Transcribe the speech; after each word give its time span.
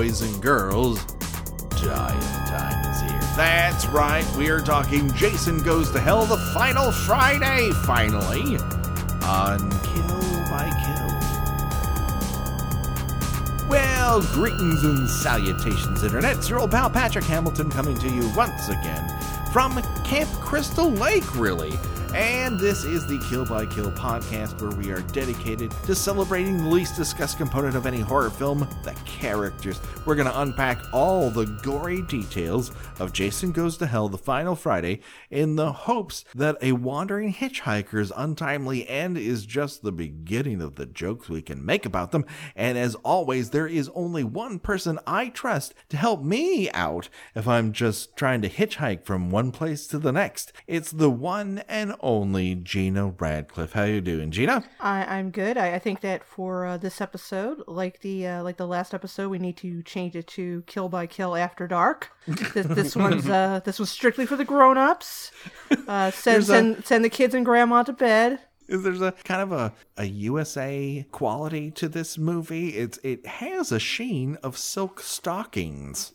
boys 0.00 0.22
and 0.22 0.40
girls, 0.42 1.04
giant 1.76 2.22
time 2.48 2.90
is 2.90 3.02
here. 3.02 3.20
That's 3.36 3.84
right, 3.88 4.24
we 4.34 4.48
are 4.48 4.60
talking 4.60 5.12
Jason 5.12 5.62
Goes 5.62 5.90
to 5.90 6.00
Hell 6.00 6.24
the 6.24 6.38
final 6.54 6.90
Friday, 6.90 7.70
finally, 7.84 8.56
on 9.22 9.58
Kill 9.82 10.22
by 10.48 10.70
Kill. 10.86 11.10
Well, 13.68 14.22
greetings 14.32 14.82
and 14.84 15.06
salutations, 15.06 16.02
Internet. 16.02 16.38
It's 16.38 16.48
your 16.48 16.60
old 16.60 16.70
pal 16.70 16.88
Patrick 16.88 17.26
Hamilton 17.26 17.68
coming 17.68 17.98
to 17.98 18.08
you 18.08 18.26
once 18.34 18.70
again 18.70 19.06
from 19.52 19.82
Camp 20.02 20.30
Crystal 20.40 20.90
Lake, 20.90 21.36
really. 21.36 21.78
And 22.14 22.58
this 22.58 22.84
is 22.84 23.06
the 23.06 23.24
Kill 23.30 23.46
by 23.46 23.66
Kill 23.66 23.92
podcast 23.92 24.60
where 24.60 24.76
we 24.76 24.90
are 24.90 25.00
dedicated 25.12 25.70
to 25.84 25.94
celebrating 25.94 26.56
the 26.58 26.68
least 26.68 26.96
discussed 26.96 27.38
component 27.38 27.76
of 27.76 27.86
any 27.86 28.00
horror 28.00 28.30
film 28.30 28.66
the 28.82 28.92
characters. 29.06 29.80
We're 30.04 30.16
going 30.16 30.26
to 30.26 30.40
unpack 30.40 30.82
all 30.92 31.30
the 31.30 31.44
gory 31.62 32.02
details 32.02 32.72
of 32.98 33.12
Jason 33.12 33.52
Goes 33.52 33.76
to 33.78 33.86
Hell 33.86 34.08
the 34.08 34.18
final 34.18 34.56
Friday 34.56 35.02
in 35.30 35.54
the 35.54 35.72
hopes 35.72 36.24
that 36.34 36.56
a 36.60 36.72
wandering 36.72 37.32
hitchhiker's 37.32 38.10
untimely 38.16 38.88
end 38.88 39.16
is 39.16 39.46
just 39.46 39.82
the 39.82 39.92
beginning 39.92 40.60
of 40.60 40.74
the 40.74 40.86
jokes 40.86 41.28
we 41.28 41.42
can 41.42 41.64
make 41.64 41.86
about 41.86 42.10
them. 42.10 42.24
And 42.56 42.76
as 42.76 42.96
always, 42.96 43.50
there 43.50 43.68
is 43.68 43.88
only 43.94 44.24
one 44.24 44.58
person 44.58 44.98
I 45.06 45.28
trust 45.28 45.74
to 45.90 45.96
help 45.96 46.24
me 46.24 46.68
out 46.72 47.08
if 47.36 47.46
I'm 47.46 47.72
just 47.72 48.16
trying 48.16 48.42
to 48.42 48.48
hitchhike 48.48 49.04
from 49.04 49.30
one 49.30 49.52
place 49.52 49.86
to 49.86 49.98
the 50.00 50.10
next. 50.10 50.52
It's 50.66 50.90
the 50.90 51.10
one 51.10 51.62
and 51.68 51.94
only 52.02 52.54
Gina 52.54 53.08
Radcliffe. 53.18 53.72
How 53.72 53.84
you 53.84 54.00
doing, 54.00 54.30
Gina? 54.30 54.64
I, 54.80 55.04
I'm 55.04 55.30
good. 55.30 55.56
I, 55.56 55.74
I 55.74 55.78
think 55.78 56.00
that 56.00 56.24
for 56.24 56.64
uh, 56.66 56.76
this 56.76 57.00
episode, 57.00 57.62
like 57.66 58.00
the 58.00 58.26
uh, 58.26 58.42
like 58.42 58.56
the 58.56 58.66
last 58.66 58.94
episode, 58.94 59.28
we 59.28 59.38
need 59.38 59.56
to 59.58 59.82
change 59.82 60.16
it 60.16 60.26
to 60.28 60.62
Kill 60.66 60.88
by 60.88 61.06
Kill 61.06 61.36
After 61.36 61.66
Dark. 61.66 62.10
this, 62.26 62.66
this 62.66 62.96
one's 63.06 63.28
uh, 63.28 63.60
this 63.64 63.78
was 63.78 63.90
strictly 63.90 64.26
for 64.26 64.36
the 64.36 64.44
grown 64.44 64.78
ups. 64.78 65.30
Uh, 65.88 66.10
send 66.10 66.34
There's 66.34 66.48
a- 66.48 66.52
send 66.52 66.84
send 66.86 67.04
the 67.04 67.10
kids 67.10 67.34
and 67.34 67.44
grandma 67.44 67.82
to 67.84 67.92
bed. 67.92 68.40
Is 68.68 68.84
there's 68.84 69.02
a 69.02 69.10
kind 69.24 69.42
of 69.42 69.50
a, 69.50 69.72
a 69.96 70.04
USA 70.04 71.04
quality 71.10 71.72
to 71.72 71.88
this 71.88 72.16
movie? 72.16 72.68
It's 72.70 72.98
it 73.02 73.26
has 73.26 73.72
a 73.72 73.80
sheen 73.80 74.36
of 74.44 74.56
silk 74.56 75.00
stockings. 75.00 76.12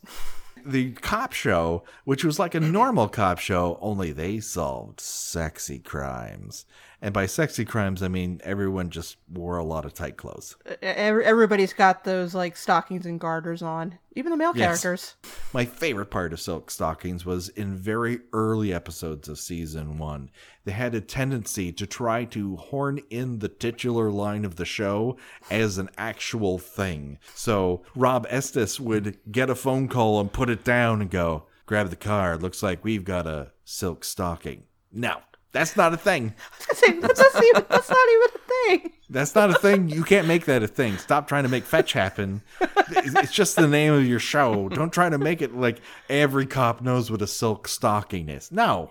The 0.68 0.92
cop 0.94 1.32
show, 1.32 1.84
which 2.04 2.24
was 2.24 2.40
like 2.40 2.56
a 2.56 2.60
normal 2.60 3.08
cop 3.08 3.38
show, 3.38 3.78
only 3.80 4.10
they 4.10 4.40
solved 4.40 4.98
sexy 4.98 5.78
crimes. 5.78 6.66
And 7.02 7.12
by 7.12 7.26
sexy 7.26 7.64
crimes, 7.64 8.02
I 8.02 8.08
mean 8.08 8.40
everyone 8.42 8.90
just 8.90 9.16
wore 9.30 9.58
a 9.58 9.64
lot 9.64 9.84
of 9.84 9.92
tight 9.92 10.16
clothes. 10.16 10.56
Everybody's 10.82 11.72
got 11.74 12.04
those 12.04 12.34
like 12.34 12.56
stockings 12.56 13.04
and 13.06 13.20
garters 13.20 13.60
on, 13.62 13.98
even 14.14 14.30
the 14.30 14.36
male 14.36 14.52
Yes. 14.56 14.80
characters. 14.80 15.14
My 15.52 15.64
favorite 15.66 16.10
part 16.10 16.32
of 16.32 16.40
Silk 16.40 16.70
Stalkings 16.70 17.24
was 17.26 17.50
in 17.50 17.76
very 17.76 18.20
early 18.32 18.72
episodes 18.72 19.28
of 19.28 19.38
season 19.38 19.98
one. 19.98 20.30
They 20.64 20.72
had 20.72 20.94
a 20.94 21.00
tendency 21.00 21.70
to 21.72 21.86
try 21.86 22.24
to 22.24 22.56
horn 22.56 23.00
in 23.10 23.40
the 23.40 23.48
titular 23.48 24.10
line 24.10 24.44
of 24.44 24.56
the 24.56 24.64
show 24.64 25.16
as 25.50 25.76
an 25.78 25.90
actual 25.98 26.58
thing. 26.58 27.18
So 27.34 27.82
Rob 27.94 28.26
Estes 28.30 28.80
would 28.80 29.18
get 29.30 29.50
a 29.50 29.54
phone 29.54 29.88
call 29.88 30.18
and 30.20 30.32
put 30.32 30.48
it 30.50 30.64
down 30.64 31.02
and 31.02 31.10
go, 31.10 31.44
grab 31.66 31.90
the 31.90 31.96
car. 31.96 32.36
Looks 32.38 32.62
like 32.62 32.82
we've 32.84 33.04
got 33.04 33.26
a 33.26 33.52
silk 33.64 34.02
stocking. 34.02 34.64
No, 34.92 35.18
that's 35.56 35.74
not 35.74 35.94
a 35.94 35.96
thing. 35.96 36.34
I 36.36 36.54
was 36.58 36.66
gonna 36.66 36.76
say, 36.76 37.00
that's, 37.00 37.18
that's, 37.18 37.42
even, 37.42 37.64
that's 37.70 37.88
not 37.88 38.08
even 38.12 38.28
a 38.34 38.78
thing. 38.78 38.92
That's 39.08 39.34
not 39.34 39.50
a 39.50 39.54
thing. 39.54 39.88
You 39.88 40.04
can't 40.04 40.28
make 40.28 40.44
that 40.44 40.62
a 40.62 40.68
thing. 40.68 40.98
Stop 40.98 41.28
trying 41.28 41.44
to 41.44 41.48
make 41.48 41.64
fetch 41.64 41.94
happen. 41.94 42.42
It's 42.90 43.32
just 43.32 43.56
the 43.56 43.66
name 43.66 43.94
of 43.94 44.06
your 44.06 44.18
show. 44.18 44.68
Don't 44.68 44.92
try 44.92 45.08
to 45.08 45.16
make 45.16 45.40
it 45.40 45.56
like 45.56 45.80
every 46.10 46.44
cop 46.44 46.82
knows 46.82 47.10
what 47.10 47.22
a 47.22 47.26
silk 47.26 47.68
stocking 47.68 48.28
is. 48.28 48.52
No, 48.52 48.90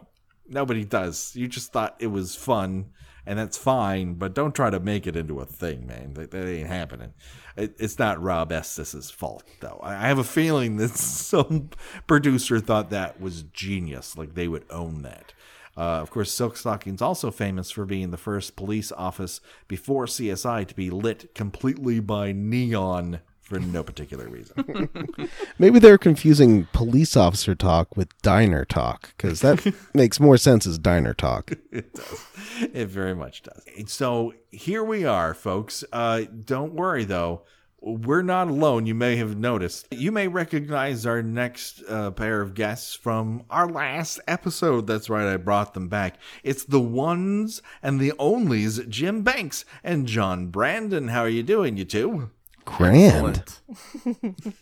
nobody 0.49 0.83
does. 0.83 1.35
You 1.35 1.47
just 1.47 1.71
thought 1.71 1.95
it 1.99 2.07
was 2.07 2.35
fun, 2.35 2.87
and 3.27 3.37
that's 3.37 3.57
fine. 3.57 4.15
But 4.15 4.33
don't 4.33 4.55
try 4.55 4.71
to 4.71 4.79
make 4.79 5.05
it 5.05 5.15
into 5.15 5.39
a 5.41 5.45
thing, 5.45 5.85
man. 5.85 6.15
That, 6.15 6.31
that 6.31 6.47
ain't 6.47 6.67
happening. 6.67 7.13
It, 7.55 7.75
it's 7.77 7.99
not 7.99 8.19
Rob 8.19 8.51
Estes's 8.51 9.11
fault, 9.11 9.43
though. 9.59 9.79
I 9.83 9.93
I 9.93 10.07
have 10.07 10.17
a 10.17 10.23
feeling 10.23 10.77
that 10.77 10.89
some 10.97 11.69
producer 12.07 12.59
thought 12.59 12.89
that 12.89 13.21
was 13.21 13.43
genius. 13.43 14.17
Like 14.17 14.33
they 14.33 14.47
would 14.47 14.65
own 14.71 15.03
that. 15.03 15.33
Uh, 15.77 15.99
of 16.01 16.09
course, 16.09 16.31
Silk 16.31 16.55
Stalking's 16.55 17.01
also 17.01 17.31
famous 17.31 17.69
for 17.69 17.85
being 17.85 18.11
the 18.11 18.17
first 18.17 18.55
police 18.55 18.91
office 18.93 19.41
before 19.67 20.05
CSI 20.05 20.67
to 20.67 20.75
be 20.75 20.89
lit 20.89 21.35
completely 21.35 21.99
by 21.99 22.31
neon 22.31 23.19
for 23.45 23.59
no 23.59 23.83
particular 23.83 24.27
reason. 24.27 24.89
Maybe 25.59 25.77
they're 25.77 25.99
confusing 25.99 26.67
police 26.73 27.15
officer 27.15 27.53
talk 27.53 27.95
with 27.95 28.09
diner 28.23 28.65
talk 28.65 29.13
because 29.15 29.41
that 29.41 29.71
makes 29.93 30.19
more 30.19 30.37
sense 30.37 30.65
as 30.65 30.79
diner 30.79 31.13
talk. 31.13 31.51
it 31.71 31.93
does. 31.93 32.25
It 32.73 32.87
very 32.87 33.13
much 33.13 33.43
does. 33.43 33.91
So 33.91 34.33
here 34.49 34.83
we 34.83 35.05
are, 35.05 35.35
folks. 35.35 35.83
Uh, 35.93 36.23
don't 36.43 36.73
worry, 36.73 37.03
though. 37.03 37.43
We're 37.85 38.23
not 38.23 38.47
alone. 38.47 38.87
You 38.87 38.95
may 38.95 39.15
have 39.17 39.37
noticed. 39.37 39.87
You 39.91 40.11
may 40.11 40.27
recognize 40.27 41.05
our 41.05 41.21
next 41.21 41.83
uh, 41.87 42.09
pair 42.09 42.41
of 42.41 42.55
guests 42.55 42.95
from 42.95 43.43
our 43.51 43.69
last 43.69 44.19
episode. 44.27 44.87
That's 44.87 45.07
right, 45.07 45.31
I 45.31 45.37
brought 45.37 45.75
them 45.75 45.87
back. 45.87 46.17
It's 46.43 46.63
the 46.63 46.79
ones 46.79 47.61
and 47.83 47.99
the 47.99 48.11
onlys, 48.19 48.89
Jim 48.89 49.21
Banks 49.21 49.65
and 49.83 50.07
John 50.07 50.47
Brandon. 50.47 51.09
How 51.09 51.21
are 51.21 51.29
you 51.29 51.43
doing, 51.43 51.77
you 51.77 51.85
two? 51.85 52.31
Grand. 52.65 53.59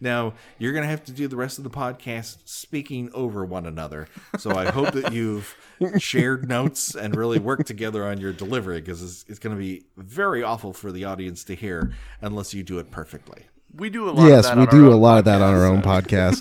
Now, 0.00 0.34
you're 0.58 0.72
going 0.72 0.84
to 0.84 0.88
have 0.88 1.04
to 1.04 1.12
do 1.12 1.28
the 1.28 1.36
rest 1.36 1.58
of 1.58 1.64
the 1.64 1.70
podcast 1.70 2.38
speaking 2.44 3.10
over 3.12 3.44
one 3.44 3.66
another. 3.66 4.08
So 4.38 4.52
I 4.52 4.70
hope 4.70 4.92
that 4.92 5.12
you've 5.12 5.56
shared 5.98 6.48
notes 6.48 6.94
and 6.94 7.16
really 7.16 7.38
worked 7.38 7.66
together 7.66 8.04
on 8.04 8.20
your 8.20 8.32
delivery 8.32 8.80
because 8.80 9.02
it's, 9.02 9.24
it's 9.28 9.38
going 9.38 9.54
to 9.54 9.60
be 9.60 9.84
very 9.96 10.42
awful 10.42 10.72
for 10.72 10.92
the 10.92 11.04
audience 11.04 11.44
to 11.44 11.54
hear 11.54 11.92
unless 12.20 12.54
you 12.54 12.62
do 12.62 12.78
it 12.78 12.90
perfectly. 12.90 13.46
We 13.74 13.90
do 13.90 14.08
a 14.08 14.10
lot. 14.10 14.28
Yes, 14.28 14.46
of 14.48 14.56
that 14.56 14.72
we 14.72 14.78
do 14.78 14.90
a 14.90 14.94
own 14.94 15.00
lot 15.00 15.18
of 15.18 15.24
that 15.26 15.42
on 15.42 15.54
our 15.54 15.64
own 15.64 15.82
so- 15.82 15.88
podcast. 15.88 16.40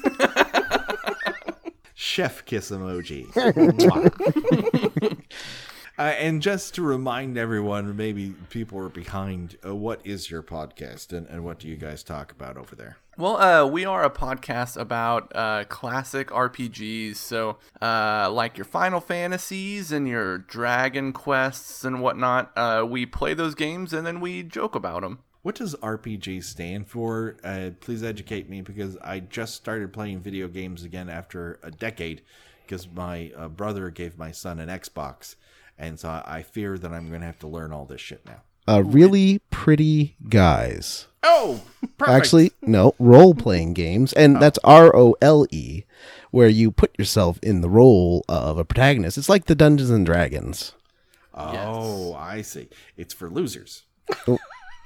Chef 1.94 2.46
kiss 2.46 2.72
emoji. 2.72 3.28
Uh, 6.00 6.16
and 6.18 6.42
just 6.42 6.74
to 6.76 6.82
remind 6.82 7.38
everyone, 7.38 7.94
maybe 7.98 8.34
people 8.50 8.80
are 8.80 8.88
behind, 8.88 9.58
uh, 9.66 9.76
what 9.76 10.00
is 10.06 10.32
your 10.32 10.42
podcast 10.42 11.12
and, 11.12 11.28
and 11.28 11.44
what 11.44 11.60
do 11.60 11.68
you 11.68 11.76
guys 11.76 12.04
talk 12.04 12.32
about 12.32 12.56
over 12.56 12.74
there? 12.74 12.96
Well, 13.20 13.36
uh, 13.36 13.68
we 13.68 13.84
are 13.84 14.06
a 14.06 14.10
podcast 14.10 14.78
about 14.80 15.34
uh, 15.36 15.66
classic 15.66 16.30
RPGs. 16.30 17.18
So, 17.18 17.58
uh, 17.82 18.32
like 18.32 18.58
your 18.58 18.64
Final 18.64 19.02
Fantasies 19.02 19.92
and 19.92 20.08
your 20.08 20.38
Dragon 20.38 21.12
Quests 21.12 21.84
and 21.84 22.02
whatnot. 22.02 22.58
Uh, 22.58 22.86
we 22.88 23.06
play 23.06 23.34
those 23.34 23.56
games 23.56 23.92
and 23.92 24.08
then 24.08 24.22
we 24.22 24.42
joke 24.42 24.74
about 24.74 25.02
them. 25.02 25.20
What 25.42 25.56
does 25.56 25.76
RPG 25.76 26.46
stand 26.46 26.88
for? 26.88 27.36
Uh, 27.44 27.72
please 27.82 28.06
educate 28.06 28.50
me 28.50 28.62
because 28.62 28.96
I 29.04 29.20
just 29.20 29.56
started 29.56 29.92
playing 29.92 30.22
video 30.22 30.48
games 30.48 30.86
again 30.86 31.10
after 31.10 31.60
a 31.62 31.72
decade 31.72 32.22
because 32.66 32.88
my 32.88 33.34
uh, 33.36 33.50
brother 33.50 33.90
gave 33.90 34.18
my 34.18 34.32
son 34.32 34.60
an 34.60 34.70
Xbox. 34.70 35.36
And 35.78 36.00
so 36.00 36.08
I 36.08 36.24
I 36.26 36.42
fear 36.42 36.78
that 36.78 36.94
I'm 36.94 37.10
going 37.10 37.20
to 37.20 37.28
have 37.28 37.40
to 37.40 37.50
learn 37.50 37.74
all 37.74 37.84
this 37.84 38.00
shit 38.00 38.26
now. 38.26 38.44
Uh, 38.66 38.82
really 38.82 39.42
pretty 39.50 40.16
guys. 40.30 41.09
Oh, 41.24 41.62
perfect. 41.98 42.16
Actually, 42.18 42.52
no, 42.62 42.94
role 43.00 43.34
playing 43.34 43.74
games. 43.74 44.14
And 44.14 44.42
that's 44.42 44.60
R 44.64 44.96
O 44.96 45.16
L 45.22 45.46
E, 45.52 45.84
where 46.32 46.48
you 46.48 46.72
put 46.72 46.98
yourself 46.98 47.40
in 47.42 47.62
the 47.62 47.70
role 47.70 48.24
of 48.30 48.58
a 48.58 48.66
protagonist. 48.66 49.18
It's 49.18 49.30
like 49.30 49.46
the 49.46 49.56
Dungeons 49.56 49.90
and 49.90 50.06
Dragons. 50.06 50.74
Oh, 51.34 52.14
I 52.16 52.42
see. 52.42 52.68
It's 52.98 53.14
for 53.14 53.30
losers. 53.30 53.84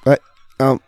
But, 0.05 0.21
um, 0.59 0.81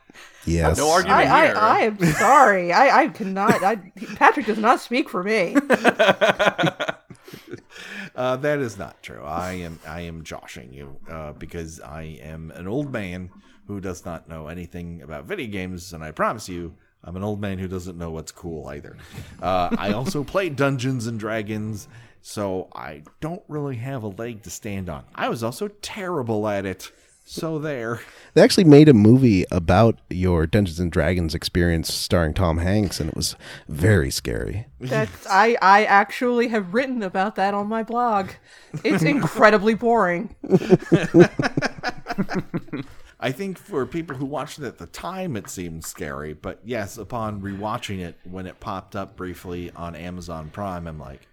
yes. 0.46 0.78
No 0.78 0.92
argument 0.92 1.20
I, 1.20 1.46
here. 1.46 1.56
I, 1.56 1.60
I 1.60 1.80
am 1.82 2.06
sorry. 2.14 2.74
I, 2.74 3.04
I 3.04 3.08
cannot. 3.08 3.64
I, 3.64 3.78
Patrick 4.16 4.46
does 4.46 4.58
not 4.58 4.80
speak 4.80 5.10
for 5.10 5.24
me. 5.24 5.56
Uh, 8.16 8.38
that 8.38 8.60
is 8.60 8.78
not 8.78 9.02
true. 9.04 9.22
I 9.24 9.54
am 9.54 9.80
I 9.86 10.02
am 10.02 10.24
joshing 10.24 10.72
you 10.74 10.96
uh, 11.10 11.34
because 11.34 11.82
I 11.82 12.04
am 12.22 12.52
an 12.52 12.66
old 12.66 12.92
man 12.92 13.30
who 13.68 13.80
does 13.80 14.06
not 14.06 14.30
know 14.30 14.48
anything 14.48 15.02
about 15.02 15.26
video 15.26 15.48
games, 15.48 15.94
and 15.94 16.04
I 16.04 16.12
promise 16.12 16.48
you, 16.48 16.76
I'm 17.04 17.16
an 17.16 17.24
old 17.24 17.40
man 17.40 17.58
who 17.60 17.68
doesn't 17.68 17.98
know 17.98 18.12
what's 18.12 18.32
cool 18.32 18.68
either. 18.68 18.98
Uh, 19.42 19.70
I 19.78 19.92
also 19.94 20.24
play 20.34 20.50
Dungeons 20.50 21.08
and 21.08 21.20
Dragons, 21.20 21.88
so 22.22 22.68
I 22.74 23.04
don't 23.22 23.44
really 23.48 23.76
have 23.78 24.04
a 24.04 24.08
leg 24.08 24.42
to 24.44 24.50
stand 24.50 24.90
on. 24.90 25.04
I 25.14 25.30
was 25.30 25.44
also 25.44 25.68
terrible 25.68 26.48
at 26.48 26.66
it, 26.66 26.92
so 27.24 27.60
there. 27.60 28.02
They 28.34 28.42
actually 28.42 28.64
made 28.66 28.90
a 28.90 28.94
movie 28.94 29.46
about 29.52 30.00
your 30.10 30.48
Dungeons 30.48 30.80
and 30.80 30.92
Dragons 30.92 31.36
experience 31.36 31.94
starring 31.94 32.34
Tom 32.34 32.58
Hanks, 32.58 33.00
and 33.00 33.10
it 33.10 33.16
was 33.16 33.36
very 33.68 34.10
scary. 34.12 34.66
That's 34.80 35.28
I 35.28 35.58
I 35.62 35.86
actually 35.86 36.48
have 36.50 36.74
written 36.74 37.04
about 37.04 37.36
that 37.36 37.54
on 37.54 37.68
my 37.68 37.84
blog. 37.84 38.30
It's 38.84 39.04
incredibly 39.04 39.76
boring. 39.76 40.36
I 43.26 43.32
think 43.32 43.58
for 43.58 43.88
people 43.88 44.16
who 44.16 44.26
watched 44.26 44.60
it 44.60 44.66
at 44.66 44.78
the 44.78 44.86
time, 44.86 45.36
it 45.36 45.50
seemed 45.50 45.84
scary. 45.84 46.34
But 46.34 46.60
yes, 46.64 46.96
upon 47.00 47.42
rewatching 47.42 48.00
it, 48.00 48.20
when 48.24 48.46
it 48.46 48.60
popped 48.60 48.96
up 48.96 49.16
briefly 49.16 49.72
on 49.76 49.96
Amazon 49.96 50.52
Prime, 50.52 50.86
I'm 50.86 51.00
like, 51.00 51.28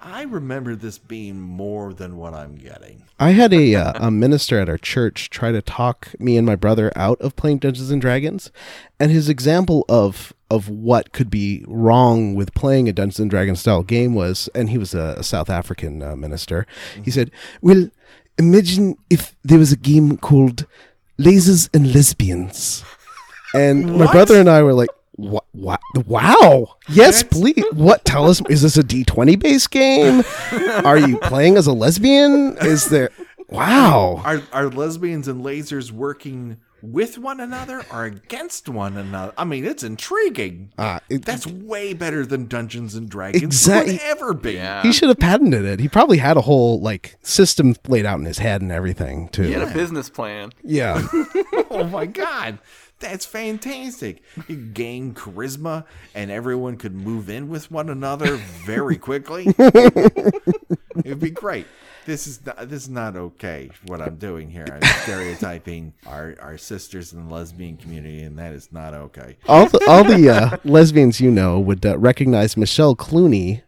I 0.00 0.22
remember 0.22 0.76
this 0.76 0.98
being 0.98 1.40
more 1.40 1.94
than 1.94 2.16
what 2.16 2.32
I'm 2.32 2.54
getting. 2.54 3.06
I 3.18 3.30
had 3.30 3.52
a 3.52 3.74
uh, 3.74 3.92
a 3.96 4.08
minister 4.12 4.60
at 4.60 4.68
our 4.68 4.78
church 4.78 5.30
try 5.30 5.50
to 5.50 5.60
talk 5.60 6.14
me 6.20 6.36
and 6.36 6.46
my 6.46 6.54
brother 6.54 6.92
out 6.94 7.20
of 7.20 7.34
playing 7.34 7.58
Dungeons 7.58 7.90
and 7.90 8.00
Dragons, 8.00 8.52
and 9.00 9.10
his 9.10 9.28
example 9.28 9.84
of 9.88 10.32
of 10.48 10.68
what 10.68 11.12
could 11.12 11.28
be 11.28 11.64
wrong 11.66 12.36
with 12.36 12.54
playing 12.54 12.88
a 12.88 12.92
Dungeons 12.92 13.18
and 13.18 13.30
Dragons 13.30 13.58
style 13.58 13.82
game 13.82 14.14
was, 14.14 14.48
and 14.54 14.70
he 14.70 14.78
was 14.78 14.94
a, 14.94 15.16
a 15.18 15.24
South 15.24 15.50
African 15.50 16.04
uh, 16.04 16.14
minister. 16.14 16.68
He 17.04 17.10
said, 17.10 17.32
"Well, 17.60 17.90
imagine 18.38 18.96
if 19.10 19.34
there 19.42 19.58
was 19.58 19.72
a 19.72 19.76
game 19.76 20.18
called 20.18 20.66
Lasers 21.22 21.68
and 21.74 21.94
Lesbians," 21.94 22.84
and 23.54 23.96
my 23.98 24.10
brother 24.10 24.38
and 24.38 24.48
I 24.48 24.62
were 24.62 24.74
like. 24.74 24.90
What, 25.16 25.44
what? 25.52 25.78
Wow. 26.06 26.76
Yes, 26.88 27.22
please. 27.22 27.62
What? 27.74 28.02
Tell 28.06 28.30
us. 28.30 28.40
Is 28.48 28.62
this 28.62 28.78
a 28.78 28.82
D20 28.82 29.38
based 29.38 29.70
game? 29.70 30.24
Are 30.86 30.96
you 30.96 31.18
playing 31.18 31.58
as 31.58 31.66
a 31.66 31.72
lesbian? 31.72 32.56
Is 32.62 32.86
there. 32.86 33.10
Wow. 33.50 34.22
Are 34.24 34.42
are 34.54 34.70
lesbians 34.70 35.28
and 35.28 35.44
lasers 35.44 35.92
working 35.92 36.56
with 36.82 37.16
one 37.18 37.40
another 37.40 37.84
or 37.92 38.04
against 38.04 38.68
one 38.68 38.96
another? 38.96 39.32
I 39.38 39.44
mean, 39.44 39.64
it's 39.64 39.82
intriguing. 39.82 40.72
Uh, 40.76 40.98
it- 41.08 41.24
That's 41.24 41.46
way 41.46 41.94
better 41.94 42.26
than 42.26 42.46
Dungeons 42.46 42.94
and 42.94 43.08
Dragons 43.08 43.42
Exactly. 43.42 43.98
could 43.98 44.06
ever 44.06 44.34
be. 44.34 44.52
Yeah. 44.54 44.82
he 44.82 44.92
should 44.92 45.08
have 45.08 45.18
patented 45.18 45.64
it. 45.64 45.80
He 45.80 45.88
probably 45.88 46.18
had 46.18 46.36
a 46.36 46.42
whole 46.42 46.80
like 46.80 47.16
system 47.22 47.74
laid 47.88 48.04
out 48.06 48.18
in 48.18 48.24
his 48.24 48.38
head 48.38 48.60
and 48.62 48.72
everything 48.72 49.28
too. 49.28 49.42
He 49.44 49.52
had 49.52 49.62
a 49.68 49.72
business 49.72 50.10
plan. 50.10 50.52
Yeah. 50.62 51.06
Oh 51.74 51.84
my 51.84 52.04
god. 52.04 52.58
That's 53.00 53.24
fantastic. 53.24 54.22
You 54.46 54.56
gain 54.56 55.14
charisma 55.14 55.84
and 56.14 56.30
everyone 56.30 56.76
could 56.76 56.94
move 56.94 57.30
in 57.30 57.48
with 57.48 57.70
one 57.70 57.88
another 57.88 58.36
very 58.66 58.96
quickly. 58.98 59.46
It'd 59.58 61.18
be 61.20 61.30
great. 61.30 61.66
This 62.04 62.26
is 62.26 62.44
not, 62.44 62.68
this 62.68 62.82
is 62.82 62.88
not 62.88 63.16
okay. 63.16 63.70
What 63.86 64.00
I'm 64.00 64.16
doing 64.16 64.50
here, 64.50 64.66
I'm 64.70 64.82
stereotyping 65.02 65.92
our, 66.06 66.34
our 66.40 66.58
sisters 66.58 67.12
in 67.12 67.28
the 67.28 67.34
lesbian 67.34 67.76
community, 67.76 68.22
and 68.22 68.38
that 68.38 68.52
is 68.52 68.72
not 68.72 68.94
okay. 68.94 69.36
all 69.48 69.66
the 69.66 69.84
all 69.88 70.04
the 70.04 70.28
uh, 70.28 70.56
lesbians 70.64 71.20
you 71.20 71.30
know 71.30 71.60
would 71.60 71.84
uh, 71.86 71.96
recognize 71.98 72.56
Michelle 72.56 72.96
Clunie 72.96 73.62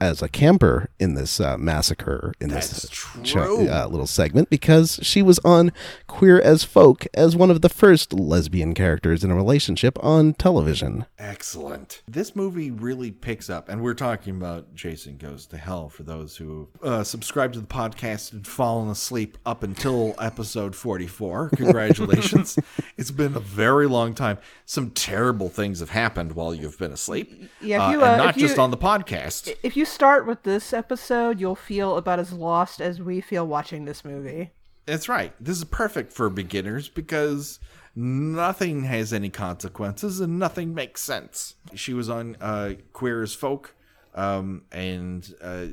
as 0.00 0.22
a 0.22 0.28
camper 0.28 0.88
in 0.98 1.14
this 1.14 1.40
uh, 1.40 1.56
massacre 1.58 2.32
in 2.40 2.48
That's 2.48 2.68
this 2.68 2.90
true. 3.22 3.68
uh, 3.68 3.86
little 3.86 4.06
segment 4.06 4.50
because 4.50 4.98
she 5.02 5.22
was 5.22 5.38
on 5.40 5.72
Queer 6.06 6.40
as 6.40 6.64
Folk 6.64 7.06
as 7.14 7.36
one 7.36 7.50
of 7.50 7.60
the 7.60 7.68
first 7.68 8.12
lesbian 8.12 8.74
characters 8.74 9.22
in 9.24 9.30
a 9.30 9.34
relationship 9.34 9.98
on 10.02 10.34
television. 10.34 11.06
Excellent. 11.18 12.02
This 12.08 12.36
movie 12.36 12.70
really 12.70 13.10
picks 13.10 13.48
up, 13.50 13.68
and 13.68 13.82
we're 13.82 13.94
talking 13.94 14.36
about 14.36 14.74
Jason 14.74 15.16
Goes 15.16 15.46
to 15.46 15.56
Hell 15.56 15.88
for 15.88 16.02
those 16.02 16.36
who 16.36 16.68
uh, 16.82 17.02
subscribe 17.04 17.52
to 17.54 17.60
the 17.60 17.66
podcast 17.66 18.32
and 18.32 18.46
fallen 18.46 18.88
asleep 18.90 19.38
up 19.46 19.62
until 19.62 20.14
episode 20.20 20.74
44. 20.76 21.50
Congratulations. 21.56 22.58
it's 22.96 23.10
been 23.10 23.34
a 23.34 23.40
very 23.40 23.86
long 23.86 24.14
time. 24.14 24.38
Some 24.66 24.90
terrible 24.90 25.48
things 25.48 25.80
have 25.80 25.90
happened 25.90 26.32
while 26.32 26.54
you've 26.54 26.78
been 26.78 26.92
asleep. 26.92 27.50
Yeah, 27.60 27.76
if 27.76 27.82
uh, 27.82 27.90
you, 27.90 27.94
and 28.02 28.02
uh, 28.02 28.16
not 28.16 28.36
if 28.36 28.36
you- 28.42 28.46
just 28.48 28.58
on 28.58 28.70
the 28.70 28.76
podcast. 28.76 29.54
If 29.62 29.76
you 29.76 29.84
start 29.84 30.26
with 30.26 30.42
this 30.42 30.72
episode, 30.72 31.40
you'll 31.40 31.54
feel 31.54 31.96
about 31.96 32.18
as 32.18 32.32
lost 32.32 32.80
as 32.80 33.00
we 33.00 33.20
feel 33.20 33.46
watching 33.46 33.84
this 33.84 34.04
movie. 34.04 34.50
That's 34.86 35.08
right. 35.08 35.32
This 35.38 35.58
is 35.58 35.64
perfect 35.64 36.12
for 36.12 36.28
beginners 36.28 36.88
because 36.88 37.60
nothing 37.94 38.82
has 38.82 39.12
any 39.12 39.30
consequences 39.30 40.18
and 40.18 40.36
nothing 40.36 40.74
makes 40.74 41.00
sense. 41.00 41.54
She 41.74 41.94
was 41.94 42.10
on 42.10 42.36
uh, 42.40 42.74
Queer 42.92 43.22
as 43.22 43.34
Folk, 43.34 43.76
um, 44.16 44.62
and 44.72 45.32
uh, 45.40 45.66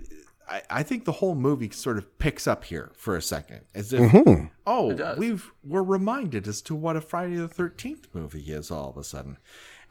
I, 0.48 0.62
I 0.70 0.84
think 0.84 1.06
the 1.06 1.14
whole 1.14 1.34
movie 1.34 1.72
sort 1.72 1.98
of 1.98 2.20
picks 2.20 2.46
up 2.46 2.66
here 2.66 2.92
for 2.96 3.16
a 3.16 3.22
second, 3.24 3.62
as 3.74 3.92
if 3.92 4.14
oh, 4.68 5.16
we've 5.18 5.52
we're 5.64 5.82
reminded 5.82 6.48
as 6.48 6.62
to 6.64 6.76
what 6.76 6.96
a 6.96 7.02
Friday 7.02 7.38
the 7.38 7.48
Thirteenth 7.48 8.08
movie 8.14 8.52
is 8.52 8.70
all 8.70 8.92
of 8.92 8.98
a 8.98 9.04
sudden. 9.04 9.38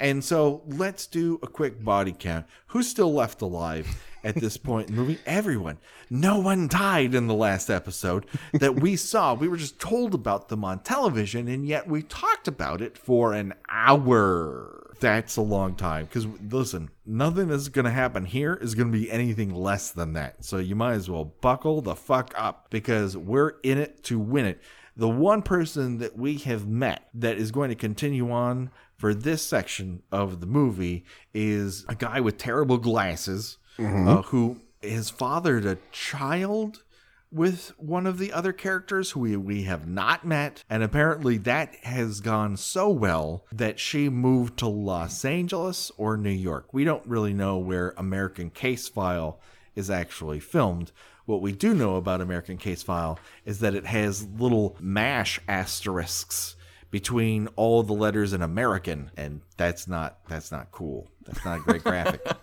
And 0.00 0.22
so 0.22 0.62
let's 0.66 1.06
do 1.06 1.38
a 1.42 1.46
quick 1.46 1.82
body 1.82 2.14
count. 2.16 2.46
Who's 2.68 2.88
still 2.88 3.12
left 3.12 3.42
alive 3.42 4.02
at 4.22 4.36
this 4.36 4.56
point 4.56 4.88
in 4.88 4.96
the 4.96 5.02
movie? 5.02 5.18
Everyone. 5.26 5.78
No 6.08 6.38
one 6.38 6.68
died 6.68 7.14
in 7.14 7.26
the 7.26 7.34
last 7.34 7.68
episode 7.68 8.26
that 8.52 8.76
we 8.80 8.94
saw. 8.96 9.34
We 9.34 9.48
were 9.48 9.56
just 9.56 9.80
told 9.80 10.14
about 10.14 10.48
them 10.48 10.64
on 10.64 10.80
television, 10.80 11.48
and 11.48 11.66
yet 11.66 11.88
we 11.88 12.02
talked 12.02 12.46
about 12.46 12.80
it 12.80 12.96
for 12.96 13.32
an 13.32 13.54
hour. 13.68 14.94
That's 15.00 15.36
a 15.36 15.42
long 15.42 15.74
time. 15.74 16.06
Because 16.06 16.26
listen, 16.50 16.90
nothing 17.04 17.48
that's 17.48 17.68
going 17.68 17.84
to 17.84 17.90
happen 17.90 18.24
here 18.24 18.54
is 18.54 18.74
going 18.74 18.92
to 18.92 18.98
be 18.98 19.10
anything 19.10 19.54
less 19.54 19.90
than 19.90 20.12
that. 20.14 20.44
So 20.44 20.58
you 20.58 20.76
might 20.76 20.94
as 20.94 21.10
well 21.10 21.24
buckle 21.24 21.82
the 21.82 21.94
fuck 21.94 22.32
up 22.36 22.70
because 22.70 23.16
we're 23.16 23.54
in 23.62 23.78
it 23.78 24.02
to 24.04 24.18
win 24.18 24.46
it. 24.46 24.60
The 24.96 25.08
one 25.08 25.42
person 25.42 25.98
that 25.98 26.18
we 26.18 26.38
have 26.38 26.66
met 26.66 27.08
that 27.14 27.38
is 27.38 27.52
going 27.52 27.68
to 27.68 27.76
continue 27.76 28.32
on 28.32 28.70
for 28.98 29.14
this 29.14 29.42
section 29.42 30.02
of 30.10 30.40
the 30.40 30.46
movie 30.46 31.04
is 31.32 31.84
a 31.88 31.94
guy 31.94 32.20
with 32.20 32.36
terrible 32.36 32.78
glasses 32.78 33.58
uh, 33.78 34.22
who 34.22 34.60
has 34.82 35.08
fathered 35.08 35.64
a 35.64 35.78
child 35.92 36.82
with 37.30 37.72
one 37.78 38.06
of 38.06 38.18
the 38.18 38.32
other 38.32 38.52
characters 38.52 39.10
who 39.10 39.20
we, 39.20 39.36
we 39.36 39.62
have 39.64 39.86
not 39.86 40.26
met. 40.26 40.64
And 40.68 40.82
apparently 40.82 41.36
that 41.38 41.74
has 41.82 42.20
gone 42.20 42.56
so 42.56 42.88
well 42.88 43.44
that 43.52 43.78
she 43.78 44.08
moved 44.08 44.58
to 44.58 44.66
Los 44.66 45.24
Angeles 45.24 45.92
or 45.96 46.16
New 46.16 46.30
York. 46.30 46.72
We 46.72 46.84
don't 46.84 47.06
really 47.06 47.34
know 47.34 47.58
where 47.58 47.94
American 47.96 48.50
Case 48.50 48.88
File 48.88 49.40
is 49.76 49.90
actually 49.90 50.40
filmed. 50.40 50.90
What 51.26 51.42
we 51.42 51.52
do 51.52 51.74
know 51.74 51.96
about 51.96 52.22
American 52.22 52.56
Case 52.56 52.82
File 52.82 53.20
is 53.44 53.60
that 53.60 53.74
it 53.74 53.84
has 53.84 54.26
little 54.26 54.76
MASH 54.80 55.38
asterisks 55.46 56.56
between 56.90 57.48
all 57.56 57.82
the 57.82 57.92
letters 57.92 58.32
in 58.32 58.42
American, 58.42 59.10
and 59.16 59.42
that's 59.56 59.86
not 59.88 60.18
that's 60.28 60.50
not 60.50 60.70
cool. 60.70 61.08
That's 61.26 61.44
not 61.44 61.58
a 61.58 61.60
great 61.60 61.82
graphic. 61.84 62.26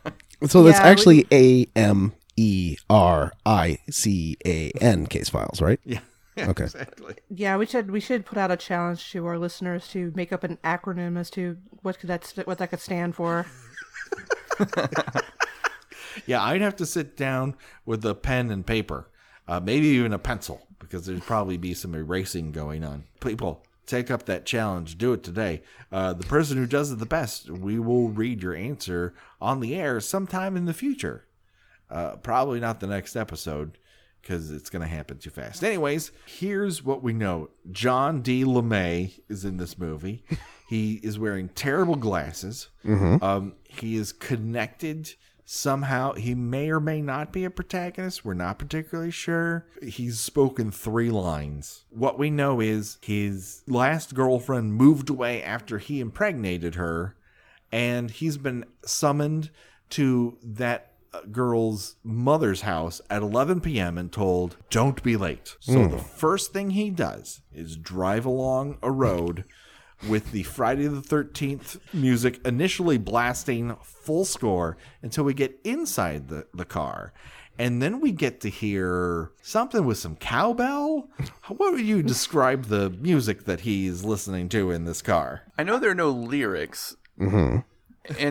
So 0.48 0.64
that's 0.64 0.80
Yeah, 0.80 0.86
actually 0.86 1.26
A 1.32 1.66
M 1.78 2.12
E 2.36 2.76
R 2.90 3.32
I 3.46 3.80
C 3.90 4.38
A 4.46 4.70
N 4.82 5.08
case 5.08 5.30
files, 5.30 5.62
right? 5.62 5.80
Yeah. 6.38 6.50
Okay. 6.50 6.66
Exactly. 6.66 7.16
Yeah, 7.30 7.56
we 7.56 7.66
should 7.66 7.90
we 7.90 8.02
should 8.02 8.26
put 8.26 8.38
out 8.38 8.52
a 8.52 8.58
challenge 8.58 9.10
to 9.12 9.26
our 9.26 9.38
listeners 9.40 9.88
to 9.90 10.12
make 10.14 10.34
up 10.34 10.44
an 10.44 10.58
acronym 10.66 11.18
as 11.18 11.30
to 11.32 11.56
what 11.82 11.98
could 11.98 12.10
that 12.10 12.25
st- 12.25 12.46
what 12.46 12.58
that 12.58 12.72
could 12.72 12.82
stand 12.82 13.16
for. 13.16 13.46
Yeah, 16.25 16.42
I'd 16.44 16.62
have 16.62 16.78
to 16.78 16.86
sit 16.86 17.18
down 17.18 17.56
with 17.86 18.06
a 18.06 18.16
pen 18.16 18.50
and 18.50 18.66
paper, 18.66 19.10
uh, 19.48 19.60
maybe 19.60 19.88
even 19.88 20.14
a 20.14 20.20
pencil, 20.20 20.66
because 20.80 21.06
there'd 21.06 21.22
probably 21.24 21.58
be 21.58 21.74
some 21.74 21.94
erasing 21.94 22.52
going 22.52 22.84
on. 22.86 23.04
People, 23.20 23.64
take 23.86 24.12
up 24.12 24.25
that 24.25 24.46
challenge. 24.46 24.98
Do 24.98 25.13
it 25.13 25.24
today. 25.24 25.62
Uh, 25.92 26.13
the 26.13 26.25
person 26.25 26.58
who 26.58 26.65
does 26.65 26.92
it 26.92 27.00
the 27.00 27.06
best, 27.06 27.50
we 27.50 27.80
will 27.80 28.10
read 28.10 28.44
your 28.44 28.56
answer 28.56 29.13
on 29.39 29.60
the 29.60 29.75
air 29.75 30.00
sometime 30.00 30.58
in 30.58 30.65
the 30.65 30.74
future. 30.74 31.25
Uh, 31.89 32.15
probably 32.18 32.60
not 32.60 32.80
the 32.80 32.88
next 32.88 33.15
episode 33.15 33.77
because 34.22 34.51
it's 34.51 34.72
going 34.72 34.82
to 34.82 34.88
happen 34.88 35.18
too 35.20 35.30
fast. 35.30 35.63
Anyways, 35.63 36.12
here's 36.25 36.84
what 36.84 37.04
we 37.04 37.13
know 37.13 37.50
John 37.72 38.22
D. 38.22 38.44
LeMay 38.44 39.20
is 39.30 39.46
in 39.46 39.58
this 39.58 39.77
movie. 39.77 40.24
he 40.68 40.96
is 41.04 41.20
wearing 41.20 41.50
terrible 41.50 41.96
glasses. 41.96 42.70
Um, 43.22 43.54
he 43.63 43.96
is 43.96 44.12
connected 44.12 45.13
somehow. 45.46 46.14
He 46.14 46.36
may 46.36 46.70
or 46.70 46.80
may 46.80 47.02
not 47.02 47.32
be 47.32 47.46
a 47.46 47.50
protagonist. 47.50 48.25
We're 48.25 48.34
not 48.34 48.60
particularly 48.60 49.12
sure. 49.12 49.68
He's 49.82 50.20
spoken 50.20 50.72
three 50.72 51.10
lines. 51.10 51.86
What 51.90 52.20
we 52.20 52.30
know 52.30 52.60
is 52.60 52.98
his 53.02 53.64
last 53.68 54.14
girlfriend 54.16 54.74
moved 54.74 55.10
away 55.10 55.42
after 55.42 55.78
he 55.78 56.00
impregnated 56.00 56.75
her 56.75 57.16
and 57.72 58.12
he's 58.12 58.38
been 58.38 58.66
summoned 58.86 59.52
to 59.92 60.38
that 60.44 60.94
uh, 61.14 61.22
girl's 61.32 61.96
mother's 62.04 62.62
house 62.62 63.02
at 63.10 63.22
11 63.22 63.62
p.m. 63.62 63.98
and 63.98 64.12
told, 64.12 64.58
Don't 64.70 65.02
be 65.04 65.18
late. 65.18 65.56
So 65.60 65.88
the 65.88 65.98
first 65.98 66.54
thing 66.54 66.72
he 66.72 66.90
does 66.90 67.42
is 67.54 67.75
drive 67.75 68.25
along 68.25 68.78
a 68.82 68.92
road 68.92 69.46
with 70.08 70.32
the 70.32 70.44
Friday 70.44 70.88
the 70.88 71.02
13th 71.02 71.80
music 71.94 72.40
initially 72.46 72.98
blasting 72.98 73.75
full 73.82 74.25
score 74.25 74.78
until 75.02 75.24
we 75.24 75.34
get 75.34 75.60
inside 75.64 76.28
the, 76.28 76.46
the 76.54 76.66
car. 76.66 77.14
And 77.58 77.82
then 77.82 78.02
we 78.02 78.12
get 78.12 78.42
to 78.42 78.50
hear 78.50 79.32
something 79.42 79.86
with 79.86 79.98
some 79.98 80.18
cowbell. 80.18 81.10
What 81.48 81.72
would 81.72 81.86
you 81.86 82.04
describe 82.04 82.66
the 82.66 82.90
music 82.90 83.46
that 83.46 83.62
he's 83.62 84.04
listening 84.04 84.50
to 84.50 84.72
in 84.72 84.84
this 84.84 85.02
car? 85.02 85.44
I 85.58 85.64
know 85.64 85.80
there 85.80 85.92
are 85.92 85.96
no 85.96 86.10
lyrics, 86.10 86.98
and 87.18 87.64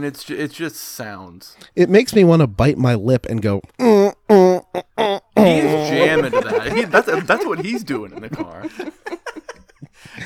it's 0.05 0.25
ju- 0.25 0.37
it's 0.37 0.53
just 0.53 0.77
sounds. 0.77 1.57
It 1.75 1.89
makes 1.89 2.15
me 2.15 2.23
want 2.23 2.41
to 2.41 2.47
bite 2.47 2.77
my 2.77 2.95
lip 2.97 3.25
and 3.25 3.41
go, 3.41 3.63
"Mm, 3.79 4.15
mm, 4.29 4.67
mm, 4.75 4.83
mm, 4.99 5.21
He's 5.37 5.65
mm." 5.65 5.89
jamming 5.89 6.33
to 6.33 6.41
that. 6.43 6.73
He, 6.77 6.85
that's 6.85 7.25
that's 7.25 7.47
what 7.47 7.65
he's 7.65 7.83
doing 7.83 8.13
in 8.13 8.21
the 8.21 8.29
car. 8.29 8.65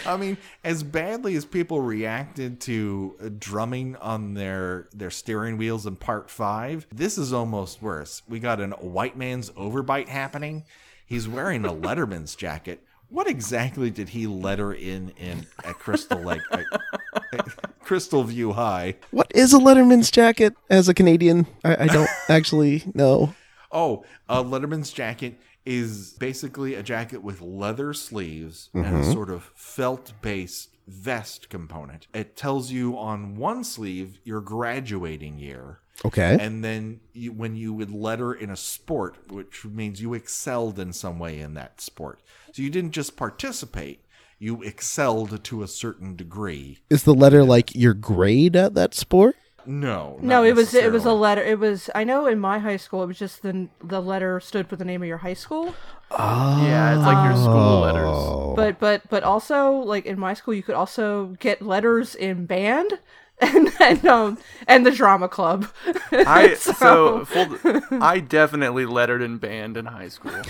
I 0.08 0.16
mean, 0.16 0.38
as 0.64 0.82
badly 0.82 1.36
as 1.36 1.44
people 1.44 1.82
reacted 1.82 2.60
to 2.62 3.14
uh, 3.22 3.28
drumming 3.38 3.94
on 3.96 4.34
their 4.34 4.88
their 4.94 5.10
steering 5.10 5.58
wheels 5.58 5.86
in 5.86 5.96
part 5.96 6.30
five, 6.30 6.86
this 6.90 7.18
is 7.18 7.32
almost 7.32 7.82
worse. 7.82 8.22
We 8.26 8.40
got 8.40 8.58
an 8.60 8.72
white 8.72 9.16
man's 9.18 9.50
overbite 9.50 10.08
happening. 10.08 10.64
He's 11.04 11.28
wearing 11.28 11.64
a 11.64 11.72
Letterman's 11.72 12.34
jacket. 12.34 12.82
What 13.10 13.26
exactly 13.26 13.90
did 13.90 14.10
he 14.10 14.26
letter 14.26 14.72
in 14.72 15.10
in 15.18 15.46
at 15.62 15.74
Crystal 15.74 16.20
Lake, 16.20 16.40
at, 16.52 16.64
at 17.32 17.80
Crystal 17.80 18.24
View 18.24 18.54
High? 18.54 18.96
What 19.10 19.30
is 19.34 19.52
a 19.52 19.58
Letterman's 19.58 20.10
jacket? 20.10 20.54
As 20.70 20.88
a 20.88 20.94
Canadian, 20.94 21.46
I, 21.62 21.84
I 21.84 21.86
don't 21.86 22.10
actually 22.28 22.84
know. 22.94 23.34
Oh, 23.70 24.04
a 24.28 24.42
Letterman's 24.42 24.90
jacket 24.90 25.38
is 25.68 26.14
basically 26.18 26.75
a 26.75 26.82
jacket 26.82 27.22
with 27.22 27.42
leather 27.42 27.92
sleeves 27.92 28.70
and 28.72 28.87
a 28.87 28.88
mm-hmm. 28.88 29.12
sort 29.12 29.28
of 29.28 29.52
felt 29.54 30.14
based 30.22 30.78
vest 30.87 31.50
component. 31.50 32.06
It 32.14 32.37
tells 32.37 32.72
you 32.72 32.96
on 32.96 33.37
one 33.37 33.62
sleeve 33.64 34.18
your 34.25 34.40
graduating 34.40 35.38
year. 35.38 35.80
Okay. 36.06 36.38
And 36.40 36.64
then 36.64 37.00
you, 37.12 37.32
when 37.32 37.54
you 37.54 37.75
would 37.75 37.90
letter 37.90 38.32
in 38.32 38.48
a 38.48 38.56
sport, 38.56 39.18
which 39.30 39.66
means 39.66 40.00
you 40.00 40.14
excelled 40.14 40.78
in 40.78 40.94
some 40.94 41.18
way 41.18 41.38
in 41.38 41.52
that 41.54 41.82
sport. 41.82 42.22
So 42.54 42.62
you 42.62 42.70
didn't 42.70 42.92
just 42.92 43.14
participate, 43.16 44.06
you 44.38 44.62
excelled 44.62 45.44
to 45.44 45.62
a 45.62 45.68
certain 45.68 46.16
degree. 46.16 46.78
Is 46.88 47.02
the 47.02 47.14
letter 47.14 47.44
like 47.44 47.75
your 47.75 47.92
grade 47.92 48.56
at 48.56 48.72
that 48.72 48.94
sport? 48.94 49.37
No. 49.68 50.18
No, 50.22 50.44
it 50.44 50.56
was 50.56 50.72
it 50.72 50.90
was 50.90 51.04
a 51.04 51.12
letter. 51.12 51.42
It 51.42 51.58
was 51.58 51.90
I 51.94 52.02
know 52.02 52.26
in 52.26 52.38
my 52.38 52.58
high 52.58 52.78
school 52.78 53.02
it 53.02 53.06
was 53.06 53.18
just 53.18 53.42
the 53.42 53.68
the 53.84 54.00
letter 54.00 54.40
stood 54.40 54.66
for 54.66 54.76
the 54.76 54.84
name 54.84 55.02
of 55.02 55.08
your 55.08 55.18
high 55.18 55.34
school. 55.34 55.75
Yeah, 56.10 56.94
it's 56.96 57.04
like 57.04 57.28
your 57.28 57.37
school 57.37 57.80
letters. 57.80 58.08
Oh. 58.08 58.54
But 58.56 58.80
but 58.80 59.02
but 59.10 59.22
also 59.22 59.72
like 59.72 60.06
in 60.06 60.18
my 60.18 60.32
school 60.32 60.54
you 60.54 60.62
could 60.62 60.75
also 60.75 61.37
get 61.38 61.60
letters 61.60 62.14
in 62.14 62.46
band 62.46 62.98
and 63.40 63.68
and 63.78 64.06
um 64.06 64.38
and 64.66 64.87
the 64.87 64.90
drama 64.90 65.28
club. 65.28 65.68
I 66.12 66.54
so 66.54 67.26
full, 67.26 67.82
I 68.02 68.20
definitely 68.20 68.87
lettered 68.87 69.20
in 69.20 69.37
band 69.37 69.76
in 69.76 69.84
high 69.84 70.08
school. 70.08 70.42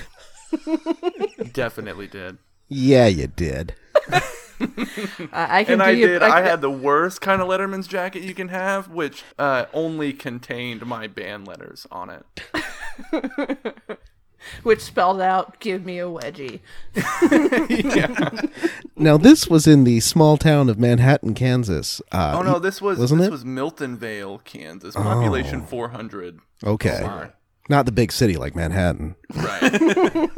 definitely 1.53 2.07
did. 2.07 2.39
Yeah, 2.69 3.07
you 3.07 3.27
did. 3.27 3.75
I, 4.11 5.61
I 5.61 5.65
can 5.65 5.75
And 5.75 5.83
do 5.83 5.87
I 5.87 5.91
you, 5.91 6.07
did. 6.09 6.23
I 6.23 6.43
had 6.43 6.61
the 6.61 6.71
worst 6.71 7.21
kind 7.21 7.41
of 7.41 7.47
Letterman's 7.49 7.87
jacket 7.87 8.23
you 8.23 8.35
can 8.35 8.49
have, 8.49 8.89
which 8.89 9.23
uh, 9.39 9.67
only 9.73 10.13
contained 10.13 10.85
my 10.85 11.07
band 11.07 11.47
letters 11.47 11.87
on 11.93 12.11
it. 12.11 12.25
which 14.63 14.81
spelled 14.81 15.21
out 15.21 15.61
"Give 15.61 15.85
me 15.85 15.99
a 16.01 16.07
wedgie." 16.07 16.61
yeah. 17.95 18.31
Now 18.97 19.17
this 19.17 19.47
was 19.49 19.69
in 19.69 19.85
the 19.85 20.01
small 20.01 20.37
town 20.37 20.69
of 20.69 20.77
Manhattan, 20.77 21.35
Kansas. 21.35 22.01
Uh, 22.11 22.35
Oh 22.37 22.43
no, 22.43 22.59
this 22.59 22.83
was 22.83 22.99
wasn't 22.99 23.21
this 23.21 23.29
it? 23.29 23.31
was 23.31 23.45
Miltonvale, 23.45 24.43
Kansas. 24.43 24.97
Population 24.97 25.63
400. 25.65 26.41
okay, 26.65 26.99
Sorry. 27.01 27.29
not 27.69 27.87
the 27.87 27.93
big 27.93 28.11
city 28.11 28.37
like 28.37 28.57
Manhattan. 28.57 29.15
Right. 29.37 30.29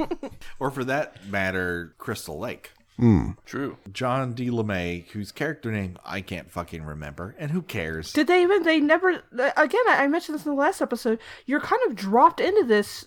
Or 0.59 0.71
for 0.71 0.85
that 0.85 1.27
matter, 1.27 1.95
Crystal 1.97 2.39
Lake. 2.39 2.73
Hmm. 3.01 3.31
True. 3.47 3.79
John 3.93 4.35
D. 4.35 4.51
LeMay, 4.51 5.09
whose 5.09 5.33
character 5.33 5.73
name 5.73 5.99
I 6.05 6.21
can't 6.21 6.51
fucking 6.51 6.83
remember, 6.85 7.35
and 7.39 7.51
who 7.51 7.63
cares? 7.63 8.13
Did 8.13 8.27
they 8.27 8.43
even? 8.43 8.63
They 8.63 8.79
never. 8.79 9.23
Again, 9.33 9.85
I 9.89 9.97
I 10.01 10.07
mentioned 10.07 10.39
this 10.39 10.45
in 10.45 10.53
the 10.53 10.59
last 10.61 10.83
episode. 10.83 11.19
You're 11.47 11.61
kind 11.61 11.81
of 11.89 11.97
dropped 11.97 12.41
into 12.41 12.65
this 12.65 13.07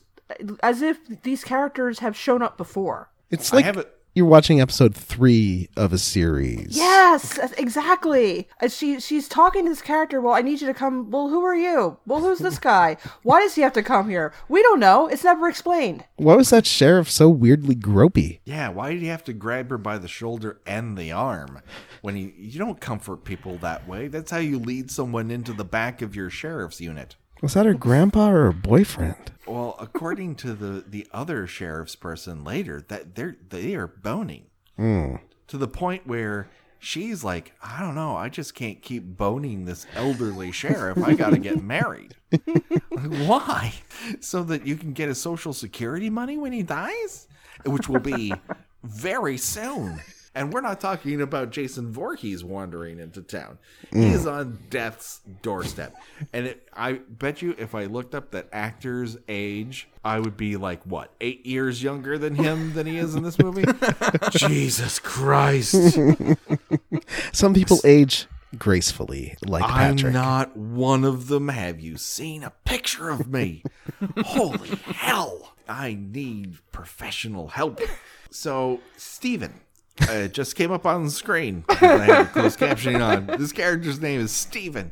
as 0.64 0.82
if 0.82 1.22
these 1.22 1.44
characters 1.44 2.00
have 2.00 2.18
shown 2.18 2.42
up 2.42 2.58
before. 2.58 3.10
It's 3.30 3.54
I 3.54 3.58
like 3.58 3.66
have 3.66 3.78
it. 3.78 3.96
You're 4.16 4.26
watching 4.26 4.62
episode 4.62 4.96
three 4.96 5.70
of 5.76 5.92
a 5.92 5.98
series. 5.98 6.78
Yes, 6.78 7.40
exactly. 7.58 8.48
And 8.62 8.72
she 8.72 9.00
she's 9.00 9.28
talking 9.28 9.64
to 9.66 9.72
this 9.72 9.82
character. 9.82 10.22
Well, 10.22 10.34
I 10.34 10.42
need 10.42 10.62
you 10.62 10.68
to 10.68 10.74
come. 10.74 11.10
Well, 11.10 11.30
who 11.30 11.44
are 11.44 11.56
you? 11.56 11.98
Well, 12.06 12.22
who's 12.22 12.40
this 12.40 12.60
guy? 12.74 12.98
Why 13.24 13.42
does 13.42 13.56
he 13.56 13.62
have 13.62 13.74
to 13.74 13.84
come 13.84 14.10
here? 14.10 14.34
We 14.48 14.62
don't 14.62 14.80
know. 14.80 15.08
It's 15.08 15.24
never 15.24 15.50
explained. 15.50 16.06
Why 16.18 16.36
was 16.36 16.52
that 16.52 16.66
sheriff 16.66 17.10
so 17.10 17.30
weirdly 17.30 17.76
gropey? 17.76 18.40
Yeah, 18.46 18.70
why 18.70 18.92
did 18.94 19.02
he 19.02 19.08
have 19.08 19.24
to 19.26 19.34
grab 19.34 19.70
her 19.72 19.78
by 19.78 19.98
the 19.98 20.08
shoulder 20.08 20.62
and 20.66 20.98
the 20.98 21.12
arm? 21.12 21.62
When 22.02 22.16
you 22.16 22.32
you 22.38 22.60
don't 22.60 22.80
comfort 22.80 23.24
people 23.24 23.58
that 23.58 23.88
way. 23.88 24.08
That's 24.08 24.32
how 24.32 24.38
you 24.40 24.60
lead 24.60 24.92
someone 24.92 25.32
into 25.32 25.54
the 25.54 25.66
back 25.66 26.02
of 26.02 26.16
your 26.16 26.30
sheriff's 26.30 26.82
unit. 26.82 27.16
Was 27.44 27.56
that 27.56 27.66
her 27.66 27.74
grandpa 27.74 28.30
or 28.30 28.44
her 28.46 28.52
boyfriend? 28.54 29.34
Well, 29.46 29.76
according 29.78 30.36
to 30.36 30.54
the 30.54 30.86
the 30.88 31.06
other 31.12 31.46
sheriff's 31.46 31.98
person 31.98 32.46
later, 32.46 32.86
that 32.88 33.16
they're 33.16 33.36
they 33.50 33.76
are 33.76 33.86
boning 33.86 34.46
hmm. 34.78 35.16
to 35.48 35.58
the 35.58 35.68
point 35.68 36.08
where 36.08 36.48
she's 36.80 37.22
like, 37.22 37.52
I 37.62 37.82
don't 37.82 37.96
know, 37.96 38.16
I 38.16 38.30
just 38.30 38.56
can't 38.56 38.82
keep 38.82 39.04
boning 39.04 39.66
this 39.66 39.86
elderly 39.94 40.54
sheriff. 40.54 41.04
I 41.04 41.16
got 41.16 41.32
to 41.32 41.38
get 41.38 41.62
married. 41.78 42.16
Why? 42.90 43.74
So 44.22 44.44
that 44.44 44.66
you 44.66 44.78
can 44.78 44.94
get 44.94 45.10
his 45.10 45.20
social 45.20 45.52
security 45.52 46.10
money 46.10 46.38
when 46.38 46.54
he 46.54 46.64
dies, 46.64 47.28
which 47.66 47.90
will 47.90 48.00
be 48.00 48.34
very 48.84 49.36
soon. 49.36 50.00
And 50.36 50.52
we're 50.52 50.62
not 50.62 50.80
talking 50.80 51.22
about 51.22 51.52
Jason 51.52 51.92
Voorhees 51.92 52.44
wandering 52.44 53.00
into 53.00 53.22
town. 53.22 53.60
Mm. 53.92 54.04
He 54.04 54.10
is 54.14 54.26
on 54.26 54.60
death's 54.70 55.22
doorstep. 55.44 55.96
And 56.34 56.48
it, 56.48 56.68
I 56.74 56.94
bet 57.08 57.42
you 57.42 57.56
if 57.60 57.76
I 57.76 57.86
looked 57.86 58.16
up 58.16 58.32
that 58.32 58.48
actor's 58.52 59.18
age, 59.28 59.88
I 60.04 60.20
would 60.20 60.36
be 60.36 60.58
like, 60.58 60.82
what, 60.84 61.12
eight 61.22 61.46
years 61.46 61.84
younger 61.84 62.18
than 62.18 62.36
him 62.36 62.74
than 62.74 62.88
he 62.88 62.98
is 62.98 63.14
in 63.14 63.22
this 63.22 63.38
movie? 63.38 63.64
Jesus 64.32 64.98
Christ. 64.98 65.76
Some 67.32 67.54
people 67.54 67.80
age 67.84 68.28
gracefully, 68.58 69.36
like 69.46 69.64
Patrick. 69.64 70.06
I'm 70.08 70.14
not 70.14 70.58
one 70.58 71.04
of 71.04 71.28
them. 71.28 71.50
Have 71.50 71.80
you 71.80 71.98
seen 71.98 72.44
a 72.44 72.52
picture 72.66 73.10
of 73.10 73.28
me? 73.28 73.64
Holy 74.18 74.70
hell. 74.86 75.54
I 75.68 75.98
need 76.00 76.58
professional 76.72 77.50
help. 77.50 77.80
So, 78.30 78.82
Steven. 78.98 79.62
Uh, 80.02 80.12
it 80.14 80.34
just 80.34 80.56
came 80.56 80.72
up 80.72 80.86
on 80.86 81.06
the 81.06 81.12
screen. 81.12 81.64
I 81.70 81.76
had 81.76 82.32
closed 82.32 82.60
captioning 82.60 83.02
on. 83.06 83.28
This 83.40 83.52
character's 83.52 84.02
name 84.02 84.20
is 84.22 84.32
Steven. 84.32 84.92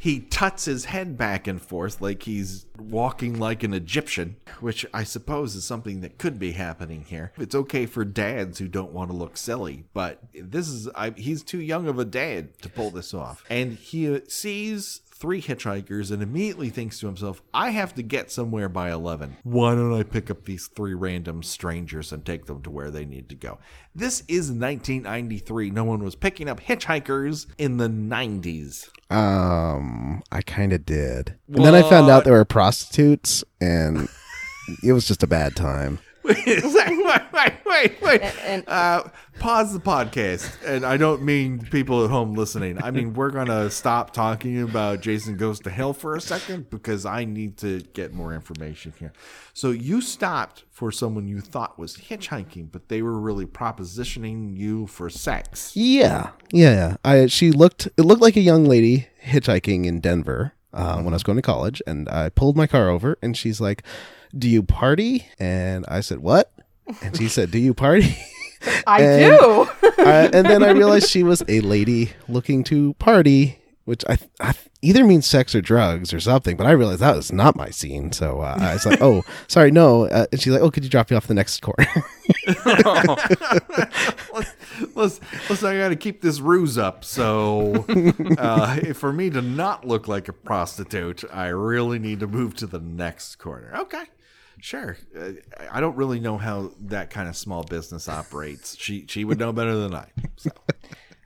He 0.00 0.20
tuts 0.20 0.64
his 0.64 0.86
head 0.86 1.16
back 1.16 1.46
and 1.46 1.62
forth 1.62 2.00
like 2.00 2.24
he's 2.24 2.66
walking 2.78 3.38
like 3.38 3.62
an 3.62 3.72
Egyptian, 3.72 4.36
which 4.60 4.84
I 4.92 5.04
suppose 5.04 5.54
is 5.54 5.64
something 5.64 6.00
that 6.00 6.18
could 6.18 6.38
be 6.38 6.52
happening 6.52 7.04
here. 7.08 7.32
It's 7.38 7.54
okay 7.54 7.86
for 7.86 8.04
dads 8.04 8.58
who 8.58 8.66
don't 8.66 8.92
want 8.92 9.10
to 9.10 9.16
look 9.16 9.36
silly, 9.36 9.84
but 9.92 10.20
this 10.34 10.68
is 10.68 10.88
I, 10.96 11.10
he's 11.10 11.42
too 11.42 11.60
young 11.60 11.86
of 11.86 11.98
a 11.98 12.04
dad 12.04 12.58
to 12.62 12.68
pull 12.68 12.90
this 12.90 13.14
off. 13.14 13.44
And 13.48 13.74
he 13.74 14.20
sees 14.28 15.00
three 15.20 15.42
hitchhikers 15.42 16.10
and 16.10 16.22
immediately 16.22 16.70
thinks 16.70 16.98
to 16.98 17.06
himself, 17.06 17.42
I 17.52 17.70
have 17.70 17.94
to 17.96 18.02
get 18.02 18.30
somewhere 18.30 18.68
by 18.70 18.90
11. 18.90 19.36
Why 19.42 19.74
don't 19.74 19.92
I 19.92 20.02
pick 20.02 20.30
up 20.30 20.46
these 20.46 20.66
three 20.68 20.94
random 20.94 21.42
strangers 21.42 22.10
and 22.10 22.24
take 22.24 22.46
them 22.46 22.62
to 22.62 22.70
where 22.70 22.90
they 22.90 23.04
need 23.04 23.28
to 23.28 23.34
go? 23.34 23.58
This 23.94 24.20
is 24.28 24.50
1993. 24.50 25.70
No 25.70 25.84
one 25.84 26.02
was 26.02 26.14
picking 26.14 26.48
up 26.48 26.60
hitchhikers 26.60 27.46
in 27.58 27.76
the 27.76 27.88
90s. 27.88 28.88
Um, 29.10 30.22
I 30.32 30.40
kind 30.42 30.72
of 30.72 30.86
did. 30.86 31.36
And 31.54 31.64
then 31.64 31.74
I 31.74 31.82
found 31.82 32.08
out 32.08 32.16
What? 32.18 32.24
there 32.24 32.34
were 32.34 32.44
prostitutes, 32.44 33.44
and 33.60 34.08
it 34.82 34.92
was 34.92 35.06
just 35.06 35.22
a 35.22 35.26
bad 35.26 35.54
time. 35.54 35.98
Wait, 36.22 36.46
wait, 36.46 37.54
wait, 37.66 38.02
wait. 38.02 38.22
and- 38.44 38.64
uh, 38.68 39.04
pause 39.38 39.72
the 39.72 39.80
podcast. 39.80 40.50
And 40.66 40.84
I 40.84 40.96
don't 40.96 41.22
mean 41.22 41.60
people 41.70 42.04
at 42.04 42.10
home 42.10 42.34
listening. 42.34 42.82
I 42.82 42.90
mean, 42.90 43.14
we're 43.14 43.30
going 43.30 43.46
to 43.46 43.70
stop 43.70 44.12
talking 44.12 44.60
about 44.62 45.00
Jason 45.00 45.36
Goes 45.36 45.60
to 45.60 45.70
Hell 45.70 45.92
for 45.94 46.14
a 46.14 46.20
second 46.20 46.68
because 46.70 47.06
I 47.06 47.24
need 47.24 47.56
to 47.58 47.80
get 47.94 48.12
more 48.12 48.34
information 48.34 48.92
here. 48.98 49.12
So 49.54 49.70
you 49.70 50.00
stopped 50.00 50.64
for 50.70 50.92
someone 50.92 51.26
you 51.26 51.40
thought 51.40 51.78
was 51.78 51.96
hitchhiking, 51.96 52.70
but 52.70 52.88
they 52.88 53.02
were 53.02 53.18
really 53.18 53.46
propositioning 53.46 54.56
you 54.56 54.86
for 54.86 55.08
sex. 55.10 55.72
Yeah, 55.74 56.30
yeah, 56.52 56.70
yeah. 56.72 56.96
I 57.04 57.26
she 57.26 57.50
looked. 57.50 57.86
It 57.96 58.02
looked 58.02 58.22
like 58.22 58.36
a 58.36 58.40
young 58.40 58.64
lady 58.64 59.08
hitchhiking 59.24 59.86
in 59.86 60.00
Denver 60.00 60.52
uh, 60.72 60.96
when 60.96 61.08
I 61.08 61.16
was 61.16 61.22
going 61.22 61.36
to 61.36 61.42
college, 61.42 61.82
and 61.86 62.08
I 62.08 62.28
pulled 62.28 62.56
my 62.56 62.66
car 62.66 62.88
over, 62.88 63.18
and 63.22 63.36
she's 63.36 63.60
like, 63.60 63.82
"Do 64.36 64.48
you 64.48 64.62
party?" 64.62 65.26
And 65.38 65.84
I 65.88 66.00
said, 66.00 66.18
"What?" 66.18 66.52
And 67.02 67.16
she 67.16 67.28
said, 67.28 67.50
"Do 67.50 67.58
you 67.58 67.74
party?" 67.74 68.16
I 68.86 69.02
And- 69.02 69.38
do. 69.38 69.68
uh, 69.98 70.30
and 70.32 70.46
then 70.46 70.62
I 70.62 70.70
realized 70.70 71.08
she 71.08 71.22
was 71.22 71.42
a 71.48 71.60
lady 71.60 72.10
looking 72.28 72.62
to 72.64 72.92
party, 72.94 73.58
which 73.84 74.04
I, 74.08 74.18
I 74.40 74.54
either 74.82 75.04
means 75.04 75.26
sex 75.26 75.54
or 75.54 75.60
drugs 75.62 76.12
or 76.12 76.20
something. 76.20 76.56
But 76.56 76.66
I 76.66 76.72
realized 76.72 77.00
that 77.00 77.16
was 77.16 77.32
not 77.32 77.56
my 77.56 77.70
scene, 77.70 78.12
so 78.12 78.40
uh, 78.40 78.56
I 78.60 78.74
was 78.74 78.84
like, 78.86 79.00
"Oh, 79.00 79.24
sorry, 79.48 79.70
no." 79.70 80.06
Uh, 80.06 80.26
and 80.32 80.40
she's 80.40 80.52
like, 80.52 80.62
"Oh, 80.62 80.70
could 80.70 80.84
you 80.84 80.90
drop 80.90 81.10
me 81.10 81.16
off 81.16 81.26
the 81.26 81.34
next 81.34 81.60
corner?" 81.62 81.86
Let's, 84.94 85.20
listen, 85.48 85.68
I 85.68 85.78
got 85.78 85.88
to 85.88 85.96
keep 85.96 86.20
this 86.22 86.40
ruse 86.40 86.78
up. 86.78 87.04
So, 87.04 87.84
uh, 88.38 88.92
for 88.94 89.12
me 89.12 89.30
to 89.30 89.42
not 89.42 89.86
look 89.86 90.08
like 90.08 90.28
a 90.28 90.32
prostitute, 90.32 91.24
I 91.32 91.48
really 91.48 91.98
need 91.98 92.20
to 92.20 92.26
move 92.26 92.54
to 92.56 92.66
the 92.66 92.78
next 92.80 93.36
corner. 93.36 93.72
Okay. 93.76 94.04
Sure. 94.60 94.96
Uh, 95.18 95.32
I 95.70 95.80
don't 95.80 95.96
really 95.96 96.20
know 96.20 96.38
how 96.38 96.70
that 96.82 97.10
kind 97.10 97.28
of 97.28 97.36
small 97.36 97.62
business 97.64 98.08
operates. 98.08 98.76
She 98.78 99.06
she 99.08 99.24
would 99.24 99.38
know 99.38 99.52
better 99.52 99.76
than 99.76 99.94
I. 99.94 100.06
So. 100.36 100.50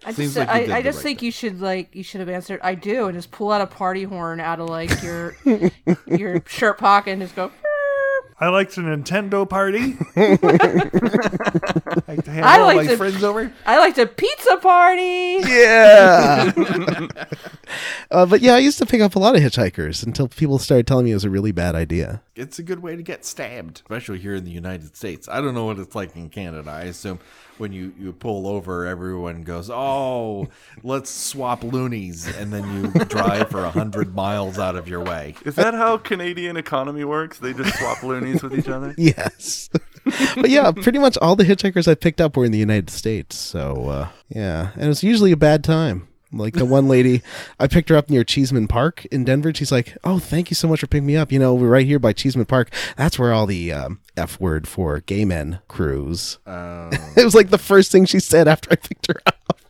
I 0.06 0.12
Seems 0.12 0.34
just, 0.34 0.48
like 0.48 0.70
I, 0.70 0.78
I 0.78 0.82
just 0.82 0.98
right 0.98 1.02
think 1.02 1.22
you 1.22 1.30
should 1.30 1.60
like 1.60 1.94
you 1.94 2.02
should 2.02 2.20
have 2.20 2.28
answered 2.28 2.60
I 2.62 2.74
do 2.74 3.06
and 3.06 3.16
just 3.16 3.30
pull 3.30 3.50
out 3.50 3.62
a 3.62 3.66
party 3.66 4.02
horn 4.04 4.38
out 4.38 4.60
of 4.60 4.68
like 4.68 5.02
your 5.02 5.34
your 6.06 6.42
shirt 6.46 6.76
pocket 6.78 7.12
and 7.12 7.22
just 7.22 7.34
go 7.34 7.50
I 8.38 8.48
liked 8.48 8.76
a 8.76 8.80
Nintendo 8.80 9.48
party. 9.48 9.96
like 10.16 10.40
to 12.24 12.30
have 12.32 12.44
I 12.44 12.58
all 12.58 12.66
like 12.66 12.76
my 12.78 12.86
to- 12.86 12.96
friends 12.96 13.22
over. 13.22 13.52
I 13.64 13.78
like 13.78 13.96
a 13.96 14.06
pizza 14.06 14.56
party. 14.56 15.38
Yeah. 15.46 16.52
uh, 18.10 18.26
but 18.26 18.40
yeah, 18.40 18.54
I 18.54 18.58
used 18.58 18.78
to 18.78 18.86
pick 18.86 19.00
up 19.00 19.16
a 19.16 19.18
lot 19.18 19.36
of 19.36 19.42
hitchhikers 19.42 20.04
until 20.04 20.28
people 20.28 20.58
started 20.58 20.86
telling 20.86 21.04
me 21.04 21.10
it 21.10 21.14
was 21.14 21.24
a 21.24 21.30
really 21.30 21.52
bad 21.52 21.74
idea. 21.74 22.22
It's 22.34 22.58
a 22.58 22.62
good 22.62 22.80
way 22.80 22.96
to 22.96 23.02
get 23.02 23.24
stabbed, 23.24 23.82
especially 23.84 24.18
here 24.18 24.34
in 24.34 24.44
the 24.44 24.50
United 24.50 24.96
States. 24.96 25.28
I 25.28 25.40
don't 25.40 25.54
know 25.54 25.66
what 25.66 25.78
it's 25.78 25.94
like 25.94 26.16
in 26.16 26.28
Canada. 26.30 26.70
I 26.70 26.82
assume 26.82 27.20
when 27.58 27.72
you, 27.72 27.92
you 27.98 28.12
pull 28.12 28.46
over, 28.46 28.86
everyone 28.86 29.42
goes, 29.42 29.70
"Oh, 29.70 30.48
let's 30.82 31.10
swap 31.10 31.62
loonies," 31.62 32.26
and 32.36 32.52
then 32.52 32.64
you 32.74 33.04
drive 33.04 33.50
for 33.50 33.64
a 33.64 33.70
hundred 33.70 34.14
miles 34.14 34.58
out 34.58 34.76
of 34.76 34.88
your 34.88 35.02
way. 35.02 35.34
Is 35.44 35.54
that 35.56 35.74
how 35.74 35.98
Canadian 35.98 36.56
economy 36.56 37.04
works? 37.04 37.38
They 37.38 37.52
just 37.52 37.78
swap 37.78 38.02
loonies 38.02 38.42
with 38.42 38.58
each 38.58 38.68
other? 38.68 38.94
Yes. 39.04 39.68
but 40.34 40.48
yeah, 40.50 40.70
pretty 40.70 40.98
much 40.98 41.18
all 41.18 41.36
the 41.36 41.44
hitchhikers 41.44 41.86
I 41.86 41.94
picked 41.94 42.20
up 42.20 42.36
were 42.36 42.44
in 42.44 42.52
the 42.52 42.58
United 42.58 42.90
States. 42.90 43.36
So 43.36 43.88
uh, 43.88 44.08
yeah, 44.28 44.70
and 44.74 44.84
it 44.84 44.88
was 44.88 45.02
usually 45.02 45.32
a 45.32 45.36
bad 45.36 45.62
time. 45.62 46.08
Like 46.36 46.54
the 46.54 46.64
one 46.64 46.88
lady, 46.88 47.22
I 47.58 47.66
picked 47.66 47.88
her 47.88 47.96
up 47.96 48.10
near 48.10 48.24
Cheeseman 48.24 48.68
Park 48.68 49.04
in 49.06 49.24
Denver. 49.24 49.52
She's 49.54 49.72
like, 49.72 49.96
"Oh, 50.04 50.18
thank 50.18 50.50
you 50.50 50.54
so 50.54 50.68
much 50.68 50.80
for 50.80 50.86
picking 50.86 51.06
me 51.06 51.16
up. 51.16 51.30
You 51.32 51.38
know, 51.38 51.54
we're 51.54 51.68
right 51.68 51.86
here 51.86 51.98
by 51.98 52.12
Cheeseman 52.12 52.46
Park. 52.46 52.70
That's 52.96 53.18
where 53.18 53.32
all 53.32 53.46
the 53.46 53.72
um, 53.72 54.00
f 54.16 54.40
word 54.40 54.66
for 54.68 55.00
gay 55.00 55.24
men 55.24 55.60
cruise." 55.68 56.38
Uh, 56.46 56.90
it 57.16 57.24
was 57.24 57.34
like 57.34 57.50
the 57.50 57.58
first 57.58 57.92
thing 57.92 58.04
she 58.04 58.20
said 58.20 58.48
after 58.48 58.72
I 58.72 58.76
picked 58.76 59.06
her 59.06 59.20
up. 59.26 59.60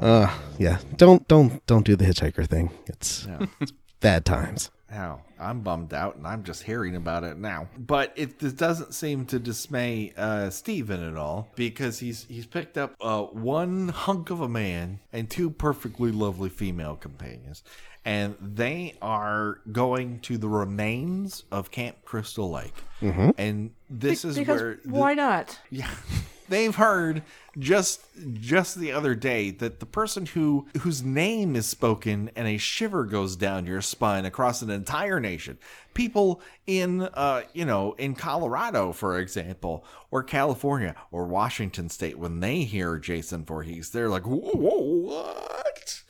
uh, 0.00 0.38
yeah, 0.58 0.78
don't 0.96 1.26
don't 1.28 1.64
don't 1.66 1.84
do 1.86 1.96
the 1.96 2.04
hitchhiker 2.04 2.46
thing. 2.46 2.70
It's, 2.86 3.26
it's 3.60 3.72
bad 4.00 4.24
times. 4.24 4.70
Now, 4.92 5.22
I'm 5.40 5.60
bummed 5.62 5.94
out, 5.94 6.16
and 6.16 6.26
I'm 6.26 6.44
just 6.44 6.62
hearing 6.64 6.96
about 6.96 7.24
it 7.24 7.38
now. 7.38 7.66
But 7.78 8.12
it 8.14 8.38
this 8.38 8.52
doesn't 8.52 8.92
seem 8.92 9.24
to 9.26 9.38
dismay 9.38 10.12
uh, 10.18 10.50
Steven 10.50 11.02
at 11.02 11.16
all 11.16 11.48
because 11.56 11.98
he's 11.98 12.26
he's 12.28 12.44
picked 12.44 12.76
up 12.76 12.94
uh, 13.00 13.22
one 13.22 13.88
hunk 13.88 14.28
of 14.28 14.42
a 14.42 14.48
man 14.50 14.98
and 15.10 15.30
two 15.30 15.48
perfectly 15.48 16.12
lovely 16.12 16.50
female 16.50 16.94
companions, 16.94 17.62
and 18.04 18.36
they 18.38 18.94
are 19.00 19.60
going 19.72 20.20
to 20.20 20.36
the 20.36 20.48
remains 20.48 21.44
of 21.50 21.70
Camp 21.70 21.96
Crystal 22.04 22.50
Lake, 22.50 22.74
and 23.00 23.70
this 23.88 24.26
is 24.26 24.36
because 24.36 24.60
where 24.60 24.78
the- 24.84 24.90
why 24.90 25.14
not? 25.14 25.58
yeah. 25.70 25.88
They've 26.52 26.76
heard 26.76 27.22
just 27.58 28.02
just 28.34 28.78
the 28.78 28.92
other 28.92 29.14
day 29.14 29.52
that 29.52 29.80
the 29.80 29.86
person 29.86 30.26
who 30.26 30.66
whose 30.80 31.02
name 31.02 31.56
is 31.56 31.64
spoken 31.64 32.30
and 32.36 32.46
a 32.46 32.58
shiver 32.58 33.06
goes 33.06 33.36
down 33.36 33.64
your 33.64 33.80
spine 33.80 34.26
across 34.26 34.60
an 34.60 34.68
entire 34.68 35.18
nation. 35.18 35.56
People 35.94 36.42
in 36.66 37.00
uh 37.00 37.44
you 37.54 37.64
know 37.64 37.94
in 37.94 38.14
Colorado 38.14 38.92
for 38.92 39.18
example 39.18 39.82
or 40.10 40.22
California 40.22 40.94
or 41.10 41.24
Washington 41.24 41.88
state 41.88 42.18
when 42.18 42.40
they 42.40 42.64
hear 42.64 42.98
Jason 42.98 43.46
Voorhees 43.46 43.88
they're 43.88 44.10
like 44.10 44.26
whoa, 44.26 44.50
whoa 44.52 44.82
what? 44.82 46.02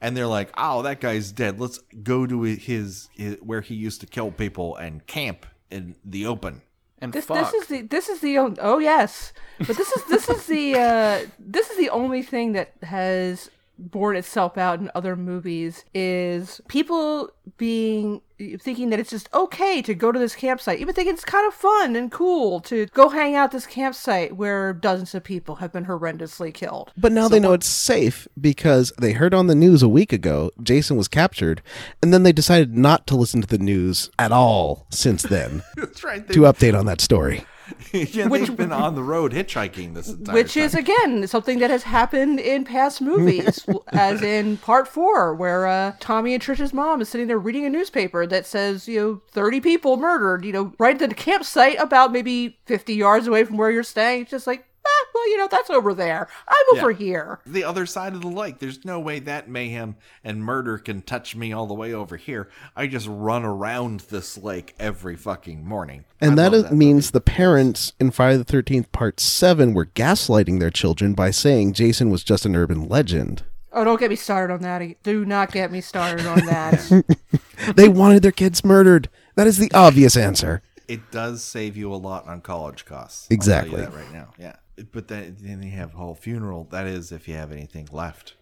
And 0.00 0.16
they're 0.16 0.28
like, 0.28 0.52
"Oh, 0.56 0.82
that 0.82 1.00
guy's 1.00 1.32
dead. 1.32 1.58
Let's 1.58 1.80
go 2.04 2.24
to 2.24 2.42
his, 2.42 3.08
his 3.16 3.38
where 3.40 3.62
he 3.62 3.74
used 3.74 4.00
to 4.02 4.06
kill 4.06 4.30
people 4.30 4.76
and 4.76 5.04
camp 5.08 5.44
in 5.72 5.96
the 6.04 6.24
open." 6.24 6.62
And 7.00 7.12
This 7.12 7.26
fuck. 7.26 7.38
this 7.38 7.54
is 7.54 7.68
the 7.68 7.82
this 7.82 8.08
is 8.08 8.20
the 8.20 8.38
oh 8.38 8.78
yes, 8.78 9.32
but 9.58 9.76
this 9.76 9.90
is 9.92 10.04
this 10.04 10.28
is 10.28 10.46
the 10.46 10.74
uh, 10.74 11.26
this 11.38 11.70
is 11.70 11.76
the 11.76 11.90
only 11.90 12.22
thing 12.22 12.52
that 12.54 12.72
has 12.82 13.50
borne 13.78 14.16
itself 14.16 14.58
out 14.58 14.80
in 14.80 14.90
other 14.94 15.16
movies 15.16 15.84
is 15.94 16.60
people 16.68 17.30
being 17.56 18.20
thinking 18.60 18.90
that 18.90 19.00
it's 19.00 19.10
just 19.10 19.28
okay 19.34 19.82
to 19.82 19.94
go 19.94 20.12
to 20.12 20.18
this 20.18 20.34
campsite, 20.34 20.78
even 20.78 20.94
thinking 20.94 21.14
it's 21.14 21.24
kind 21.24 21.46
of 21.46 21.54
fun 21.54 21.96
and 21.96 22.10
cool 22.12 22.60
to 22.60 22.86
go 22.86 23.08
hang 23.08 23.34
out 23.34 23.50
this 23.50 23.66
campsite 23.66 24.36
where 24.36 24.72
dozens 24.72 25.14
of 25.14 25.24
people 25.24 25.56
have 25.56 25.72
been 25.72 25.86
horrendously 25.86 26.52
killed. 26.52 26.92
But 26.96 27.12
now 27.12 27.28
they 27.28 27.40
know 27.40 27.52
it's 27.52 27.66
safe 27.66 28.28
because 28.40 28.92
they 28.98 29.12
heard 29.12 29.34
on 29.34 29.48
the 29.48 29.54
news 29.54 29.82
a 29.82 29.88
week 29.88 30.12
ago 30.12 30.50
Jason 30.62 30.96
was 30.96 31.08
captured, 31.08 31.62
and 32.02 32.12
then 32.12 32.22
they 32.22 32.32
decided 32.32 32.76
not 32.76 33.06
to 33.08 33.16
listen 33.16 33.40
to 33.40 33.48
the 33.48 33.58
news 33.58 34.10
at 34.18 34.32
all 34.32 34.86
since 34.90 35.22
then 35.22 35.62
That's 35.76 36.04
right. 36.04 36.26
to 36.28 36.40
update 36.40 36.78
on 36.78 36.86
that 36.86 37.00
story. 37.00 37.44
yeah, 37.92 38.26
Which- 38.28 38.46
they've 38.48 38.56
been 38.56 38.72
on 38.72 38.94
the 38.94 39.02
road 39.02 39.32
hitchhiking 39.32 39.94
this 39.94 40.08
entire 40.08 40.34
Which 40.34 40.54
time. 40.54 40.62
is 40.64 40.74
again 40.74 41.26
something 41.26 41.58
that 41.58 41.70
has 41.70 41.82
happened 41.84 42.40
in 42.40 42.64
past 42.64 43.00
movies, 43.00 43.66
as 43.88 44.22
in 44.22 44.56
part 44.58 44.88
four, 44.88 45.34
where 45.34 45.66
uh, 45.66 45.94
Tommy 46.00 46.34
and 46.34 46.42
Trisha's 46.42 46.72
mom 46.72 47.00
is 47.00 47.08
sitting 47.08 47.26
there 47.26 47.38
reading 47.38 47.64
a 47.64 47.70
newspaper 47.70 48.26
that 48.26 48.46
says, 48.46 48.86
you 48.88 49.00
know, 49.00 49.22
thirty 49.32 49.60
people 49.60 49.96
murdered, 49.96 50.44
you 50.44 50.52
know, 50.52 50.72
right 50.78 51.00
at 51.00 51.08
the 51.08 51.14
campsite 51.14 51.78
about 51.80 52.12
maybe 52.12 52.58
fifty 52.66 52.94
yards 52.94 53.26
away 53.26 53.44
from 53.44 53.56
where 53.56 53.70
you're 53.70 53.82
staying. 53.82 54.22
It's 54.22 54.30
just 54.30 54.46
like, 54.46 54.64
ah, 54.88 55.06
well, 55.14 55.28
you 55.28 55.36
know, 55.36 55.48
that's 55.50 55.70
over 55.70 55.94
there. 55.94 56.28
I'm 56.46 56.78
over 56.78 56.92
here. 56.92 57.40
the 57.46 57.64
other 57.64 57.86
side 57.86 58.14
of 58.14 58.20
the 58.22 58.28
lake. 58.28 58.58
There's 58.58 58.84
no 58.84 59.00
way 59.00 59.18
that 59.20 59.48
mayhem 59.48 59.96
and 60.24 60.42
murder 60.42 60.78
can 60.78 61.02
touch 61.02 61.36
me 61.36 61.52
all 61.52 61.66
the 61.66 61.74
way 61.74 61.92
over 61.92 62.16
here. 62.16 62.48
I 62.76 62.86
just 62.86 63.06
run 63.08 63.44
around 63.44 64.00
this 64.00 64.38
lake 64.38 64.74
every 64.78 65.16
fucking 65.16 65.66
morning. 65.66 66.04
And 66.20 66.32
I 66.32 66.34
that, 66.48 66.52
love 66.52 66.66
is, 66.66 66.72
means 66.72 67.10
the 67.10 67.20
parents 67.20 67.92
in 68.00 68.10
Friday 68.10 68.38
the 68.38 68.44
13th, 68.44 68.90
Part 68.92 69.20
7 69.20 69.74
were 69.74 69.86
gaslighting 69.86 70.60
their 70.60 70.70
children 70.70 71.14
by 71.14 71.30
saying 71.30 71.74
Jason 71.74 72.10
was 72.10 72.24
just 72.24 72.46
an 72.46 72.56
urban 72.56 72.88
legend. 72.88 73.42
Oh, 73.72 73.84
don't 73.84 74.00
get 74.00 74.10
me 74.10 74.16
started 74.16 74.52
on 74.52 74.62
that. 74.62 75.02
Do 75.02 75.24
not 75.24 75.52
get 75.52 75.70
me 75.70 75.80
started 75.80 76.26
on 76.26 76.46
that. 76.46 77.04
They 77.74 77.88
wanted 77.88 78.22
their 78.22 78.32
kids 78.32 78.64
murdered. 78.64 79.08
That 79.34 79.46
is 79.46 79.58
the 79.58 79.70
obvious 79.72 80.16
answer. 80.16 80.62
It 80.86 81.10
does 81.10 81.42
save 81.42 81.76
you 81.76 81.92
a 81.92 81.96
lot 81.96 82.26
on 82.26 82.40
college 82.40 82.84
costs. 82.84 83.26
Exactly. 83.30 83.82
I'll 83.82 83.90
tell 83.90 83.98
you 83.98 83.98
that 83.98 84.04
right 84.04 84.12
now. 84.14 84.32
Yeah. 84.38 84.56
But 84.92 85.08
then, 85.08 85.36
then 85.40 85.62
you 85.62 85.70
have 85.72 85.94
a 85.94 85.96
whole 85.96 86.14
funeral. 86.14 86.64
That 86.70 86.86
is 86.86 87.12
if 87.12 87.26
you 87.28 87.34
have 87.34 87.52
anything 87.52 87.88
left. 87.92 88.34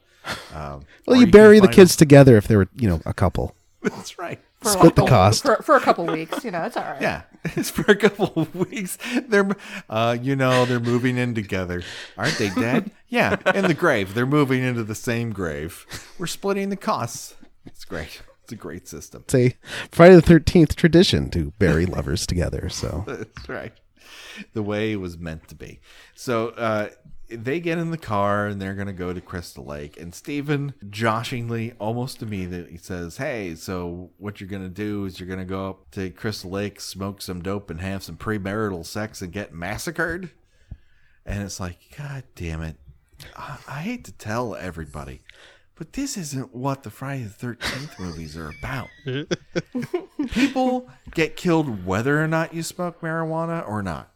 Um, 0.55 0.83
Well, 1.07 1.17
or 1.17 1.21
you 1.21 1.27
bury 1.31 1.59
the 1.61 1.67
find- 1.67 1.75
kids 1.75 1.97
together 1.97 2.37
if 2.37 2.49
they 2.49 2.57
were, 2.57 2.69
you 2.75 2.89
know, 2.89 3.01
a 3.07 3.15
couple. 3.15 3.55
That's 3.83 4.19
right. 4.19 4.41
For 4.63 4.71
a 4.71 4.73
Split 4.73 4.97
the 4.97 5.05
cost. 5.05 5.43
for, 5.45 5.57
for 5.63 5.77
a 5.77 5.81
couple 5.81 6.07
weeks. 6.07 6.43
You 6.45 6.51
know, 6.51 6.63
it's 6.65 6.77
all 6.77 6.83
right. 6.83 7.01
Yeah, 7.01 7.23
it's 7.45 7.69
for 7.71 7.91
a 7.91 7.95
couple 7.95 8.33
of 8.35 8.55
weeks. 8.55 8.97
They're, 9.29 9.49
uh, 9.91 10.17
you 10.21 10.35
know, 10.35 10.65
they're 10.65 10.81
moving 10.81 11.19
in 11.19 11.35
together. 11.35 11.83
Aren't 12.17 12.39
they 12.39 12.49
dead? 12.51 12.91
yeah, 13.09 13.37
in 13.55 13.67
the 13.67 13.75
grave. 13.75 14.15
They're 14.15 14.25
moving 14.27 14.63
into 14.65 14.83
the 14.83 14.95
same 14.95 15.31
grave. 15.31 15.87
We're 16.19 16.27
splitting 16.27 16.71
the 16.71 16.77
costs. 16.77 17.35
It's 17.67 17.85
great. 17.85 18.23
It's 18.45 18.53
a 18.53 18.57
great 18.57 18.89
system. 18.89 19.23
It's 19.25 19.35
a 19.35 19.57
Friday 19.91 20.15
the 20.17 20.23
13th 20.23 20.75
tradition 20.75 21.31
to 21.31 21.53
bury 21.59 21.85
lovers 21.85 22.27
together. 22.27 22.69
So 22.71 23.05
That's 23.07 23.49
right. 23.49 23.73
The 24.53 24.63
way 24.63 24.93
it 24.93 24.97
was 24.97 25.19
meant 25.19 25.49
to 25.49 25.55
be. 25.55 25.81
So 26.15 26.49
uh, 26.51 26.89
they 27.29 27.61
get 27.61 27.79
in 27.79 27.91
the 27.91 27.99
car 27.99 28.47
and 28.47 28.61
they're 28.61 28.75
going 28.75 28.87
to 28.87 28.93
go 28.93 29.13
to 29.13 29.21
Crystal 29.21 29.65
Lake. 29.65 29.99
And 29.99 30.15
Stephen, 30.15 30.75
joshingly, 30.91 31.73
almost 31.79 32.23
immediately 32.23 32.77
says, 32.77 33.17
Hey, 33.17 33.55
so 33.55 34.11
what 34.19 34.41
you're 34.41 34.49
going 34.49 34.63
to 34.63 34.69
do 34.69 35.05
is 35.05 35.19
you're 35.19 35.27
going 35.27 35.41
to 35.41 35.45
go 35.45 35.69
up 35.69 35.91
to 35.93 36.11
Crystal 36.11 36.51
Lake, 36.51 36.81
smoke 36.81 37.21
some 37.21 37.43
dope, 37.43 37.71
and 37.71 37.81
have 37.81 38.03
some 38.03 38.17
premarital 38.17 38.87
sex 38.87 39.23
and 39.23 39.33
get 39.33 39.53
massacred? 39.53 40.31
And 41.25 41.43
it's 41.43 41.59
like, 41.59 41.79
God 41.97 42.25
damn 42.37 42.63
it. 42.63 42.77
I, 43.37 43.59
I 43.69 43.81
hate 43.81 44.05
to 44.05 44.13
tell 44.13 44.55
everybody. 44.55 45.23
But 45.75 45.93
this 45.93 46.17
isn't 46.17 46.55
what 46.55 46.85
the 46.85 46.91
Friday 46.91 47.25
the 47.25 47.47
13th 47.47 47.99
movies 47.99 48.37
are 48.37 48.51
about 48.59 48.89
people 50.31 50.89
get 51.13 51.37
killed 51.37 51.85
whether 51.85 52.23
or 52.23 52.27
not 52.27 52.55
you 52.55 52.63
smoke 52.63 53.03
marijuana 53.03 53.67
or 53.69 53.83
not. 53.83 54.11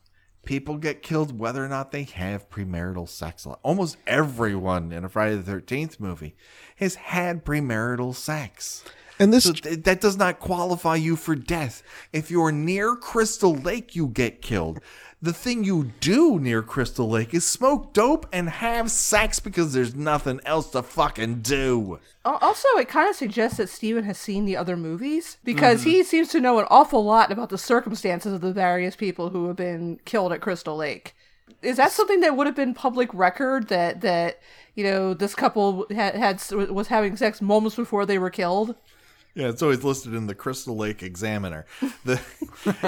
People 0.50 0.78
get 0.78 1.00
killed 1.00 1.38
whether 1.38 1.64
or 1.64 1.68
not 1.68 1.92
they 1.92 2.02
have 2.02 2.50
premarital 2.50 3.08
sex. 3.08 3.46
Almost 3.62 3.98
everyone 4.04 4.90
in 4.90 5.04
a 5.04 5.08
Friday 5.08 5.36
the 5.36 5.48
13th 5.48 6.00
movie 6.00 6.34
has 6.74 6.96
had 6.96 7.44
premarital 7.44 8.16
sex. 8.16 8.82
and 9.20 9.32
this 9.32 9.44
So 9.44 9.52
th- 9.52 9.84
that 9.84 10.00
does 10.00 10.16
not 10.16 10.40
qualify 10.40 10.96
you 10.96 11.14
for 11.14 11.36
death. 11.36 11.84
If 12.12 12.32
you're 12.32 12.50
near 12.50 12.96
Crystal 12.96 13.54
Lake, 13.54 13.94
you 13.94 14.08
get 14.08 14.42
killed. 14.42 14.80
The 15.22 15.35
thing 15.35 15.64
you 15.64 15.92
do 16.00 16.38
near 16.38 16.62
Crystal 16.62 17.06
Lake 17.06 17.35
is 17.35 17.46
smoke 17.46 17.92
dope 17.92 18.26
and 18.33 18.48
have 18.48 18.90
sex 18.90 19.38
because 19.38 19.74
there's 19.74 19.94
nothing 19.94 20.40
else 20.46 20.70
to 20.70 20.83
fucking 20.83 21.42
do. 21.42 21.98
Also, 22.24 22.68
it 22.78 22.88
kind 22.88 23.11
of 23.11 23.16
suggests 23.16 23.59
that 23.59 23.68
Steven 23.68 24.04
has 24.04 24.16
seen 24.16 24.46
the 24.46 24.56
other 24.56 24.78
movies 24.78 25.37
because 25.44 25.80
mm-hmm. 25.80 25.90
he 25.90 26.02
seems 26.04 26.28
to 26.28 26.40
know 26.40 26.59
an 26.59 26.66
awful 26.70 27.04
lot 27.04 27.30
about 27.30 27.50
the 27.50 27.59
circumstances 27.59 28.33
of 28.33 28.40
the 28.40 28.52
various 28.52 28.96
people 28.96 29.28
who 29.28 29.46
have 29.48 29.56
been 29.56 30.00
killed 30.06 30.33
at 30.33 30.40
Crystal 30.40 30.76
Lake. 30.76 31.14
Is 31.61 31.76
that 31.76 31.92
something 31.92 32.20
that 32.20 32.35
would 32.35 32.46
have 32.46 32.56
been 32.56 32.72
public 32.72 33.12
record 33.12 33.68
that 33.68 34.00
that 34.00 34.38
you 34.74 34.85
know 34.85 35.12
this 35.12 35.35
couple 35.35 35.87
had, 35.90 36.14
had 36.14 36.42
was 36.70 36.88
having 36.88 37.18
sex 37.18 37.42
moments 37.42 37.76
before 37.76 38.06
they 38.06 38.18
were 38.18 38.30
killed? 38.30 38.74
Yeah, 39.34 39.48
it's 39.48 39.62
always 39.62 39.84
listed 39.84 40.14
in 40.14 40.26
the 40.26 40.34
Crystal 40.34 40.76
Lake 40.76 41.02
Examiner. 41.02 41.64
The 42.04 42.20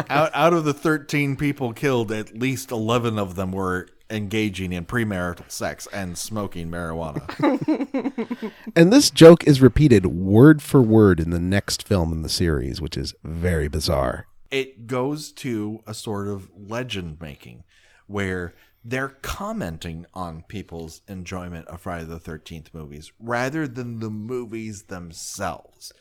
out 0.11 0.31
out 0.35 0.52
of 0.52 0.64
the 0.64 0.74
thirteen 0.74 1.37
people 1.37 1.72
killed, 1.72 2.11
at 2.12 2.37
least 2.37 2.70
eleven 2.70 3.18
of 3.18 3.37
them 3.37 3.52
were 3.52 3.88
engaging 4.11 4.72
in 4.72 4.85
premarital 4.85 5.50
sex 5.50 5.88
and 5.92 6.18
smoking 6.18 6.70
marijuana. 6.70 8.52
And 8.76 8.92
this 8.92 9.11
joke 9.11 9.44
is 9.46 9.61
repeated 9.62 10.07
word 10.07 10.62
for 10.62 10.83
word 10.83 11.20
in 11.20 11.31
the 11.31 11.38
next 11.40 11.87
film 11.87 12.12
in 12.12 12.22
the 12.22 12.28
series, 12.28 12.81
which 12.81 12.96
is 12.96 13.14
very 13.24 13.68
bizarre. 13.68 14.26
it 14.50 14.87
goes 14.87 15.33
to 15.33 15.83
a 15.87 15.94
sort 15.94 16.28
of 16.28 16.50
legend 16.55 17.18
making 17.20 17.64
where 18.07 18.55
they're 18.85 19.09
commenting 19.22 20.05
on 20.12 20.42
people's 20.48 21.00
enjoyment 21.09 21.66
of 21.68 21.81
Friday 21.81 22.05
the 22.05 22.18
13th 22.20 22.66
movies 22.74 23.12
rather 23.18 23.66
than 23.68 24.00
the 24.00 24.11
movies 24.11 24.85
themselves. 24.85 25.92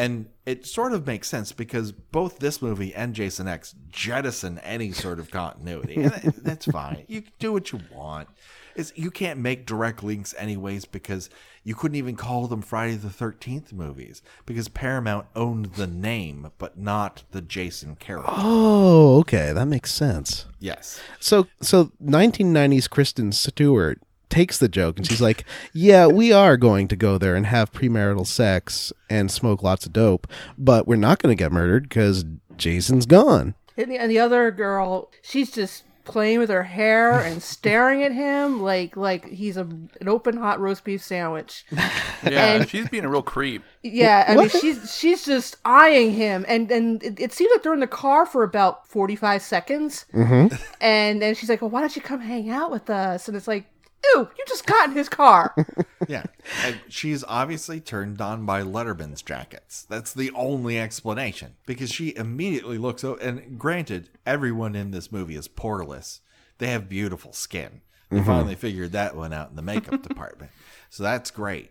And 0.00 0.30
it 0.46 0.66
sort 0.66 0.94
of 0.94 1.06
makes 1.06 1.28
sense 1.28 1.52
because 1.52 1.92
both 1.92 2.38
this 2.38 2.62
movie 2.62 2.94
and 2.94 3.14
Jason 3.14 3.46
X 3.46 3.74
jettison 3.90 4.58
any 4.60 4.92
sort 4.92 5.18
of 5.18 5.30
continuity. 5.30 5.96
And 5.96 6.12
that's 6.38 6.64
fine. 6.64 7.04
You 7.06 7.20
can 7.20 7.32
do 7.38 7.52
what 7.52 7.70
you 7.70 7.80
want. 7.92 8.28
It's, 8.74 8.92
you 8.96 9.10
can't 9.10 9.38
make 9.40 9.66
direct 9.66 10.02
links 10.02 10.34
anyways 10.38 10.86
because 10.86 11.28
you 11.64 11.74
couldn't 11.74 11.96
even 11.96 12.16
call 12.16 12.46
them 12.46 12.62
Friday 12.62 12.96
the 12.96 13.08
13th 13.08 13.74
movies 13.74 14.22
because 14.46 14.68
Paramount 14.68 15.26
owned 15.36 15.66
the 15.74 15.86
name 15.86 16.50
but 16.56 16.78
not 16.78 17.24
the 17.32 17.42
Jason 17.42 17.96
character. 17.96 18.32
Oh, 18.34 19.18
okay, 19.18 19.52
that 19.52 19.66
makes 19.66 19.92
sense. 19.92 20.46
Yes. 20.60 20.98
So, 21.18 21.46
so 21.60 21.92
1990s 22.02 22.88
Kristen 22.88 23.32
Stewart 23.32 24.00
takes 24.30 24.58
the 24.58 24.68
joke 24.68 24.96
and 24.96 25.06
she's 25.06 25.20
like, 25.20 25.44
"Yeah, 25.72 26.06
we 26.06 26.32
are 26.32 26.56
going 26.56 26.88
to 26.88 26.96
go 26.96 27.18
there 27.18 27.36
and 27.36 27.46
have 27.46 27.72
premarital 27.72 28.26
sex 28.26 28.92
and 29.08 29.30
smoke 29.30 29.62
lots 29.62 29.86
of 29.86 29.92
dope, 29.92 30.26
but 30.56 30.86
we're 30.86 30.96
not 30.96 31.20
going 31.20 31.36
to 31.36 31.42
get 31.42 31.52
murdered 31.52 31.88
because 31.88 32.24
Jason's 32.56 33.06
gone." 33.06 33.54
And 33.76 33.90
the, 33.90 33.98
and 33.98 34.10
the 34.10 34.18
other 34.18 34.50
girl, 34.50 35.10
she's 35.22 35.50
just 35.50 35.84
playing 36.04 36.38
with 36.38 36.50
her 36.50 36.64
hair 36.64 37.20
and 37.20 37.42
staring 37.56 38.02
at 38.02 38.12
him 38.12 38.62
like 38.62 38.96
like 38.96 39.26
he's 39.26 39.56
a 39.56 39.62
an 39.62 40.08
open 40.08 40.36
hot 40.36 40.58
roast 40.60 40.84
beef 40.84 41.02
sandwich. 41.02 41.64
Yeah, 42.22 42.52
And- 42.52 42.68
she's 42.68 42.86
being 42.90 43.06
a 43.06 43.08
real 43.08 43.22
creep. 43.22 43.62
Yeah, 43.82 44.26
I 44.28 44.36
mean 44.36 44.50
she's 44.50 44.94
she's 44.94 45.24
just 45.24 45.56
eyeing 45.64 46.12
him, 46.12 46.44
and 46.46 46.70
and 46.70 47.02
it, 47.02 47.18
it 47.18 47.32
seems 47.32 47.50
like 47.50 47.62
they're 47.62 47.72
in 47.72 47.80
the 47.80 47.86
car 47.86 48.26
for 48.26 48.42
about 48.42 48.86
forty 48.86 49.16
five 49.16 49.40
seconds, 49.40 50.04
mm-hmm. 50.12 50.54
and 50.82 51.22
then 51.22 51.34
she's 51.34 51.48
like, 51.48 51.62
"Well, 51.62 51.70
why 51.70 51.80
don't 51.80 51.96
you 51.96 52.02
come 52.02 52.20
hang 52.20 52.50
out 52.50 52.70
with 52.70 52.90
us?" 52.90 53.26
And 53.26 53.34
it's 53.38 53.48
like, 53.48 53.64
"Ew, 54.04 54.28
you 54.38 54.44
just 54.46 54.66
got 54.66 54.88
in 54.88 54.96
his 54.96 55.08
car." 55.08 55.54
Yeah. 56.08 56.24
And 56.64 56.80
she's 56.88 57.22
obviously 57.28 57.78
turned 57.78 58.20
on 58.20 58.44
by 58.44 58.62
Letterman's 58.62 59.22
jackets. 59.22 59.86
That's 59.88 60.12
the 60.12 60.32
only 60.34 60.80
explanation. 60.80 61.54
Because 61.66 61.92
she 61.92 62.16
immediately 62.16 62.78
looks 62.78 63.04
out 63.04 63.22
and 63.22 63.58
granted, 63.58 64.08
everyone 64.26 64.74
in 64.74 64.90
this 64.90 65.12
movie 65.12 65.36
is 65.36 65.46
poreless. 65.46 66.20
They 66.58 66.68
have 66.68 66.88
beautiful 66.88 67.32
skin. 67.32 67.82
They 68.08 68.16
mm-hmm. 68.16 68.26
finally 68.26 68.54
figured 68.56 68.92
that 68.92 69.14
one 69.14 69.32
out 69.32 69.50
in 69.50 69.56
the 69.56 69.62
makeup 69.62 70.02
department. 70.08 70.50
So 70.88 71.04
that's 71.04 71.30
great. 71.30 71.70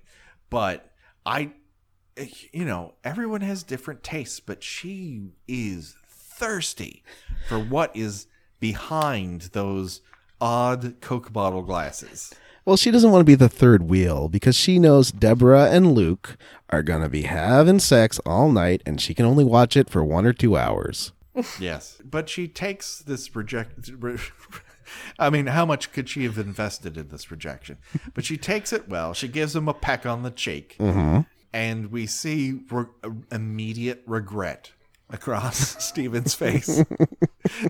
But 0.50 0.90
I 1.26 1.52
you 2.52 2.66
know, 2.66 2.94
everyone 3.04 3.42
has 3.42 3.64
different 3.64 4.04
tastes, 4.04 4.40
but 4.40 4.64
she 4.64 5.30
is 5.48 5.96
thirsty 6.08 7.04
for 7.48 7.60
what 7.60 7.96
is 7.96 8.28
behind 8.60 9.42
those 9.54 10.02
odd 10.42 11.02
Coke 11.02 11.32
bottle 11.32 11.62
glasses. 11.62 12.34
Well, 12.66 12.78
she 12.78 12.92
doesn't 12.92 13.12
want 13.12 13.22
to 13.22 13.26
be 13.26 13.36
the 13.36 13.50
third 13.50 13.84
wheel 13.84 14.30
because 14.30 14.56
she 14.56 14.78
knows 14.78 15.12
Deborah 15.12 15.70
and 15.72 15.94
Luke 15.94 16.38
are 16.70 16.84
going 16.84 17.02
to 17.02 17.10
be 17.10 17.24
having 17.24 17.80
sex 17.80 18.20
all 18.26 18.52
night 18.52 18.84
and 18.86 19.02
she 19.02 19.14
can 19.14 19.26
only 19.26 19.44
watch 19.44 19.76
it 19.76 19.90
for 19.90 20.04
one 20.04 20.26
or 20.26 20.34
two 20.34 20.58
hours. 20.58 21.12
Yes, 21.60 22.02
but 22.04 22.28
she 22.28 22.48
takes 22.48 23.00
this 23.00 23.30
project. 23.30 23.90
I 25.20 25.30
mean, 25.30 25.48
how 25.48 25.66
much 25.66 25.92
could 25.94 26.10
she 26.10 26.24
have 26.26 26.38
invested 26.38 26.98
in 26.98 27.08
this 27.08 27.32
rejection? 27.32 27.78
But 28.14 28.26
she 28.26 28.36
takes 28.36 28.74
it 28.74 28.90
well. 28.90 29.14
She 29.14 29.28
gives 29.28 29.56
him 29.56 29.68
a 29.70 29.74
peck 29.74 30.06
on 30.06 30.24
the 30.24 30.32
cheek, 30.32 30.76
mm-hmm. 30.80 31.22
and 31.54 31.92
we 31.92 32.08
see 32.08 32.60
re- 32.70 32.88
immediate 33.32 34.04
regret 34.06 34.72
across 35.10 35.58
Steven's 35.86 36.34
face. 36.34 36.84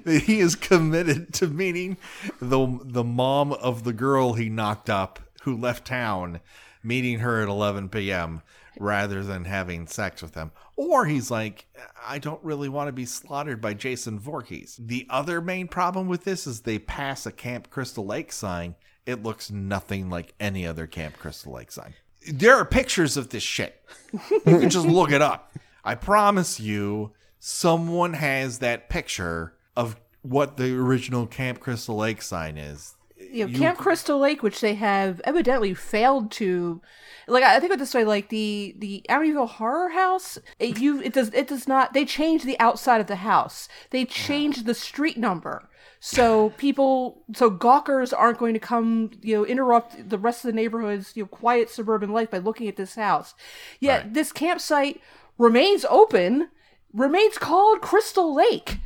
that 0.04 0.24
he 0.26 0.40
is 0.40 0.56
committed 0.56 1.34
to 1.36 1.48
meeting 1.48 1.98
the 2.42 2.80
the 2.84 3.04
mom 3.04 3.54
of 3.54 3.84
the 3.84 3.94
girl 3.94 4.34
he 4.34 4.50
knocked 4.50 4.90
up 4.90 5.20
who 5.44 5.56
left 5.56 5.86
town, 5.86 6.42
meeting 6.84 7.20
her 7.20 7.42
at 7.42 7.48
11 7.48 7.90
p.m. 7.90 8.42
rather 8.80 9.24
than 9.24 9.46
having 9.46 9.88
sex 9.88 10.22
with 10.22 10.36
him. 10.36 10.52
Or 10.76 11.06
he's 11.06 11.32
like, 11.32 11.66
I 12.06 12.20
don't 12.20 12.44
really 12.44 12.70
want 12.70 12.88
to 12.88 12.94
be 12.94 13.06
slaughtered 13.06 13.62
by 13.62 13.74
Jason 13.74 14.20
Voorhees. 14.20 14.80
The 14.80 15.08
other 15.10 15.42
main 15.42 15.68
problem 15.68 16.08
with 16.08 16.24
this 16.24 16.46
is 16.46 16.62
they 16.62 16.80
pass 16.80 17.26
a 17.26 17.32
Camp 17.32 17.70
Crystal 17.70 18.06
Lake 18.06 18.32
sign. 18.32 18.76
It 19.06 19.24
looks 19.24 19.50
nothing 19.50 20.10
like 20.10 20.34
any 20.40 20.68
other 20.68 20.88
Camp 20.88 21.18
Crystal 21.18 21.54
Lake 21.54 21.72
sign. 21.72 21.94
There 22.32 22.56
are 22.56 22.66
pictures 22.66 23.16
of 23.18 23.30
this 23.30 23.44
shit. 23.44 23.82
You 24.30 24.60
can 24.60 24.70
just 24.70 24.88
look 24.88 25.12
it 25.12 25.22
up. 25.22 25.54
I 25.84 25.96
promise 25.96 26.60
you, 26.60 27.14
someone 27.40 28.14
has 28.14 28.60
that 28.60 28.90
picture 28.90 29.54
of 29.76 30.00
what 30.22 30.58
the 30.58 30.76
original 30.78 31.26
Camp 31.26 31.60
Crystal 31.60 31.96
Lake 31.96 32.22
sign 32.22 32.58
is. 32.58 32.96
you 33.18 33.48
know, 33.48 33.58
Camp 33.58 33.78
Crystal 33.78 34.20
Lake, 34.20 34.44
which 34.44 34.62
they 34.62 34.76
have 34.76 35.22
evidently 35.24 35.74
failed 35.74 36.32
to, 36.32 36.82
like 37.28 37.44
I 37.44 37.60
think 37.60 37.74
of 37.74 37.80
this 37.80 37.94
way, 37.94 38.04
like 38.04 38.30
the 38.30 38.76
the 38.78 39.06
Amityville 39.10 39.50
Horror 39.50 39.90
House, 39.90 40.38
it, 40.58 40.80
you 40.80 41.02
it 41.02 41.14
does 41.14 41.30
it 41.34 41.48
does 41.48 41.68
not. 41.68 41.94
They 41.94 42.06
changed 42.06 42.46
the 42.46 42.60
outside 42.60 43.02
of 43.02 43.08
the 43.08 43.18
house. 43.18 43.68
They 43.92 44.04
uh-huh. 44.04 44.12
changed 44.14 44.66
the 44.66 44.74
street 44.74 45.18
number. 45.18 45.70
So 46.02 46.52
people, 46.52 47.24
so 47.34 47.50
gawkers 47.50 48.14
aren't 48.14 48.38
going 48.38 48.54
to 48.54 48.60
come, 48.60 49.12
you 49.22 49.36
know, 49.36 49.46
interrupt 49.46 50.10
the 50.10 50.18
rest 50.18 50.46
of 50.46 50.50
the 50.50 50.56
neighborhood's, 50.56 51.12
you 51.18 51.24
know, 51.24 51.28
quiet 51.28 51.70
suburban 51.70 52.14
life 52.14 52.32
by 52.32 52.38
looking 52.38 52.70
at 52.70 52.78
this 52.78 52.96
house. 52.96 53.36
Yet 53.82 54.14
this 54.14 54.32
campsite 54.32 55.02
remains 55.38 55.84
open, 55.90 56.50
remains 56.94 57.38
called 57.38 57.82
Crystal 57.82 58.34
Lake 58.34 58.80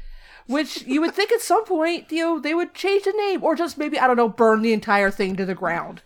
which 0.48 0.84
you 0.84 1.02
would 1.02 1.14
think 1.14 1.32
at 1.32 1.42
some 1.42 1.64
point, 1.66 2.12
you 2.12 2.22
know, 2.22 2.40
they 2.40 2.54
would 2.54 2.74
change 2.74 3.04
the 3.04 3.14
name 3.14 3.44
or 3.44 3.56
just 3.56 3.78
maybe, 3.78 4.00
I 4.00 4.08
don't 4.08 4.18
know, 4.18 4.30
burn 4.30 4.62
the 4.62 4.74
entire 4.74 5.12
thing 5.12 5.36
to 5.38 5.46
the 5.46 5.56
ground. 5.56 6.02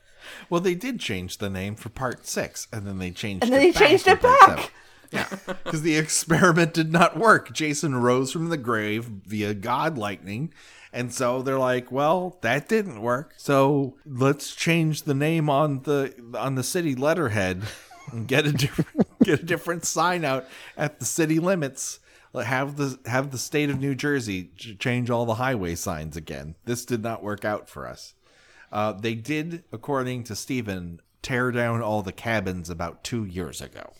Well, 0.49 0.61
they 0.61 0.75
did 0.75 0.99
change 0.99 1.37
the 1.37 1.49
name 1.49 1.75
for 1.75 1.89
part 1.89 2.27
six, 2.27 2.67
and 2.71 2.85
then 2.85 2.99
they 2.99 3.11
changed 3.11 3.43
And 3.43 3.53
then 3.53 3.61
it 3.61 3.73
they 3.73 3.79
changed 3.79 4.07
it 4.07 4.21
back. 4.21 4.71
Yeah, 5.09 5.27
because 5.45 5.83
the 5.83 5.95
experiment 5.97 6.73
did 6.73 6.91
not 6.91 7.17
work. 7.17 7.53
Jason 7.53 7.95
rose 7.95 8.31
from 8.31 8.49
the 8.49 8.57
grave 8.57 9.05
via 9.05 9.53
God 9.53 9.97
lightning, 9.97 10.53
and 10.91 11.13
so 11.13 11.41
they're 11.41 11.57
like, 11.57 11.93
"Well, 11.93 12.37
that 12.41 12.67
didn't 12.67 13.01
work. 13.01 13.33
So 13.37 13.95
let's 14.05 14.53
change 14.53 15.03
the 15.03 15.13
name 15.13 15.49
on 15.49 15.83
the 15.83 16.13
on 16.37 16.55
the 16.55 16.63
city 16.63 16.93
letterhead 16.93 17.63
and 18.11 18.27
get 18.27 18.45
a 18.45 18.51
different 18.51 19.07
get 19.23 19.41
a 19.41 19.45
different 19.45 19.85
sign 19.85 20.23
out 20.25 20.45
at 20.75 20.99
the 20.99 21.05
city 21.05 21.39
limits. 21.39 21.99
Have 22.35 22.75
the 22.77 22.99
have 23.07 23.31
the 23.31 23.37
state 23.37 23.69
of 23.69 23.79
New 23.79 23.95
Jersey 23.95 24.51
change 24.79 25.09
all 25.09 25.25
the 25.25 25.35
highway 25.35 25.73
signs 25.73 26.15
again. 26.15 26.55
This 26.65 26.85
did 26.85 27.01
not 27.01 27.23
work 27.23 27.43
out 27.43 27.67
for 27.67 27.87
us. 27.87 28.13
Uh, 28.71 28.91
they 28.91 29.15
did, 29.15 29.63
according 29.71 30.23
to 30.25 30.35
Stephen, 30.35 31.01
tear 31.23 31.51
down 31.51 31.81
all 31.81 32.03
the 32.03 32.11
cabins 32.11 32.69
about 32.69 33.03
two 33.03 33.25
years 33.25 33.59
ago. 33.61 33.93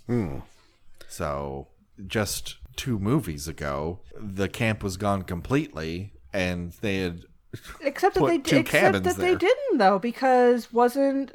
So 1.07 1.67
just 2.05 2.57
two 2.75 2.99
movies 2.99 3.47
ago, 3.47 4.01
the 4.15 4.47
camp 4.47 4.83
was 4.83 4.97
gone 4.97 5.23
completely, 5.23 6.13
and 6.31 6.73
they 6.81 6.97
had 6.99 7.25
Except 7.81 8.13
that 8.15 8.19
Put 8.19 8.27
they 8.27 8.37
two 8.37 8.57
did, 8.57 8.59
except 8.59 8.83
cabins 8.83 9.03
that 9.05 9.17
they 9.17 9.35
didn't 9.35 9.77
though, 9.77 9.99
because 9.99 10.71
wasn't 10.71 11.31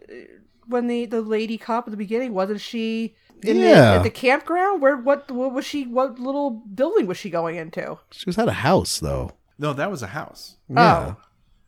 when 0.66 0.86
the 0.86 1.06
the 1.06 1.20
lady 1.22 1.58
cop 1.58 1.86
at 1.86 1.90
the 1.90 1.96
beginning 1.96 2.34
wasn't 2.34 2.60
she 2.60 3.14
in 3.42 3.58
the 3.58 3.62
at 3.96 4.02
the 4.02 4.10
campground? 4.10 4.80
Where 4.80 4.96
what 4.96 5.30
what 5.30 5.52
was 5.52 5.64
she? 5.64 5.84
What 5.84 6.18
little 6.18 6.50
building 6.50 7.06
was 7.06 7.16
she 7.18 7.30
going 7.30 7.56
into? 7.56 7.98
She 8.10 8.24
was 8.26 8.38
at 8.38 8.48
a 8.48 8.52
house, 8.52 8.98
though. 9.00 9.32
no, 9.58 9.72
that 9.72 9.90
was 9.90 10.02
a 10.02 10.08
house. 10.08 10.56
Oh, 10.74 11.16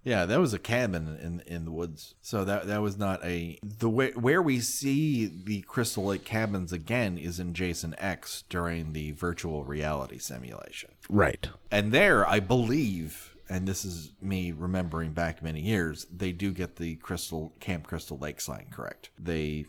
Yeah, 0.04 0.26
that 0.26 0.38
was 0.38 0.52
a 0.52 0.58
cabin 0.58 1.18
in 1.20 1.42
in 1.46 1.64
the 1.64 1.70
woods. 1.70 2.14
So 2.20 2.44
that 2.44 2.66
that 2.66 2.82
was 2.82 2.98
not 2.98 3.24
a 3.24 3.58
the 3.62 3.88
way 3.88 4.12
where 4.12 4.42
we 4.42 4.60
see 4.60 5.26
the 5.26 5.62
Crystal 5.62 6.04
Lake 6.04 6.24
cabins 6.24 6.72
again 6.72 7.16
is 7.18 7.40
in 7.40 7.54
Jason 7.54 7.94
X 7.98 8.44
during 8.48 8.92
the 8.92 9.12
virtual 9.12 9.64
reality 9.64 10.18
simulation. 10.18 10.90
Right. 11.08 11.48
And 11.70 11.90
there, 11.90 12.28
I 12.28 12.38
believe, 12.40 13.33
and 13.48 13.66
this 13.66 13.84
is 13.84 14.12
me 14.20 14.52
remembering 14.52 15.12
back 15.12 15.42
many 15.42 15.60
years, 15.60 16.06
they 16.14 16.32
do 16.32 16.52
get 16.52 16.76
the 16.76 16.96
Crystal 16.96 17.54
Camp 17.60 17.86
Crystal 17.86 18.18
Lake 18.18 18.40
sign 18.40 18.66
correct. 18.70 19.10
They 19.18 19.66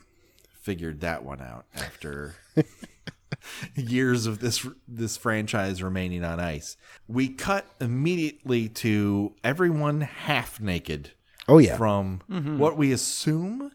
figured 0.61 1.01
that 1.01 1.23
one 1.23 1.41
out 1.41 1.65
after 1.75 2.35
years 3.75 4.25
of 4.25 4.39
this 4.39 4.67
this 4.87 5.17
franchise 5.17 5.83
remaining 5.83 6.23
on 6.23 6.39
ice. 6.39 6.77
We 7.07 7.29
cut 7.29 7.65
immediately 7.79 8.69
to 8.69 9.35
everyone 9.43 10.01
half 10.01 10.59
naked 10.59 11.11
Oh, 11.47 11.59
yeah. 11.59 11.77
from 11.77 12.21
mm-hmm. 12.29 12.57
what 12.57 12.77
we 12.77 12.91
assume 12.91 13.71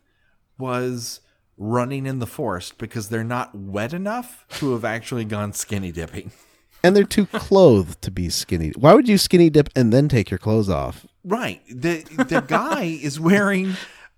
was 0.59 1.21
running 1.57 2.07
in 2.07 2.19
the 2.19 2.27
forest 2.27 2.79
because 2.79 3.09
they're 3.09 3.23
not 3.23 3.55
wet 3.55 3.93
enough 3.93 4.45
to 4.59 4.73
have 4.73 4.85
actually 4.85 5.25
gone 5.25 5.53
skinny 5.53 5.93
dipping. 5.93 6.33
And 6.83 6.97
they're 6.97 7.05
too 7.05 7.27
clothed 7.27 8.01
to 8.03 8.11
be 8.11 8.31
skinny. 8.31 8.71
Why 8.71 8.95
would 8.95 9.09
you 9.09 9.19
skinny 9.19 9.51
dip 9.51 9.69
and 9.77 9.93
then 9.93 10.09
take 10.09 10.31
your 10.31 10.39
clothes 10.39 10.69
off? 10.69 11.07
Right. 11.25 11.63
The 11.69 12.03
the 12.17 12.41
guy 12.47 12.85
is 13.03 13.21
wearing 13.21 13.75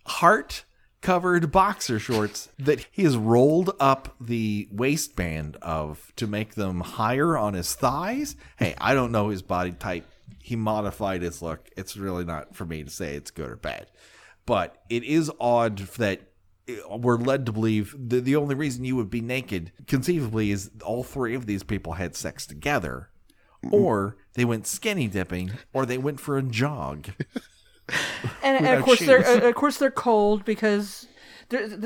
heart 0.06 0.64
covered 1.00 1.50
boxer 1.50 1.98
shorts 1.98 2.48
that 2.58 2.86
he 2.90 3.02
has 3.02 3.16
rolled 3.16 3.74
up 3.80 4.14
the 4.20 4.68
waistband 4.70 5.56
of 5.60 6.12
to 6.16 6.26
make 6.26 6.54
them 6.54 6.80
higher 6.80 7.36
on 7.36 7.54
his 7.54 7.74
thighs. 7.74 8.36
Hey, 8.56 8.74
I 8.78 8.94
don't 8.94 9.12
know 9.12 9.28
his 9.28 9.42
body 9.42 9.72
type. 9.72 10.06
He 10.38 10.56
modified 10.56 11.22
his 11.22 11.42
look. 11.42 11.68
It's 11.76 11.96
really 11.96 12.24
not 12.24 12.54
for 12.54 12.64
me 12.64 12.84
to 12.84 12.90
say 12.90 13.16
it's 13.16 13.30
good 13.30 13.50
or 13.50 13.56
bad. 13.56 13.88
But 14.46 14.76
it 14.88 15.04
is 15.04 15.30
odd 15.40 15.78
that 15.78 16.20
we're 16.90 17.18
led 17.18 17.46
to 17.46 17.52
believe 17.52 17.94
the, 17.98 18.20
the 18.20 18.36
only 18.36 18.54
reason 18.54 18.84
you 18.84 18.96
would 18.96 19.10
be 19.10 19.20
naked 19.20 19.72
conceivably 19.86 20.50
is 20.50 20.70
all 20.84 21.02
three 21.02 21.34
of 21.34 21.46
these 21.46 21.62
people 21.62 21.94
had 21.94 22.14
sex 22.14 22.46
together 22.46 23.08
or 23.70 24.16
they 24.34 24.44
went 24.44 24.66
skinny 24.66 25.06
dipping 25.06 25.52
or 25.72 25.86
they 25.86 25.98
went 25.98 26.18
for 26.18 26.36
a 26.38 26.42
jog 26.42 27.08
and, 28.42 28.64
and 28.64 28.78
of 28.78 28.84
course 28.84 29.00
they're 29.00 29.26
uh, 29.26 29.48
of 29.48 29.54
course 29.54 29.78
they're 29.78 29.90
cold 29.90 30.44
because 30.44 31.06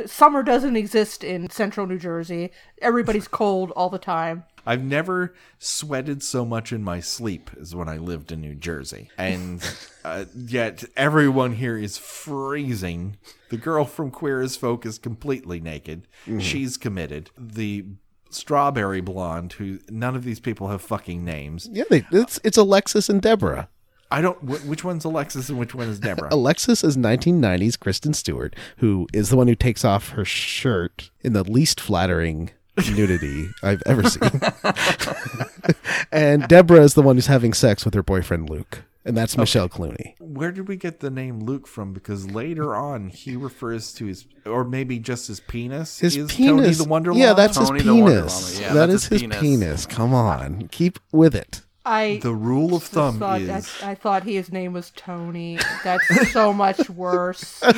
summer 0.06 0.42
doesn't 0.42 0.76
exist 0.76 1.24
in 1.24 1.50
central 1.50 1.86
New 1.86 1.98
Jersey. 1.98 2.52
Everybody's 2.80 3.28
cold 3.42 3.72
all 3.72 3.90
the 3.90 3.98
time. 3.98 4.44
I've 4.66 4.83
never 4.83 5.35
sweated 5.59 6.22
so 6.22 6.44
much 6.44 6.72
in 6.72 6.83
my 6.83 7.00
sleep 7.00 7.50
as 7.61 7.74
when 7.74 7.88
I 7.88 7.98
lived 7.98 8.33
in 8.33 8.40
New 8.40 8.55
Jersey. 8.55 9.11
And 9.16 9.62
uh, 10.05 10.24
yet 10.35 10.85
everyone 10.96 11.55
here 11.55 11.76
is 11.76 11.96
freezing. 11.96 13.16
The 13.50 13.57
girl 13.57 13.85
from 13.85 14.11
Queer 14.11 14.42
as 14.42 14.57
Folk 14.57 14.85
is 14.85 14.98
completely 14.98 15.61
naked. 15.61 16.09
She's 16.38 16.76
committed. 16.76 17.31
The 17.38 17.85
strawberry 18.31 19.00
blonde, 19.00 19.55
who 19.55 19.79
none 19.88 20.16
of 20.16 20.24
these 20.24 20.40
people 20.40 20.68
have 20.68 20.83
fucking 20.83 21.24
names. 21.24 21.68
Yeah, 21.72 21.85
they, 21.88 22.05
it's 22.11 22.40
it's 22.42 22.57
Alexis 22.57 23.09
and 23.09 23.22
Deborah. 23.22 23.68
I 24.11 24.20
don't. 24.20 24.42
Which 24.42 24.85
one's 24.85 25.05
Alexis 25.05 25.48
and 25.48 25.59
which 25.59 25.74
one 25.74 25.88
is 25.88 25.98
Deborah? 25.98 26.29
Alexis 26.33 26.85
is 26.85 26.96
1990s 26.96 27.79
Kristen 27.79 28.14
Stewart, 28.14 28.55
who 28.79 29.09
is 29.12 29.31
the 29.31 29.37
one 29.37 29.48
who 29.48 29.55
takes 29.55 29.85
off 29.85 30.11
her 30.11 30.24
shirt 30.24 31.11
in 31.22 31.33
the 31.33 31.42
least 31.42 31.81
flattering 31.81 32.50
nudity 32.94 33.48
I've 33.62 33.82
ever 33.86 34.08
seen. 34.08 34.30
and 36.12 36.46
Deborah 36.48 36.82
is 36.82 36.94
the 36.94 37.02
one 37.02 37.16
who's 37.16 37.26
having 37.26 37.52
sex 37.52 37.84
with 37.84 37.94
her 37.94 38.02
boyfriend 38.02 38.48
Luke, 38.50 38.84
and 39.04 39.16
that's 39.16 39.36
Michelle 39.36 39.68
Clunie. 39.68 40.14
Where 40.20 40.52
did 40.52 40.68
we 40.68 40.76
get 40.76 41.00
the 41.00 41.10
name 41.10 41.40
Luke 41.40 41.66
from? 41.66 41.92
Because 41.92 42.30
later 42.30 42.74
on 42.74 43.08
he 43.08 43.36
refers 43.36 43.92
to 43.94 44.06
his, 44.06 44.26
or 44.44 44.64
maybe 44.64 44.98
just 44.98 45.28
his 45.28 45.40
penis. 45.40 45.98
His 45.98 46.16
is 46.16 46.32
penis. 46.32 46.64
Tony 46.64 46.72
the 46.74 46.84
Wonder 46.84 47.12
Llama. 47.12 47.24
Yeah, 47.24 47.32
that's 47.32 47.56
Tony 47.56 47.78
his 47.78 47.86
the 47.86 47.92
penis. 47.92 48.54
Llama. 48.54 48.66
Yeah, 48.66 48.74
that 48.74 48.86
that's 48.86 49.02
is 49.04 49.08
his 49.08 49.20
his 49.22 49.30
penis. 49.30 49.40
penis. 49.40 49.86
Come 49.86 50.14
on, 50.14 50.68
keep 50.68 50.98
with 51.12 51.34
it. 51.34 51.62
I 51.86 52.18
the 52.20 52.34
rule 52.34 52.74
of 52.74 52.82
thumb 52.82 53.20
thought 53.20 53.40
is 53.40 53.72
I, 53.80 53.92
I 53.92 53.94
thought 53.94 54.24
his 54.24 54.50
name 54.50 54.72
was 54.72 54.90
Tony. 54.96 55.60
That's 55.84 56.32
so 56.32 56.52
much 56.52 56.90
worse. 56.90 57.62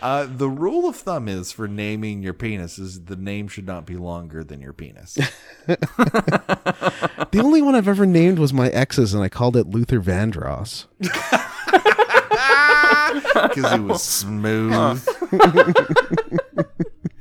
Uh, 0.00 0.26
the 0.28 0.48
rule 0.48 0.88
of 0.88 0.96
thumb 0.96 1.28
is 1.28 1.52
for 1.52 1.68
naming 1.68 2.22
your 2.22 2.32
penis 2.32 2.78
is 2.78 3.04
the 3.04 3.16
name 3.16 3.48
should 3.48 3.66
not 3.66 3.84
be 3.84 3.96
longer 3.96 4.42
than 4.42 4.60
your 4.60 4.72
penis 4.72 5.18
The 5.66 7.40
only 7.42 7.62
one 7.62 7.74
I've 7.74 7.86
ever 7.86 8.06
named 8.06 8.38
was 8.38 8.52
my 8.52 8.68
ex's, 8.68 9.14
and 9.14 9.22
I 9.22 9.28
called 9.28 9.56
it 9.56 9.68
Luther 9.68 10.00
Vandross. 10.00 10.86
because 13.34 13.72
it 13.72 13.82
was 13.82 14.02
smooth. 14.02 15.06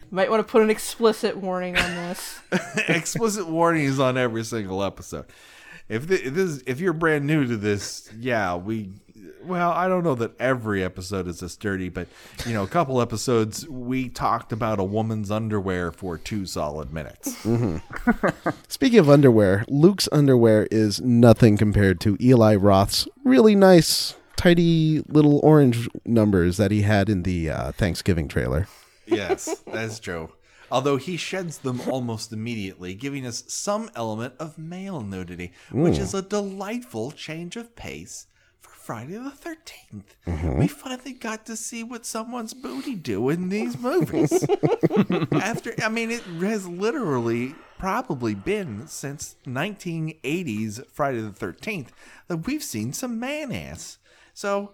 Might 0.09 0.31
want 0.31 0.45
to 0.45 0.51
put 0.51 0.63
an 0.63 0.71
explicit 0.71 1.37
warning 1.37 1.77
on 1.77 1.95
this. 1.95 2.39
Explicit 2.87 3.47
warnings 3.47 3.99
on 3.99 4.17
every 4.17 4.43
single 4.43 4.83
episode. 4.83 5.25
If, 5.89 6.03
thi- 6.05 6.15
if 6.27 6.33
this 6.33 6.63
if 6.67 6.79
you're 6.79 6.93
brand 6.93 7.25
new 7.25 7.45
to 7.47 7.57
this, 7.57 8.09
yeah, 8.19 8.55
we 8.55 8.91
well, 9.43 9.71
I 9.71 9.87
don't 9.87 10.03
know 10.03 10.15
that 10.15 10.39
every 10.39 10.83
episode 10.83 11.27
is 11.27 11.39
this 11.39 11.55
dirty, 11.55 11.89
but 11.89 12.07
you 12.45 12.53
know, 12.53 12.63
a 12.63 12.67
couple 12.67 13.01
episodes 13.01 13.67
we 13.67 14.09
talked 14.09 14.51
about 14.51 14.79
a 14.79 14.83
woman's 14.83 15.31
underwear 15.31 15.91
for 15.91 16.17
two 16.17 16.45
solid 16.45 16.93
minutes. 16.93 17.35
Speaking 18.67 18.99
of 18.99 19.09
underwear, 19.09 19.65
Luke's 19.67 20.09
underwear 20.11 20.67
is 20.71 21.01
nothing 21.01 21.57
compared 21.57 21.99
to 22.01 22.17
Eli 22.21 22.55
Roth's 22.55 23.07
really 23.23 23.55
nice, 23.55 24.15
tidy 24.35 25.03
little 25.07 25.39
orange 25.43 25.89
numbers 26.05 26.57
that 26.57 26.71
he 26.71 26.81
had 26.83 27.09
in 27.09 27.23
the 27.23 27.49
uh, 27.49 27.71
Thanksgiving 27.71 28.27
trailer. 28.27 28.67
yes, 29.07 29.63
that's 29.65 29.99
true. 29.99 30.29
Although 30.71 30.97
he 30.97 31.17
sheds 31.17 31.59
them 31.59 31.81
almost 31.87 32.31
immediately, 32.31 32.93
giving 32.93 33.25
us 33.25 33.43
some 33.47 33.89
element 33.95 34.33
of 34.39 34.57
male 34.57 35.01
nudity, 35.01 35.51
which 35.71 35.97
hmm. 35.97 36.03
is 36.03 36.13
a 36.13 36.21
delightful 36.21 37.11
change 37.11 37.55
of 37.55 37.75
pace 37.75 38.27
for 38.59 38.71
Friday 38.71 39.13
the 39.13 39.31
13th. 39.31 40.03
Mm-hmm. 40.27 40.59
We 40.59 40.67
finally 40.67 41.13
got 41.13 41.45
to 41.47 41.55
see 41.55 41.83
what 41.83 42.05
someone's 42.05 42.53
booty 42.53 42.95
do 42.95 43.29
in 43.29 43.49
these 43.49 43.79
movies. 43.79 44.45
After, 45.31 45.73
I 45.81 45.89
mean, 45.89 46.11
it 46.11 46.21
has 46.23 46.67
literally 46.67 47.55
probably 47.77 48.35
been 48.35 48.87
since 48.87 49.37
1980s 49.47 50.85
Friday 50.91 51.21
the 51.21 51.31
13th 51.31 51.87
that 52.27 52.45
we've 52.45 52.63
seen 52.63 52.93
some 52.93 53.19
man 53.19 53.51
ass. 53.51 53.97
So 54.33 54.73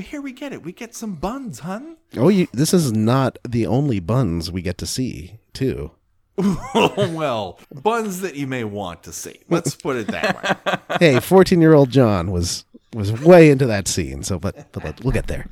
here 0.00 0.22
we 0.22 0.32
get 0.32 0.52
it. 0.52 0.62
We 0.62 0.72
get 0.72 0.94
some 0.94 1.16
buns, 1.16 1.60
hun. 1.60 1.96
Oh, 2.16 2.28
you, 2.28 2.48
this 2.52 2.72
is 2.72 2.92
not 2.92 3.38
the 3.46 3.66
only 3.66 4.00
buns 4.00 4.50
we 4.50 4.62
get 4.62 4.78
to 4.78 4.86
see, 4.86 5.38
too. 5.52 5.92
well, 6.74 7.58
buns 7.70 8.20
that 8.22 8.34
you 8.34 8.46
may 8.46 8.64
want 8.64 9.02
to 9.02 9.12
see. 9.12 9.40
Let's 9.50 9.74
put 9.74 9.96
it 9.96 10.06
that 10.08 10.66
way. 10.66 10.78
hey, 11.12 11.20
14 11.20 11.60
year 11.60 11.74
old 11.74 11.90
John 11.90 12.30
was 12.30 12.64
was 12.94 13.12
way 13.22 13.50
into 13.50 13.66
that 13.66 13.88
scene, 13.88 14.22
so 14.22 14.38
but, 14.38 14.70
but 14.72 15.02
we'll 15.02 15.12
get 15.12 15.26
there. 15.26 15.46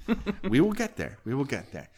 we 0.45 0.61
will 0.61 0.73
get 0.73 0.97
there. 0.97 1.19
We 1.25 1.35
will 1.35 1.45
get 1.45 1.73
there. 1.73 1.89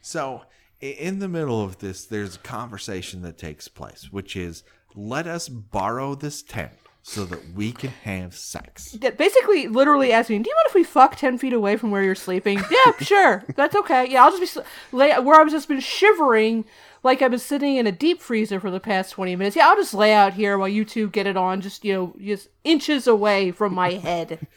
So, 0.00 0.42
in 0.80 1.18
the 1.18 1.28
middle 1.28 1.62
of 1.62 1.78
this, 1.78 2.04
there's 2.04 2.36
a 2.36 2.40
conversation 2.40 3.22
that 3.22 3.38
takes 3.38 3.68
place, 3.68 4.08
which 4.12 4.36
is 4.36 4.64
let 4.94 5.26
us 5.26 5.48
borrow 5.48 6.14
this 6.14 6.42
tent 6.42 6.72
so 7.02 7.24
that 7.24 7.40
we 7.54 7.72
can 7.72 7.90
have 8.04 8.34
sex. 8.36 8.96
Yeah, 9.00 9.10
basically, 9.10 9.66
literally 9.68 10.12
asking, 10.12 10.42
"Do 10.42 10.50
you 10.50 10.56
mind 10.56 10.66
if 10.68 10.74
we 10.74 10.84
fuck 10.84 11.16
ten 11.16 11.36
feet 11.38 11.52
away 11.52 11.76
from 11.76 11.90
where 11.90 12.02
you're 12.02 12.14
sleeping?" 12.14 12.60
Yeah, 12.70 12.92
sure, 13.00 13.44
that's 13.56 13.74
okay. 13.74 14.08
Yeah, 14.08 14.24
I'll 14.24 14.30
just 14.30 14.40
be 14.40 14.46
sl- 14.46 14.66
lay 14.96 15.12
where 15.18 15.40
I've 15.40 15.50
just 15.50 15.68
been 15.68 15.80
shivering, 15.80 16.64
like 17.02 17.20
I've 17.20 17.32
been 17.32 17.40
sitting 17.40 17.76
in 17.76 17.86
a 17.86 17.92
deep 17.92 18.20
freezer 18.22 18.60
for 18.60 18.70
the 18.70 18.80
past 18.80 19.12
twenty 19.12 19.34
minutes. 19.36 19.56
Yeah, 19.56 19.68
I'll 19.68 19.76
just 19.76 19.94
lay 19.94 20.12
out 20.12 20.34
here 20.34 20.56
while 20.56 20.68
you 20.68 20.84
two 20.84 21.08
get 21.10 21.26
it 21.26 21.36
on, 21.36 21.60
just 21.60 21.84
you 21.84 21.92
know, 21.92 22.14
just 22.20 22.48
inches 22.64 23.06
away 23.06 23.50
from 23.50 23.74
my 23.74 23.92
head. 23.92 24.46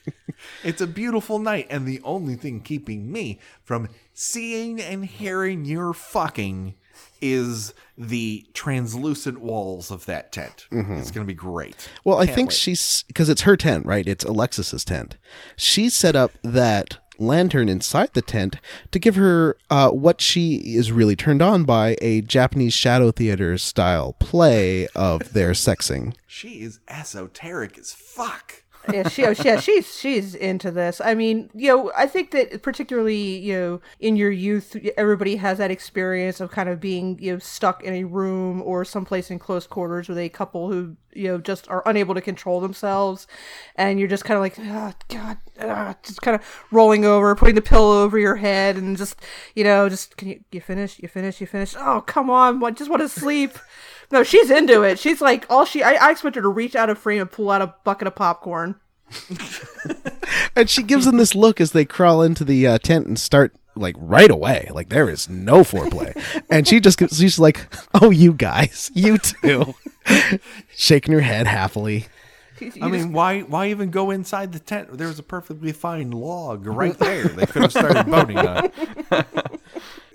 It's 0.63 0.81
a 0.81 0.87
beautiful 0.87 1.39
night, 1.39 1.67
and 1.69 1.87
the 1.87 2.01
only 2.03 2.35
thing 2.35 2.59
keeping 2.59 3.09
me 3.09 3.39
from 3.63 3.87
seeing 4.13 4.81
and 4.81 5.05
hearing 5.05 5.63
your 5.63 5.93
fucking 5.93 6.75
is 7.21 7.73
the 7.97 8.45
translucent 8.53 9.39
walls 9.41 9.89
of 9.91 10.05
that 10.05 10.31
tent. 10.31 10.67
It's 10.71 11.11
going 11.11 11.25
to 11.25 11.31
be 11.31 11.33
great. 11.33 11.89
Well, 12.03 12.17
I 12.19 12.25
Can't 12.25 12.35
think 12.35 12.49
wait. 12.49 12.57
she's 12.57 13.03
because 13.07 13.29
it's 13.29 13.41
her 13.41 13.55
tent, 13.57 13.85
right? 13.85 14.07
It's 14.07 14.23
Alexis's 14.25 14.83
tent. 14.85 15.17
She 15.55 15.89
set 15.89 16.15
up 16.15 16.31
that 16.43 16.97
lantern 17.17 17.69
inside 17.69 18.13
the 18.13 18.21
tent 18.21 18.57
to 18.91 18.99
give 18.99 19.15
her 19.15 19.55
uh, 19.69 19.89
what 19.89 20.19
she 20.19 20.55
is 20.75 20.91
really 20.91 21.15
turned 21.15 21.41
on 21.41 21.63
by 21.63 21.95
a 22.01 22.19
Japanese 22.21 22.73
shadow 22.73 23.09
theater 23.11 23.57
style 23.57 24.13
play 24.19 24.87
of 24.95 25.31
their 25.31 25.51
sexing. 25.51 26.13
She 26.27 26.61
is 26.61 26.79
esoteric 26.89 27.77
as 27.77 27.93
fuck. 27.93 28.63
Yeah, 28.91 29.07
she, 29.07 29.25
oh, 29.25 29.33
yeah, 29.43 29.59
she's 29.59 29.97
she's 29.97 30.35
into 30.35 30.71
this. 30.71 31.01
I 31.01 31.13
mean, 31.13 31.49
you 31.53 31.69
know, 31.69 31.91
I 31.95 32.07
think 32.07 32.31
that 32.31 32.61
particularly, 32.61 33.37
you 33.37 33.53
know, 33.53 33.81
in 33.99 34.15
your 34.15 34.31
youth, 34.31 34.75
everybody 34.97 35.37
has 35.37 35.57
that 35.57 35.71
experience 35.71 36.39
of 36.39 36.51
kind 36.51 36.69
of 36.69 36.79
being, 36.79 37.17
you 37.21 37.33
know, 37.33 37.39
stuck 37.39 37.83
in 37.83 37.93
a 37.93 38.03
room 38.03 38.61
or 38.61 38.85
someplace 38.85 39.31
in 39.31 39.39
close 39.39 39.67
quarters 39.67 40.07
with 40.09 40.17
a 40.17 40.29
couple 40.29 40.71
who, 40.71 40.95
you 41.13 41.27
know, 41.27 41.37
just 41.37 41.69
are 41.69 41.83
unable 41.85 42.13
to 42.15 42.21
control 42.21 42.59
themselves, 42.59 43.27
and 43.75 43.99
you're 43.99 44.07
just 44.07 44.25
kind 44.25 44.35
of 44.37 44.41
like, 44.41 44.55
oh, 44.59 44.93
God, 45.09 45.37
ah," 45.61 45.95
just 46.03 46.21
kind 46.21 46.35
of 46.35 46.65
rolling 46.71 47.05
over, 47.05 47.35
putting 47.35 47.55
the 47.55 47.61
pillow 47.61 48.03
over 48.03 48.19
your 48.19 48.35
head, 48.35 48.75
and 48.75 48.97
just, 48.97 49.19
you 49.55 49.63
know, 49.63 49.89
just 49.89 50.17
can 50.17 50.29
you 50.29 50.39
you 50.51 50.61
finish, 50.61 50.99
you 50.99 51.07
finish, 51.07 51.41
you 51.41 51.47
finish? 51.47 51.75
Oh, 51.77 52.01
come 52.01 52.29
on, 52.29 52.63
I 52.63 52.71
just 52.71 52.89
want 52.89 53.01
to 53.01 53.09
sleep. 53.09 53.57
No, 54.11 54.23
she's 54.23 54.49
into 54.51 54.83
it. 54.83 54.99
She's 54.99 55.21
like 55.21 55.45
all 55.49 55.65
she. 55.65 55.81
I, 55.83 55.93
I 55.93 56.11
expect 56.11 56.35
her 56.35 56.41
to 56.41 56.47
reach 56.49 56.75
out 56.75 56.89
a 56.89 56.95
frame 56.95 57.21
and 57.21 57.31
pull 57.31 57.49
out 57.51 57.61
a 57.61 57.73
bucket 57.83 58.07
of 58.07 58.15
popcorn. 58.15 58.75
And 60.55 60.69
she 60.69 60.83
gives 60.83 61.05
them 61.05 61.17
this 61.17 61.35
look 61.35 61.59
as 61.59 61.71
they 61.73 61.83
crawl 61.83 62.21
into 62.21 62.45
the 62.45 62.65
uh, 62.65 62.77
tent 62.77 63.07
and 63.07 63.19
start 63.19 63.53
like 63.75 63.95
right 63.99 64.31
away. 64.31 64.69
Like 64.73 64.87
there 64.87 65.09
is 65.09 65.29
no 65.29 65.63
foreplay. 65.63 66.15
and 66.49 66.65
she 66.65 66.79
just 66.79 66.97
she's 67.13 67.37
like, 67.37 67.67
"Oh, 67.93 68.09
you 68.09 68.31
guys, 68.33 68.89
you 68.93 69.17
too," 69.17 69.75
shaking 70.75 71.13
her 71.13 71.19
head 71.19 71.45
happily. 71.45 72.07
You 72.61 72.71
I 72.81 72.85
mean, 72.87 73.01
just- 73.01 73.09
why 73.09 73.41
why 73.41 73.67
even 73.69 73.91
go 73.91 74.11
inside 74.11 74.53
the 74.53 74.59
tent? 74.59 74.97
There 74.97 75.07
was 75.09 75.19
a 75.19 75.23
perfectly 75.23 75.73
fine 75.73 76.11
log 76.11 76.65
right 76.65 76.97
there. 76.97 77.25
They 77.25 77.45
could 77.45 77.63
have 77.63 77.71
started 77.71 78.05
boating 78.09 78.37
on. 78.37 78.71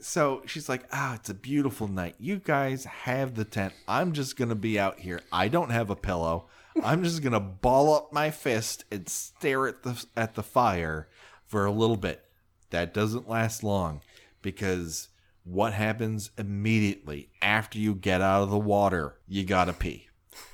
So 0.00 0.42
she's 0.46 0.68
like, 0.68 0.84
"Ah, 0.92 1.14
it's 1.14 1.30
a 1.30 1.34
beautiful 1.34 1.88
night. 1.88 2.14
You 2.18 2.38
guys 2.38 2.84
have 2.84 3.34
the 3.34 3.44
tent. 3.44 3.74
I'm 3.86 4.12
just 4.12 4.36
gonna 4.36 4.54
be 4.54 4.78
out 4.78 5.00
here. 5.00 5.20
I 5.32 5.48
don't 5.48 5.70
have 5.70 5.90
a 5.90 5.96
pillow. 5.96 6.48
I'm 6.82 7.02
just 7.02 7.22
gonna 7.22 7.40
ball 7.40 7.94
up 7.94 8.12
my 8.12 8.30
fist 8.30 8.84
and 8.90 9.08
stare 9.08 9.66
at 9.66 9.82
the 9.82 10.04
at 10.16 10.34
the 10.34 10.42
fire 10.42 11.08
for 11.46 11.64
a 11.66 11.72
little 11.72 11.96
bit. 11.96 12.24
That 12.70 12.94
doesn't 12.94 13.28
last 13.28 13.62
long 13.64 14.00
because 14.42 15.08
what 15.44 15.72
happens 15.72 16.30
immediately 16.38 17.30
after 17.42 17.78
you 17.78 17.94
get 17.94 18.20
out 18.20 18.42
of 18.42 18.50
the 18.50 18.58
water? 18.58 19.18
You 19.26 19.44
gotta 19.44 19.72
pee. 19.72 20.08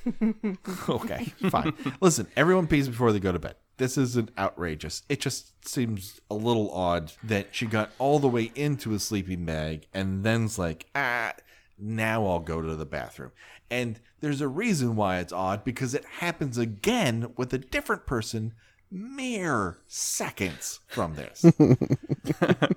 okay, 0.88 1.32
fine. 1.50 1.74
Listen, 2.00 2.26
everyone 2.36 2.66
pees 2.66 2.88
before 2.88 3.12
they 3.12 3.20
go 3.20 3.32
to 3.32 3.38
bed. 3.38 3.56
This 3.78 3.98
isn't 3.98 4.30
outrageous. 4.38 5.02
It 5.08 5.20
just 5.20 5.66
seems 5.68 6.20
a 6.30 6.34
little 6.34 6.70
odd 6.72 7.12
that 7.22 7.48
she 7.52 7.66
got 7.66 7.90
all 7.98 8.18
the 8.18 8.28
way 8.28 8.50
into 8.54 8.94
a 8.94 8.98
sleeping 8.98 9.44
bag 9.44 9.86
and 9.92 10.24
then's 10.24 10.58
like, 10.58 10.86
ah, 10.94 11.32
now 11.78 12.26
I'll 12.26 12.38
go 12.40 12.62
to 12.62 12.74
the 12.74 12.86
bathroom. 12.86 13.32
And 13.70 14.00
there's 14.20 14.40
a 14.40 14.48
reason 14.48 14.96
why 14.96 15.18
it's 15.18 15.32
odd 15.32 15.62
because 15.64 15.92
it 15.94 16.04
happens 16.20 16.56
again 16.56 17.32
with 17.36 17.52
a 17.52 17.58
different 17.58 18.06
person 18.06 18.54
mere 18.90 19.78
seconds 19.86 20.80
from 20.86 21.16
this. 21.16 21.44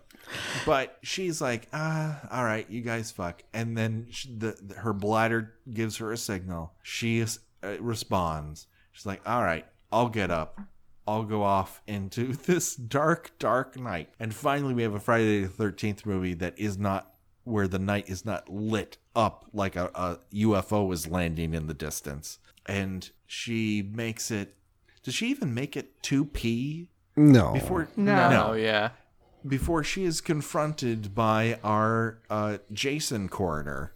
but 0.66 0.98
she's 1.02 1.42
like, 1.42 1.68
ah, 1.74 2.20
all 2.32 2.44
right, 2.44 2.70
you 2.70 2.82
guys 2.82 3.12
fuck. 3.12 3.44
And 3.54 3.78
then 3.78 4.08
sh 4.10 4.28
the, 4.38 4.58
the- 4.62 4.76
her 4.76 4.94
bladder 4.94 5.54
gives 5.74 5.98
her 5.98 6.12
a 6.12 6.18
signal. 6.18 6.74
She 6.84 7.20
is, 7.20 7.40
uh, 7.64 7.80
responds. 7.80 8.68
She's 8.92 9.06
like, 9.06 9.22
all 9.28 9.44
right, 9.44 9.66
I'll 9.92 10.10
get 10.10 10.32
up. 10.32 10.60
I'll 11.10 11.24
go 11.24 11.44
off 11.44 11.82
into 11.88 12.34
this 12.46 12.76
dark, 12.76 13.32
dark 13.40 13.80
night. 13.80 14.10
And 14.20 14.34
finally, 14.34 14.74
we 14.74 14.84
have 14.84 14.94
a 14.94 15.00
Friday 15.00 15.42
the 15.44 15.48
13th 15.50 16.06
movie 16.06 16.34
that 16.36 16.58
is 16.58 16.78
not 16.78 17.14
where 17.44 17.68
the 17.68 17.80
night 17.80 18.08
is 18.10 18.26
not 18.26 18.48
lit 18.50 18.98
up 19.16 19.46
like 19.54 19.76
a, 19.76 19.90
a 19.96 20.20
UFO 20.36 20.94
is 20.94 21.08
landing 21.08 21.54
in 21.54 21.68
the 21.68 21.74
distance. 21.74 22.38
And 22.66 23.10
she 23.26 23.82
makes 23.94 24.30
it. 24.30 24.56
Does 25.02 25.16
she 25.16 25.28
even 25.30 25.54
make 25.54 25.76
it 25.76 26.02
2P 26.04 26.88
No. 27.16 27.54
before? 27.54 27.88
No. 27.96 28.30
No, 28.30 28.54
yeah. 28.54 28.90
before 29.48 29.84
she 29.84 30.04
is 30.04 30.22
confronted 30.22 31.16
by 31.16 31.58
our 31.64 32.20
uh, 32.30 32.58
Jason 32.72 33.30
coroner, 33.30 33.94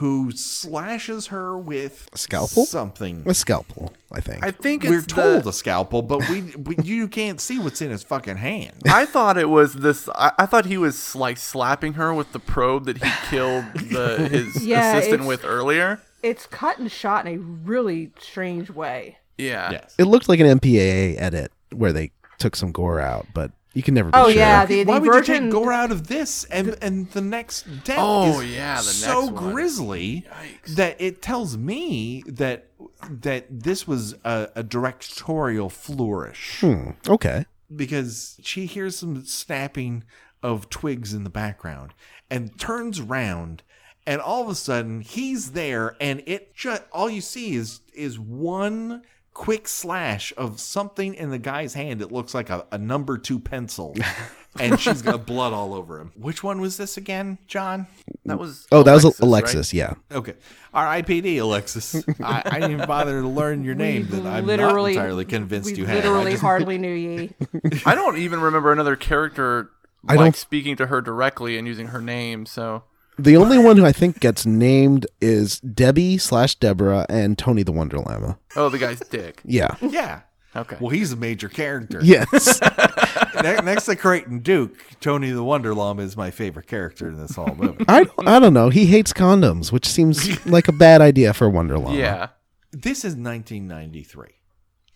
who 0.00 0.32
slashes 0.32 1.28
her 1.28 1.56
with 1.56 2.08
a 2.12 2.18
scalpel? 2.18 2.64
something. 2.66 3.22
a 3.26 3.32
scalpel, 3.34 3.92
I 4.12 4.20
think. 4.20 4.44
I 4.44 4.50
think 4.50 4.82
We're 4.84 4.98
it's 4.98 5.06
told 5.06 5.44
the- 5.44 5.50
a 5.50 5.52
scalpel, 5.52 6.02
but 6.02 6.28
we, 6.28 6.42
we 6.56 6.76
you 6.82 7.06
can't 7.08 7.40
see 7.40 7.58
what's 7.58 7.80
in 7.80 7.90
his 7.90 8.02
fucking 8.02 8.36
hand. 8.38 8.74
I 8.86 9.06
thought 9.06 9.38
it 9.38 9.48
was 9.48 9.74
this. 9.74 10.08
I, 10.14 10.32
I 10.38 10.46
thought 10.46 10.66
he 10.66 10.76
was 10.76 11.14
like 11.14 11.36
slapping 11.38 11.94
her 11.94 12.12
with 12.12 12.32
the 12.32 12.38
probe 12.38 12.86
that 12.86 13.02
he 13.02 13.10
killed 13.30 13.64
the, 13.74 14.28
his 14.30 14.66
Yeah, 14.66 14.96
assistant 14.96 15.24
with 15.26 15.44
earlier. 15.44 16.00
it's 16.22 16.46
cut 16.46 16.78
and 16.78 16.90
shot 16.90 17.26
in 17.26 17.34
a 17.34 17.38
really 17.38 18.10
strange 18.18 18.70
way. 18.70 19.18
Yeah. 19.38 19.70
Yes. 19.70 19.94
it 19.98 20.04
looked 20.04 20.28
like 20.28 20.40
an 20.40 20.58
MPAA 20.58 21.16
edit 21.18 21.50
where 21.72 21.92
they 21.92 22.10
took 22.38 22.56
some 22.56 22.72
gore 22.72 23.00
out, 23.00 23.26
but 23.32 23.52
you 23.72 23.82
can 23.82 23.94
never 23.94 24.10
be 24.10 24.16
Oh 24.18 24.28
sure. 24.28 24.36
yeah, 24.38 24.66
the, 24.66 24.82
the 24.84 24.90
Why 24.90 24.98
would 24.98 25.14
you 25.14 25.22
take 25.40 25.50
gore 25.50 25.72
out 25.72 25.92
of 25.92 26.06
this 26.08 26.44
and 26.44 26.76
and 26.82 27.10
the 27.12 27.20
next 27.20 27.66
death 27.84 27.98
Oh, 28.00 28.40
is 28.40 28.52
yeah, 28.54 28.76
the 28.76 28.82
so 28.82 29.20
next 29.26 29.32
one. 29.32 29.52
grisly 29.52 30.26
Yikes. 30.64 30.74
that 30.76 31.00
it 31.00 31.22
tells 31.22 31.56
me 31.56 32.22
that 32.26 32.66
that 33.08 33.46
this 33.50 33.86
was 33.86 34.14
a, 34.24 34.48
a 34.56 34.62
directorial 34.62 35.68
flourish. 35.70 36.60
Hmm, 36.60 36.90
okay. 37.08 37.46
because 37.74 38.38
she 38.42 38.66
hears 38.66 38.96
some 38.96 39.24
snapping 39.24 40.04
of 40.42 40.68
twigs 40.70 41.12
in 41.14 41.22
the 41.24 41.30
background 41.30 41.92
and 42.30 42.58
turns 42.58 42.98
around 42.98 43.62
and 44.06 44.20
all 44.20 44.42
of 44.42 44.48
a 44.48 44.54
sudden 44.54 45.02
he's 45.02 45.52
there 45.52 45.94
and 46.00 46.22
it 46.26 46.54
just 46.54 46.82
all 46.92 47.10
you 47.10 47.20
see 47.20 47.54
is 47.54 47.80
is 47.92 48.18
one 48.18 49.02
quick 49.32 49.68
slash 49.68 50.32
of 50.36 50.58
something 50.60 51.14
in 51.14 51.30
the 51.30 51.38
guy's 51.38 51.74
hand 51.74 52.02
it 52.02 52.10
looks 52.12 52.34
like 52.34 52.50
a, 52.50 52.66
a 52.72 52.78
number 52.78 53.16
two 53.16 53.38
pencil 53.38 53.94
and 54.60 54.78
she's 54.80 55.02
got 55.02 55.24
blood 55.24 55.52
all 55.52 55.72
over 55.72 56.00
him 56.00 56.12
which 56.16 56.42
one 56.42 56.60
was 56.60 56.76
this 56.76 56.96
again 56.96 57.38
john 57.46 57.86
That 58.24 58.38
was. 58.38 58.66
Oh, 58.72 58.82
that 58.82 58.92
was 58.92 59.04
right? 59.04 59.20
Alexis, 59.20 59.72
yeah. 59.72 59.94
okay 60.10 60.34
r.i.p.d 60.74 61.38
alexis 61.38 61.94
I, 62.20 62.42
I 62.44 62.54
didn't 62.60 62.72
even 62.72 62.86
bother 62.88 63.20
to 63.22 63.28
learn 63.28 63.62
your 63.64 63.76
name 63.76 64.08
that 64.10 64.26
i'm 64.26 64.46
literally- 64.46 64.94
not 64.94 65.00
entirely 65.02 65.24
convinced 65.24 65.70
we 65.72 65.78
you 65.78 65.86
had 65.86 65.98
I 66.04 66.08
literally 66.08 66.30
just- 66.32 66.42
hardly 66.42 66.76
knew 66.78 66.92
ye. 66.92 67.30
I 67.86 67.94
don't 67.94 68.18
even 68.18 68.40
remember 68.40 68.72
another 68.72 68.96
character 68.96 69.70
I 70.08 70.14
like 70.14 70.24
don't- 70.24 70.36
speaking 70.36 70.76
to 70.76 70.86
her 70.86 71.00
directly 71.00 71.56
and 71.56 71.66
using 71.68 71.88
her 71.88 72.00
name. 72.00 72.46
So 72.46 72.82
The 73.22 73.36
only 73.36 73.58
one 73.58 73.76
who 73.76 73.84
I 73.84 73.92
think 73.92 74.20
gets 74.20 74.44
named 74.46 75.06
is 75.20 75.60
Debbie 75.60 76.18
slash 76.18 76.54
Deborah 76.56 77.06
and 77.08 77.36
Tony 77.38 77.62
the 77.62 77.72
Wonder 77.72 77.98
Llama. 77.98 78.38
oh, 78.56 78.68
the 78.68 78.78
guy's 78.78 79.00
dick. 79.00 79.40
Yeah. 79.44 79.76
yeah 79.80 80.20
Okay. 80.56 80.76
well 80.80 80.90
he's 80.90 81.12
a 81.12 81.16
major 81.16 81.48
character 81.48 82.00
Yes. 82.02 82.60
Ne- 83.42 83.60
next 83.62 83.84
to 83.86 83.94
Creighton 83.96 84.40
Duke, 84.40 84.76
Tony 85.00 85.30
the 85.30 85.44
Wonder 85.44 85.72
Llama 85.74 86.02
is 86.02 86.16
my 86.16 86.30
favorite 86.32 86.66
character 86.66 87.08
in 87.08 87.16
this 87.18 87.36
whole 87.36 87.54
movie. 87.54 87.84
I, 87.88 88.04
I 88.18 88.38
don't 88.40 88.52
know. 88.52 88.68
He 88.68 88.86
hates 88.86 89.12
condoms, 89.12 89.70
which 89.72 89.86
seems 89.86 90.44
like 90.46 90.66
a 90.68 90.72
bad 90.72 91.00
idea 91.00 91.32
for 91.32 91.48
Wonder 91.48 91.78
Llama. 91.78 91.96
yeah. 91.96 92.28
this 92.72 92.98
is 93.04 93.14
1993, 93.14 94.26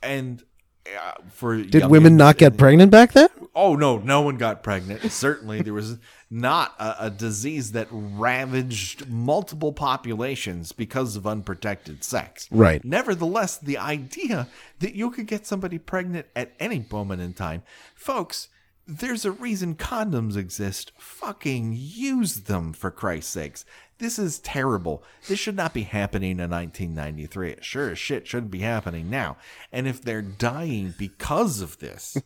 and 0.03 0.43
uh, 0.87 1.13
for 1.31 1.57
Did 1.63 1.87
women 1.87 2.17
not 2.17 2.37
get 2.37 2.57
pregnant 2.59 2.91
back 2.91 3.13
then? 3.13 3.29
Oh 3.55 3.77
no, 3.77 3.99
no 3.99 4.21
one 4.21 4.37
got 4.37 4.63
pregnant. 4.63 5.11
Certainly, 5.13 5.63
there 5.63 5.73
was 5.73 5.99
not 6.35 6.75
a, 6.81 7.07
a 7.07 7.11
disease 7.11 7.71
that 7.73 7.87
ravaged 7.93 9.09
multiple 9.09 9.73
populations 9.73 10.73
because 10.73 11.15
of 11.15 11.29
unprotected 11.29 12.03
sex. 12.03 12.49
Right. 12.51 12.85
Nevertheless, 12.85 13.57
the 13.57 13.79
idea 13.79 14.49
that 14.81 14.97
you 14.97 15.11
could 15.11 15.29
get 15.29 15.47
somebody 15.47 15.79
pregnant 15.79 16.27
at 16.35 16.53
any 16.59 16.85
moment 16.91 17.23
in 17.23 17.35
time, 17.35 17.63
folks. 17.95 18.49
There's 18.87 19.25
a 19.25 19.33
reason 19.33 19.77
condoms 19.77 20.37
exist. 20.37 20.93
Fucking 20.99 21.75
use 21.75 22.41
them 22.41 22.75
for 22.75 22.91
Christ's 22.91 23.33
sakes. 23.33 23.65
This 23.97 24.19
is 24.19 24.41
terrible. 24.41 25.03
This 25.27 25.39
should 25.39 25.57
not 25.57 25.73
be 25.73 25.85
happening 25.85 26.33
in 26.33 26.51
1993. 26.51 27.51
It 27.53 27.65
sure 27.65 27.91
as 27.93 27.99
shit 27.99 28.27
shouldn't 28.27 28.51
be 28.51 28.59
happening 28.59 29.09
now. 29.09 29.39
And 29.73 29.89
if 29.89 30.03
they're 30.03 30.21
dying 30.21 30.93
because 30.99 31.63
of 31.63 31.79
this, 31.79 32.19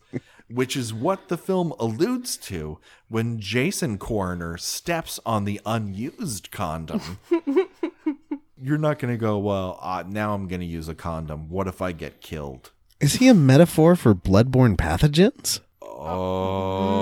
which 0.49 0.75
is 0.75 0.93
what 0.93 1.27
the 1.27 1.37
film 1.37 1.73
alludes 1.79 2.35
to 2.37 2.79
when 3.07 3.39
Jason 3.39 3.97
Coroner 3.97 4.57
steps 4.57 5.19
on 5.25 5.45
the 5.45 5.61
unused 5.65 6.51
condom, 6.51 7.19
you're 8.61 8.77
not 8.77 8.99
going 8.99 9.13
to 9.13 9.17
go, 9.17 9.37
well, 9.37 9.79
uh, 9.81 10.03
now 10.07 10.33
I'm 10.33 10.47
going 10.47 10.59
to 10.61 10.65
use 10.65 10.87
a 10.89 10.95
condom. 10.95 11.49
What 11.49 11.67
if 11.67 11.81
I 11.81 11.91
get 11.91 12.21
killed? 12.21 12.71
Is 12.99 13.15
he 13.15 13.27
a 13.27 13.33
metaphor 13.33 13.95
for 13.95 14.13
bloodborne 14.13 14.75
pathogens? 14.75 15.61
Oh, 15.81 16.93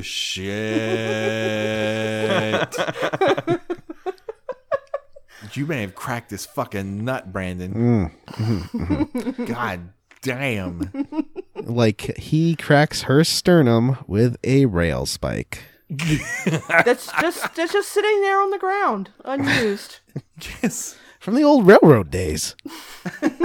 shit. 0.02 0.56
you 5.54 5.66
may 5.66 5.80
have 5.80 5.94
cracked 5.94 6.30
this 6.30 6.46
fucking 6.46 7.04
nut, 7.04 7.32
Brandon. 7.32 7.74
Mm, 7.74 8.12
mm-hmm, 8.26 8.78
mm-hmm. 8.78 9.44
God 9.44 9.92
damn. 10.22 10.90
Like 11.62 12.16
he 12.18 12.54
cracks 12.56 13.02
her 13.02 13.24
sternum 13.24 13.98
with 14.06 14.36
a 14.44 14.66
rail 14.66 15.06
spike. 15.06 15.64
That's 15.88 17.10
just 17.20 17.54
that's 17.54 17.72
just 17.72 17.88
sitting 17.90 18.20
there 18.22 18.40
on 18.40 18.50
the 18.50 18.58
ground, 18.58 19.10
unused. 19.24 20.00
Yes. 20.62 20.96
From 21.18 21.34
the 21.34 21.42
old 21.42 21.66
railroad 21.66 22.10
days. 22.10 22.54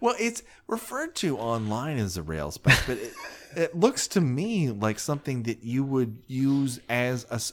Well, 0.00 0.16
it's 0.18 0.42
referred 0.66 1.14
to 1.16 1.38
online 1.38 1.96
as 1.98 2.16
a 2.16 2.24
rail 2.24 2.50
spike, 2.50 2.76
but 2.88 2.98
it, 2.98 3.12
it 3.56 3.76
looks 3.78 4.08
to 4.08 4.20
me 4.20 4.70
like 4.70 4.98
something 4.98 5.42
that 5.44 5.62
you 5.64 5.84
would 5.84 6.18
use 6.26 6.80
as 6.88 7.24
a 7.30 7.34
s- 7.34 7.52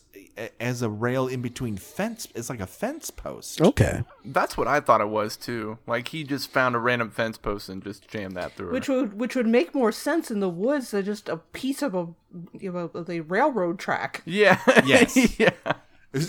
as 0.60 0.82
a 0.82 0.90
rail 0.90 1.28
in 1.28 1.42
between 1.42 1.76
fence. 1.76 2.28
It's 2.34 2.50
like 2.50 2.62
a 2.62 2.68
fence 2.68 3.10
post. 3.12 3.60
Okay. 3.62 4.04
That's 4.24 4.56
what 4.58 4.68
I 4.68 4.80
thought 4.80 5.02
it 5.02 5.10
was 5.10 5.36
too. 5.36 5.78
Like 5.86 6.10
he 6.10 6.24
just 6.24 6.52
found 6.52 6.76
a 6.76 6.80
random 6.80 7.10
fence 7.12 7.38
post 7.38 7.68
and 7.70 7.84
just 7.84 8.08
jammed 8.08 8.36
that 8.38 8.54
through. 8.54 8.72
Which 8.72 8.88
her. 8.88 9.02
would 9.02 9.14
which 9.20 9.36
would 9.36 9.48
make 9.48 9.76
more 9.76 9.92
sense 9.92 10.32
in 10.32 10.40
the 10.40 10.50
woods 10.50 10.92
than 10.92 11.04
just 11.06 11.28
a 11.28 11.38
piece 11.38 11.82
of 11.82 11.94
a 11.96 12.08
you 12.58 12.72
know 12.72 12.90
of 12.94 13.06
the 13.08 13.20
railroad 13.22 13.80
track. 13.80 14.22
Yeah. 14.26 14.60
Yes. 14.86 15.38
yeah. 15.40 15.52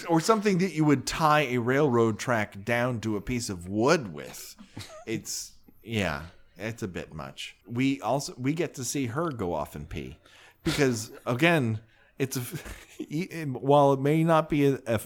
or 0.09 0.21
something 0.21 0.59
that 0.59 0.73
you 0.75 0.85
would 0.85 1.07
tie 1.07 1.43
a 1.43 1.59
railroad 1.59 2.18
track 2.18 2.64
down 2.64 3.01
to 3.01 3.16
a 3.16 3.21
piece 3.21 3.49
of 3.49 3.68
wood 3.68 4.12
with. 4.12 4.57
It's 5.07 5.53
yeah, 5.83 6.23
it's 6.61 6.83
a 6.83 6.89
bit 6.89 7.15
much. 7.15 7.57
We 7.67 8.01
also 8.01 8.35
we 8.37 8.53
get 8.53 8.75
to 8.75 8.85
see 8.85 9.07
her 9.07 9.31
go 9.31 9.55
off 9.55 9.75
and 9.75 9.89
pee 9.89 10.19
because 10.65 11.11
again, 11.27 11.81
it's 12.19 12.37
a, 12.37 12.41
while 13.47 13.95
it 13.95 14.01
may 14.01 14.23
not 14.23 14.49
be 14.49 14.67
a, 14.67 14.79
a 14.87 14.99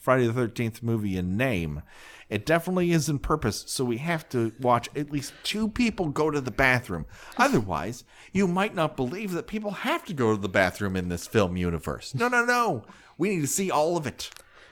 Friday 0.00 0.26
the 0.26 0.32
Thirteenth 0.32 0.82
movie 0.82 1.16
in 1.16 1.36
name, 1.36 1.82
it 2.30 2.46
definitely 2.46 2.92
is 2.92 3.10
in 3.10 3.18
purpose. 3.18 3.64
So 3.66 3.84
we 3.84 3.98
have 3.98 4.26
to 4.30 4.52
watch 4.58 4.88
at 4.96 5.10
least 5.10 5.34
two 5.42 5.68
people 5.68 6.08
go 6.08 6.30
to 6.30 6.40
the 6.40 6.50
bathroom. 6.50 7.04
Otherwise, 7.36 8.04
you 8.32 8.48
might 8.48 8.74
not 8.74 8.96
believe 8.96 9.32
that 9.32 9.46
people 9.46 9.70
have 9.70 10.04
to 10.06 10.14
go 10.14 10.34
to 10.34 10.40
the 10.40 10.48
bathroom 10.48 10.96
in 10.96 11.10
this 11.10 11.26
film 11.26 11.58
universe. 11.58 12.14
No, 12.14 12.28
no, 12.28 12.44
no. 12.44 12.84
We 13.18 13.28
need 13.28 13.42
to 13.42 13.46
see 13.46 13.70
all 13.70 13.98
of 13.98 14.06
it. 14.06 14.30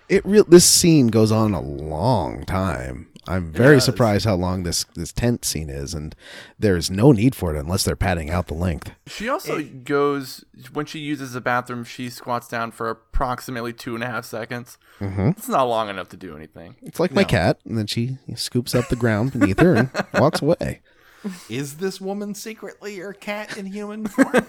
It 0.09 0.24
real 0.24 0.45
this 0.45 0.64
scene 0.64 1.09
goes 1.09 1.30
on 1.30 1.53
a 1.53 1.61
long 1.61 2.45
time. 2.45 3.09
I'm 3.28 3.52
very 3.52 3.76
does. 3.76 3.84
surprised 3.84 4.24
how 4.24 4.34
long 4.34 4.62
this 4.62 4.84
this 4.94 5.12
tent 5.12 5.44
scene 5.44 5.68
is, 5.68 5.94
and 5.94 6.14
there's 6.58 6.90
no 6.90 7.12
need 7.12 7.34
for 7.34 7.54
it 7.54 7.58
unless 7.58 7.84
they're 7.84 7.96
padding 7.96 8.30
out 8.30 8.46
the 8.46 8.54
length. 8.54 8.92
She 9.06 9.28
also 9.28 9.62
goes 9.62 10.44
when 10.72 10.86
she 10.86 10.98
uses 10.98 11.32
the 11.32 11.40
bathroom. 11.40 11.84
She 11.84 12.08
squats 12.08 12.48
down 12.48 12.72
for 12.72 12.88
approximately 12.88 13.72
two 13.72 13.94
and 13.94 14.02
a 14.02 14.06
half 14.06 14.24
seconds. 14.24 14.78
Mm-hmm. 15.00 15.30
It's 15.30 15.48
not 15.48 15.64
long 15.64 15.88
enough 15.88 16.08
to 16.10 16.16
do 16.16 16.34
anything. 16.34 16.76
It's 16.82 16.98
like 16.98 17.12
my 17.12 17.24
cat, 17.24 17.60
and 17.64 17.76
then 17.76 17.86
she 17.86 18.18
scoops 18.36 18.74
up 18.74 18.88
the 18.88 18.96
ground 18.96 19.32
beneath 19.32 19.60
her 19.60 19.74
and 19.74 19.90
walks 20.14 20.40
away. 20.40 20.80
Is 21.48 21.76
this 21.76 22.00
woman 22.00 22.34
secretly 22.34 22.96
your 22.96 23.12
cat 23.12 23.56
in 23.56 23.66
human 23.66 24.06
form? 24.06 24.46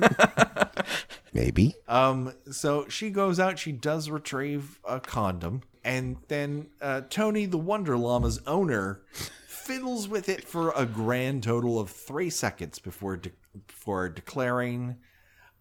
Maybe. 1.34 1.76
Um, 1.88 2.34
so 2.52 2.88
she 2.88 3.10
goes 3.10 3.40
out, 3.40 3.60
she 3.60 3.72
does 3.72 4.10
retrieve 4.10 4.80
a 4.84 5.00
condom, 5.00 5.62
and 5.84 6.18
then 6.28 6.68
uh, 6.82 7.02
Tony 7.10 7.46
the 7.46 7.58
Wonder 7.58 7.98
Llama's 7.98 8.42
owner 8.46 9.02
fiddles 9.48 10.08
with 10.08 10.28
it 10.30 10.46
for 10.48 10.74
a 10.76 10.86
grand 10.86 11.44
total 11.44 11.80
of 11.80 11.90
three 11.90 12.30
seconds 12.30 12.80
before 12.80 13.18
de- 13.18 13.32
before 13.68 14.10
declaring, 14.10 14.98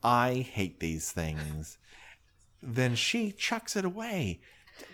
"I 0.03 0.47
hate 0.53 0.81
these 0.81 1.13
things." 1.13 1.79
then 2.63 2.95
she 2.95 3.33
chucks 3.33 3.75
it 3.75 3.85
away. 3.87 4.41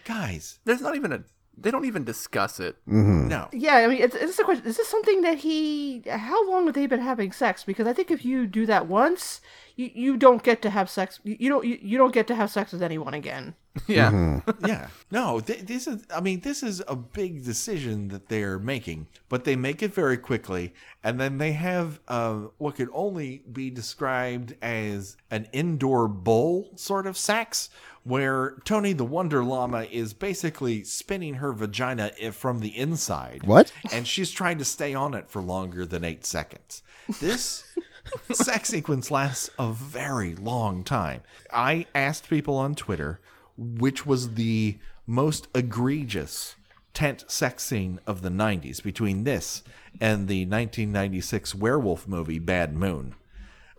Guys, 0.04 0.60
There's 0.64 0.80
not 0.80 0.96
even 0.96 1.12
a. 1.12 1.24
They 1.58 1.70
don't 1.70 1.84
even 1.84 2.04
discuss 2.04 2.60
it. 2.60 2.76
no. 2.86 3.48
Yeah, 3.52 3.76
I 3.76 3.86
mean, 3.86 4.02
it's, 4.02 4.14
it's 4.14 4.38
a 4.38 4.44
question. 4.44 4.66
Is 4.66 4.76
this 4.76 4.88
something 4.88 5.22
that 5.22 5.38
he? 5.38 6.02
How 6.08 6.48
long 6.50 6.66
have 6.66 6.74
they 6.74 6.86
been 6.86 7.00
having 7.00 7.32
sex? 7.32 7.64
Because 7.64 7.86
I 7.86 7.92
think 7.92 8.10
if 8.10 8.24
you 8.24 8.46
do 8.46 8.66
that 8.66 8.86
once, 8.86 9.40
you, 9.76 9.90
you 9.94 10.16
don't 10.16 10.42
get 10.42 10.62
to 10.62 10.70
have 10.70 10.90
sex. 10.90 11.20
You, 11.24 11.36
you 11.38 11.48
don't 11.48 11.64
you, 11.64 11.78
you 11.80 11.98
don't 11.98 12.12
get 12.12 12.26
to 12.28 12.34
have 12.34 12.50
sex 12.50 12.72
with 12.72 12.82
anyone 12.82 13.14
again. 13.14 13.54
Yeah. 13.86 14.40
yeah 14.66 14.88
no 15.10 15.38
th- 15.40 15.60
this 15.66 15.86
is 15.86 16.02
i 16.14 16.18
mean 16.20 16.40
this 16.40 16.62
is 16.62 16.82
a 16.88 16.96
big 16.96 17.44
decision 17.44 18.08
that 18.08 18.28
they're 18.28 18.58
making 18.58 19.06
but 19.28 19.44
they 19.44 19.54
make 19.54 19.82
it 19.82 19.92
very 19.92 20.16
quickly 20.16 20.72
and 21.04 21.20
then 21.20 21.36
they 21.36 21.52
have 21.52 22.00
uh, 22.08 22.46
what 22.56 22.76
could 22.76 22.88
only 22.94 23.42
be 23.52 23.68
described 23.68 24.54
as 24.62 25.18
an 25.30 25.46
indoor 25.52 26.08
bowl 26.08 26.70
sort 26.76 27.06
of 27.06 27.18
sex 27.18 27.68
where 28.06 28.56
tony 28.64 28.92
the 28.92 29.04
wonder 29.04 29.42
llama 29.44 29.82
is 29.90 30.12
basically 30.14 30.84
spinning 30.84 31.34
her 31.34 31.52
vagina 31.52 32.10
from 32.32 32.60
the 32.60 32.76
inside 32.76 33.42
What? 33.44 33.72
and 33.92 34.06
she's 34.06 34.30
trying 34.30 34.58
to 34.58 34.64
stay 34.64 34.94
on 34.94 35.14
it 35.14 35.28
for 35.28 35.42
longer 35.42 35.84
than 35.84 36.04
eight 36.04 36.24
seconds 36.24 36.82
this 37.20 37.64
sex 38.32 38.68
sequence 38.68 39.10
lasts 39.10 39.50
a 39.58 39.72
very 39.72 40.36
long 40.36 40.84
time. 40.84 41.22
I 41.52 41.86
asked 41.94 42.28
people 42.30 42.56
on 42.56 42.74
Twitter 42.76 43.20
which 43.56 44.06
was 44.06 44.34
the 44.34 44.78
most 45.06 45.48
egregious 45.54 46.54
tent 46.94 47.24
sex 47.28 47.64
scene 47.64 47.98
of 48.06 48.22
the 48.22 48.28
90s 48.28 48.82
between 48.82 49.24
this 49.24 49.62
and 50.00 50.28
the 50.28 50.42
1996 50.46 51.54
werewolf 51.54 52.06
movie 52.06 52.38
Bad 52.38 52.74
Moon. 52.76 53.14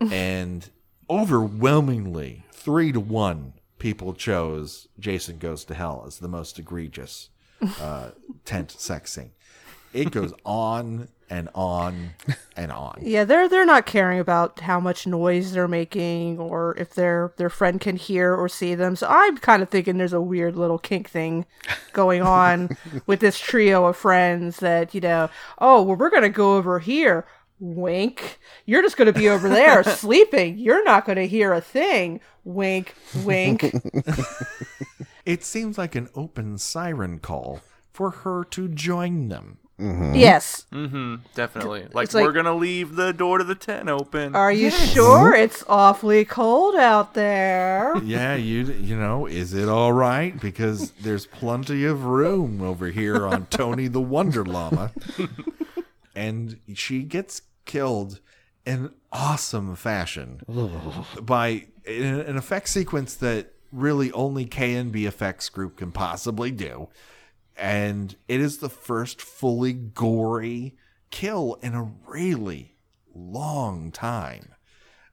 And 0.12 0.68
overwhelmingly, 1.10 2.44
three 2.52 2.92
to 2.92 3.00
one, 3.00 3.54
people 3.78 4.12
chose 4.14 4.88
Jason 4.98 5.38
Goes 5.38 5.64
to 5.66 5.74
Hell 5.74 6.04
as 6.06 6.18
the 6.18 6.28
most 6.28 6.58
egregious 6.58 7.30
uh, 7.80 8.10
tent 8.44 8.70
sex 8.70 9.12
scene. 9.12 9.32
It 9.92 10.10
goes 10.10 10.34
on 10.44 11.08
and 11.30 11.48
on 11.54 12.10
and 12.56 12.72
on. 12.72 12.98
Yeah, 13.02 13.24
they're 13.24 13.48
they're 13.48 13.66
not 13.66 13.86
caring 13.86 14.18
about 14.18 14.60
how 14.60 14.80
much 14.80 15.06
noise 15.06 15.52
they're 15.52 15.68
making 15.68 16.38
or 16.38 16.74
if 16.76 16.94
their 16.94 17.32
their 17.36 17.50
friend 17.50 17.80
can 17.80 17.96
hear 17.96 18.34
or 18.34 18.48
see 18.48 18.74
them. 18.74 18.96
So 18.96 19.06
I'm 19.08 19.36
kind 19.38 19.62
of 19.62 19.68
thinking 19.68 19.98
there's 19.98 20.12
a 20.12 20.20
weird 20.20 20.56
little 20.56 20.78
kink 20.78 21.08
thing 21.08 21.46
going 21.92 22.22
on 22.22 22.76
with 23.06 23.20
this 23.20 23.38
trio 23.38 23.86
of 23.86 23.96
friends 23.96 24.58
that 24.58 24.94
you 24.94 25.00
know. 25.00 25.30
Oh, 25.58 25.82
well, 25.82 25.96
we're 25.96 26.10
gonna 26.10 26.28
go 26.28 26.56
over 26.56 26.78
here. 26.78 27.26
Wink. 27.60 28.38
You're 28.66 28.82
just 28.82 28.96
gonna 28.96 29.12
be 29.12 29.28
over 29.28 29.48
there 29.48 29.82
sleeping. 29.84 30.58
You're 30.58 30.84
not 30.84 31.04
gonna 31.06 31.24
hear 31.24 31.52
a 31.52 31.60
thing. 31.60 32.20
Wink. 32.48 32.94
Wink. 33.24 33.64
It 35.24 35.44
seems 35.44 35.76
like 35.76 35.94
an 35.94 36.08
open 36.14 36.56
siren 36.56 37.18
call 37.18 37.60
for 37.92 38.10
her 38.10 38.44
to 38.44 38.66
join 38.68 39.28
them. 39.28 39.58
yes. 39.78 40.64
Mm-hmm. 40.72 41.16
Definitely. 41.34 41.82
Like, 41.92 42.14
like- 42.14 42.24
we're 42.24 42.32
gonna 42.32 42.54
leave 42.56 42.96
the 42.96 43.12
door 43.12 43.36
to 43.36 43.44
the 43.44 43.54
tent 43.54 43.90
open. 43.90 44.34
Are 44.34 44.50
you 44.50 44.70
sure 44.70 45.34
it's 45.34 45.62
awfully 45.68 46.24
cold 46.24 46.74
out 46.76 47.12
there? 47.12 47.94
Yeah, 48.02 48.36
you 48.36 48.64
you 48.64 48.96
know, 48.96 49.26
is 49.26 49.52
it 49.52 49.68
all 49.68 49.92
right? 49.92 50.38
Because 50.40 50.92
there's 50.92 51.26
plenty 51.26 51.84
of 51.84 52.04
room 52.06 52.62
over 52.62 52.86
here 52.86 53.26
on 53.26 53.46
Tony 53.46 53.86
the 53.86 54.00
Wonder 54.00 54.44
Llama. 54.46 54.92
and 56.14 56.58
she 56.74 57.02
gets 57.02 57.42
killed 57.66 58.20
in 58.64 58.90
awesome 59.12 59.76
fashion 59.76 60.40
by 61.20 61.66
an 61.88 62.20
an 62.20 62.36
effect 62.36 62.68
sequence 62.68 63.14
that 63.16 63.52
really 63.72 64.12
only 64.12 64.46
KNB 64.46 65.06
Effects 65.06 65.48
Group 65.48 65.76
can 65.76 65.92
possibly 65.92 66.50
do. 66.50 66.88
And 67.56 68.14
it 68.28 68.40
is 68.40 68.58
the 68.58 68.70
first 68.70 69.20
fully 69.20 69.72
gory 69.72 70.76
kill 71.10 71.58
in 71.60 71.74
a 71.74 71.90
really 72.06 72.76
long 73.14 73.90
time. 73.90 74.54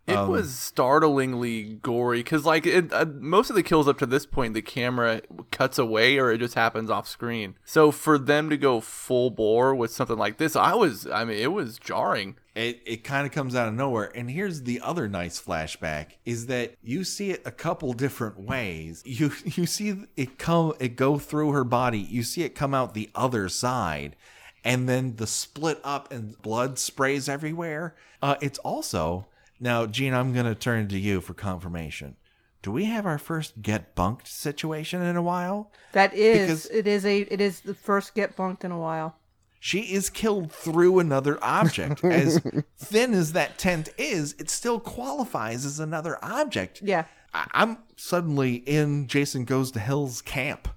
It 0.08 0.16
Um, 0.16 0.30
was 0.30 0.54
startlingly 0.54 1.80
gory 1.82 2.20
because, 2.20 2.46
like, 2.46 2.68
it, 2.68 2.94
uh, 2.94 3.06
most 3.20 3.50
of 3.50 3.56
the 3.56 3.64
kills 3.64 3.88
up 3.88 3.98
to 3.98 4.06
this 4.06 4.28
point, 4.28 4.54
the 4.54 4.62
camera 4.62 5.22
cuts 5.50 5.80
away 5.80 6.20
or 6.20 6.30
it 6.32 6.38
just 6.38 6.54
happens 6.54 6.92
off 6.92 7.08
screen. 7.08 7.56
So 7.66 7.90
for 7.90 8.20
them 8.20 8.52
to 8.52 8.58
go 8.58 8.82
full 8.82 9.32
bore 9.32 9.74
with 9.74 9.90
something 9.90 10.18
like 10.18 10.38
this, 10.38 10.56
I 10.56 10.76
was, 10.76 11.08
I 11.08 11.26
mean, 11.26 11.40
it 11.40 11.52
was 11.52 11.80
jarring. 11.80 12.36
It, 12.56 12.82
it 12.86 13.04
kind 13.04 13.28
of 13.28 13.34
comes 13.34 13.54
out 13.56 13.68
of 13.68 13.74
nowhere. 13.74 14.12
And 14.16 14.30
here's 14.32 14.64
the 14.64 14.80
other 14.82 15.08
nice 15.10 15.42
flashback 15.42 16.08
is 16.24 16.48
that 16.48 16.76
you 16.82 17.04
see 17.04 17.32
it 17.32 17.42
a 17.46 17.52
couple 17.52 17.94
different 17.94 18.40
ways. 18.40 19.04
You 19.16 19.32
you 19.46 19.66
see 19.66 20.04
it 20.16 20.38
come 20.40 20.74
it 20.80 20.96
go 20.96 21.20
through 21.20 21.52
her 21.52 21.64
body 21.64 22.00
you 22.00 22.24
see 22.24 22.44
it 22.44 22.56
come 22.56 22.74
out 22.74 22.94
the 22.94 23.10
other 23.14 23.50
side 23.50 24.16
and 24.64 24.90
then 24.90 25.18
the 25.18 25.28
split 25.28 25.80
up 25.84 26.12
and 26.12 26.42
blood 26.42 26.80
sprays 26.80 27.30
everywhere. 27.30 27.96
Uh, 28.22 28.36
it's 28.42 28.60
also 28.60 29.28
now 29.60 29.86
gene 29.86 30.14
i'm 30.14 30.34
going 30.34 30.46
to 30.46 30.56
turn 30.56 30.88
to 30.88 30.98
you 30.98 31.22
for 31.22 31.34
confirmation. 31.34 32.16
Do 32.62 32.72
we 32.72 32.86
have 32.86 33.06
our 33.06 33.20
first 33.20 33.62
get 33.62 33.94
bunked 33.96 34.28
situation 34.28 35.02
in 35.04 35.16
a 35.16 35.22
while? 35.22 35.72
That 35.92 36.14
is 36.16 36.40
Because- 36.48 36.66
it 36.68 36.88
is 36.88 37.06
a 37.06 37.20
it 37.22 37.40
is 37.42 37.60
the 37.62 37.76
first 37.76 38.16
get 38.16 38.36
bunked 38.36 38.64
in 38.64 38.72
a 38.72 38.80
while. 38.80 39.16
She 39.66 39.96
is 39.96 40.12
killed 40.12 40.52
through 40.52 41.00
another 41.00 41.44
object. 41.44 42.04
As 42.04 42.40
thin 42.78 43.16
as 43.16 43.34
that 43.34 43.58
tent 43.58 43.90
is, 43.98 44.36
it 44.38 44.52
still 44.52 44.80
qualifies 44.80 45.66
as 45.66 45.80
another 45.80 46.24
object. 46.24 46.84
Yeah. 46.84 47.06
I- 47.34 47.48
I'm 47.52 47.80
suddenly 47.96 48.58
in 48.58 49.08
Jason 49.08 49.44
Goes 49.44 49.72
to 49.72 49.80
Hell's 49.80 50.22
camp. 50.22 50.68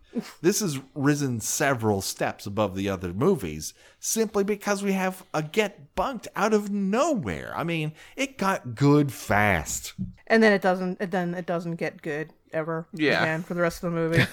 This 0.41 0.61
has 0.61 0.80
risen 0.95 1.41
several 1.41 2.01
steps 2.01 2.47
above 2.47 2.74
the 2.74 2.89
other 2.89 3.12
movies 3.12 3.74
simply 4.01 4.43
because 4.43 4.82
we 4.82 4.93
have 4.93 5.22
a 5.34 5.43
get 5.43 5.95
bunked 5.95 6.26
out 6.34 6.55
of 6.55 6.70
nowhere. 6.70 7.53
I 7.55 7.64
mean, 7.64 7.93
it 8.16 8.39
got 8.39 8.74
good 8.74 9.12
fast. 9.12 9.93
And 10.26 10.43
then 10.43 10.55
it 10.55 10.62
doesn't 10.62 10.99
it 10.99 11.11
then 11.11 11.34
it 11.34 11.45
doesn't 11.45 11.76
get 11.76 12.01
good 12.01 12.32
ever 12.53 12.86
Yeah. 12.92 13.22
again 13.22 13.42
for 13.42 13.55
the 13.55 13.61
rest 13.61 13.82
of 13.82 13.92
the 13.92 13.96
movie. 13.96 14.24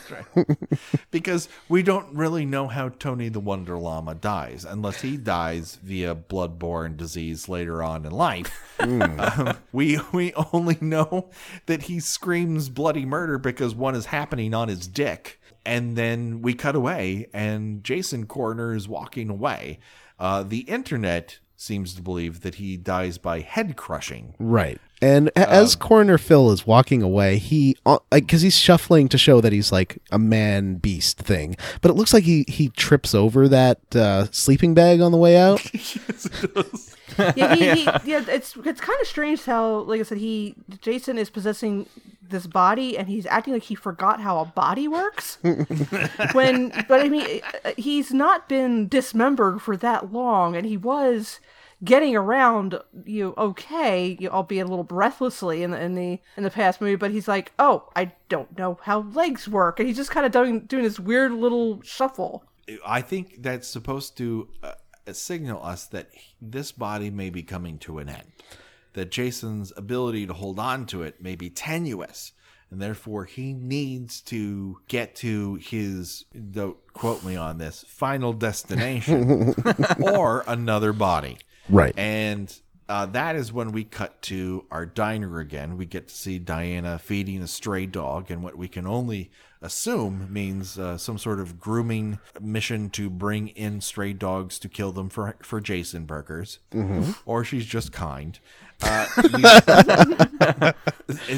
because 1.11 1.47
we 1.69 1.83
don't 1.83 2.13
really 2.15 2.45
know 2.45 2.67
how 2.67 2.89
Tony 2.89 3.29
the 3.29 3.39
Wonder 3.39 3.77
Llama 3.77 4.15
dies 4.15 4.65
unless 4.65 5.01
he 5.01 5.17
dies 5.17 5.75
via 5.83 6.15
bloodborne 6.15 6.97
disease 6.97 7.47
later 7.49 7.81
on 7.83 8.05
in 8.05 8.11
life. 8.11 8.61
Um, 8.77 9.57
we 9.71 9.99
we 10.11 10.33
only 10.53 10.77
know 10.81 11.29
that 11.65 11.83
he 11.83 12.01
screams 12.01 12.67
bloody 12.67 13.05
murder 13.05 13.37
because 13.37 13.73
one 13.73 13.95
is 13.95 14.07
happening 14.07 14.53
on 14.53 14.67
his 14.67 14.85
dick, 14.85 15.39
and 15.65 15.95
then 15.95 16.41
we 16.41 16.53
cut 16.53 16.75
away, 16.75 17.27
and 17.33 17.85
Jason 17.85 18.25
Coroner 18.25 18.75
is 18.75 18.87
walking 18.89 19.29
away. 19.29 19.79
Uh, 20.19 20.43
the 20.43 20.59
internet 20.61 21.39
seems 21.57 21.93
to 21.95 22.01
believe 22.01 22.41
that 22.41 22.55
he 22.55 22.77
dies 22.77 23.17
by 23.17 23.39
head 23.41 23.75
crushing. 23.75 24.33
Right. 24.39 24.79
And 25.01 25.27
a- 25.29 25.49
as 25.49 25.75
Coroner 25.75 26.17
Phil 26.17 26.51
is 26.51 26.65
walking 26.65 27.01
away, 27.01 27.37
he 27.37 27.75
because 28.11 28.41
he's 28.41 28.57
shuffling 28.57 29.07
to 29.09 29.17
show 29.17 29.41
that 29.41 29.51
he's 29.51 29.71
like 29.71 29.97
a 30.11 30.17
man 30.17 30.75
beast 30.75 31.17
thing, 31.17 31.55
but 31.81 31.91
it 31.91 31.95
looks 31.95 32.13
like 32.13 32.23
he 32.23 32.45
he 32.47 32.69
trips 32.69 33.13
over 33.13 33.47
that 33.49 33.79
uh, 33.95 34.25
sleeping 34.31 34.73
bag 34.73 35.01
on 35.01 35.11
the 35.11 35.17
way 35.17 35.37
out. 35.37 35.61
yeah, 37.35 37.55
he, 37.55 37.75
he, 37.75 37.83
yeah, 37.83 38.23
it's 38.27 38.55
it's 38.55 38.81
kind 38.81 38.99
of 39.01 39.07
strange 39.07 39.43
how, 39.45 39.79
like 39.79 39.99
I 39.99 40.03
said, 40.03 40.17
he 40.17 40.55
Jason 40.81 41.17
is 41.17 41.29
possessing 41.29 41.87
this 42.29 42.47
body 42.47 42.97
and 42.97 43.07
he's 43.07 43.25
acting 43.25 43.53
like 43.53 43.63
he 43.63 43.75
forgot 43.75 44.21
how 44.21 44.39
a 44.39 44.45
body 44.45 44.87
works. 44.87 45.37
when, 46.33 46.69
but 46.87 47.01
I 47.01 47.09
mean, 47.09 47.41
uh, 47.63 47.71
he's 47.77 48.11
not 48.11 48.49
been 48.49 48.87
dismembered 48.87 49.61
for 49.61 49.77
that 49.77 50.11
long, 50.11 50.55
and 50.55 50.65
he 50.65 50.77
was 50.77 51.39
getting 51.83 52.15
around 52.15 52.79
you 53.05 53.23
know, 53.25 53.33
okay, 53.37 54.17
you 54.19 54.27
know, 54.27 54.35
albeit 54.35 54.65
a 54.65 54.69
little 54.69 54.83
breathlessly 54.83 55.63
in 55.63 55.71
the 55.71 55.81
in 55.81 55.95
the 55.95 56.19
in 56.37 56.43
the 56.43 56.51
past 56.51 56.81
movie. 56.81 56.95
But 56.95 57.11
he's 57.11 57.27
like, 57.27 57.51
oh, 57.59 57.89
I 57.95 58.11
don't 58.29 58.57
know 58.57 58.79
how 58.83 59.01
legs 59.01 59.47
work, 59.47 59.79
and 59.79 59.87
he's 59.87 59.97
just 59.97 60.11
kind 60.11 60.25
of 60.25 60.31
doing 60.31 60.61
doing 60.61 60.83
this 60.83 60.99
weird 60.99 61.31
little 61.31 61.81
shuffle. 61.81 62.43
I 62.85 63.01
think 63.01 63.43
that's 63.43 63.67
supposed 63.67 64.17
to 64.17 64.49
uh, 64.63 64.71
signal 65.13 65.63
us 65.63 65.85
that 65.87 66.09
this 66.41 66.71
body 66.71 67.09
may 67.09 67.29
be 67.29 67.43
coming 67.43 67.77
to 67.79 67.99
an 67.99 68.09
end. 68.09 68.31
That 68.93 69.11
Jason's 69.11 69.73
ability 69.75 70.25
to 70.27 70.33
hold 70.33 70.59
on 70.59 70.85
to 70.87 71.03
it 71.03 71.21
may 71.21 71.35
be 71.35 71.49
tenuous, 71.49 72.31
and 72.71 72.81
therefore 72.81 73.25
he 73.25 73.53
needs 73.53 74.21
to 74.21 74.79
get 74.87 75.15
to 75.17 75.55
his, 75.55 76.25
don't 76.51 76.77
quote 76.93 77.23
me 77.23 77.35
on 77.35 77.57
this, 77.57 77.83
final 77.87 78.33
destination 78.33 79.53
or 80.01 80.43
another 80.47 80.93
body. 80.93 81.37
Right. 81.69 81.97
And 81.97 82.53
uh, 82.87 83.05
that 83.07 83.35
is 83.35 83.51
when 83.51 83.71
we 83.71 83.83
cut 83.83 84.21
to 84.23 84.65
our 84.69 84.85
diner 84.85 85.39
again. 85.39 85.77
We 85.77 85.85
get 85.85 86.07
to 86.09 86.15
see 86.15 86.37
Diana 86.39 86.99
feeding 86.99 87.41
a 87.41 87.47
stray 87.47 87.85
dog, 87.85 88.29
and 88.29 88.43
what 88.43 88.57
we 88.57 88.67
can 88.67 88.85
only 88.85 89.31
assume 89.61 90.31
means 90.31 90.77
uh, 90.77 90.95
some 90.97 91.17
sort 91.17 91.39
of 91.39 91.59
grooming 91.59 92.19
mission 92.39 92.89
to 92.91 93.09
bring 93.09 93.47
in 93.49 93.81
stray 93.81 94.13
dogs 94.13 94.59
to 94.59 94.69
kill 94.69 94.91
them 94.91 95.09
for 95.09 95.35
for 95.41 95.59
Jason 95.59 96.05
burgers, 96.05 96.59
or 97.25 97.43
she's 97.43 97.65
just 97.65 97.91
kind. 97.91 98.39
Uh, 98.81 99.07
we- 99.33 100.73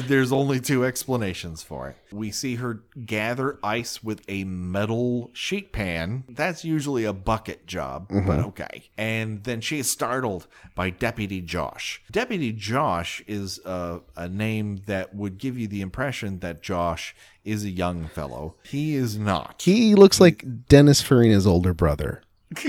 there's 0.06 0.32
only 0.32 0.60
two 0.60 0.84
explanations 0.84 1.62
for 1.62 1.88
it. 1.88 1.96
We 2.12 2.30
see 2.30 2.56
her 2.56 2.82
gather 3.04 3.58
ice 3.62 4.02
with 4.02 4.22
a 4.28 4.44
metal 4.44 5.30
sheet 5.32 5.72
pan. 5.72 6.24
That's 6.28 6.64
usually 6.64 7.04
a 7.04 7.12
bucket 7.12 7.66
job, 7.66 8.08
but 8.10 8.40
okay. 8.46 8.84
And 8.96 9.44
then 9.44 9.60
she 9.60 9.78
is 9.78 9.90
startled 9.90 10.46
by 10.74 10.90
Deputy 10.90 11.40
Josh. 11.40 12.02
Deputy 12.10 12.52
Josh 12.52 13.22
is 13.26 13.58
a, 13.64 14.00
a 14.16 14.28
name 14.28 14.82
that 14.86 15.14
would 15.14 15.38
give 15.38 15.58
you 15.58 15.68
the 15.68 15.80
impression 15.80 16.40
that 16.40 16.62
Josh 16.62 17.14
is 17.44 17.64
a 17.64 17.70
young 17.70 18.06
fellow. 18.08 18.56
He 18.64 18.94
is 18.94 19.18
not. 19.18 19.62
He 19.62 19.94
looks 19.94 20.20
like 20.20 20.66
Dennis 20.68 21.00
Farina's 21.02 21.46
older 21.46 21.72
brother. 21.74 22.22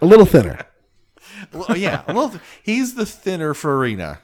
a 0.00 0.06
little 0.06 0.26
thinner. 0.26 0.60
Well, 1.52 1.76
yeah, 1.76 2.02
well, 2.12 2.34
he's 2.62 2.94
the 2.94 3.06
thinner 3.06 3.54
Farina. 3.54 4.20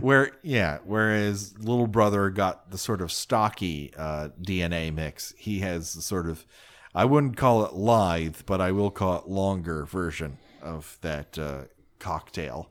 Where 0.00 0.32
yeah, 0.42 0.78
whereas 0.84 1.56
little 1.58 1.86
brother 1.86 2.30
got 2.30 2.70
the 2.72 2.78
sort 2.78 3.00
of 3.00 3.12
stocky 3.12 3.92
uh, 3.96 4.30
DNA 4.40 4.92
mix. 4.92 5.34
He 5.38 5.60
has 5.60 5.94
the 5.94 6.02
sort 6.02 6.28
of 6.28 6.44
I 6.94 7.04
wouldn't 7.04 7.36
call 7.36 7.64
it 7.64 7.74
lithe, 7.74 8.38
but 8.44 8.60
I 8.60 8.72
will 8.72 8.90
call 8.90 9.18
it 9.18 9.28
longer 9.28 9.84
version 9.84 10.38
of 10.60 10.98
that 11.02 11.38
uh, 11.38 11.62
cocktail. 11.98 12.70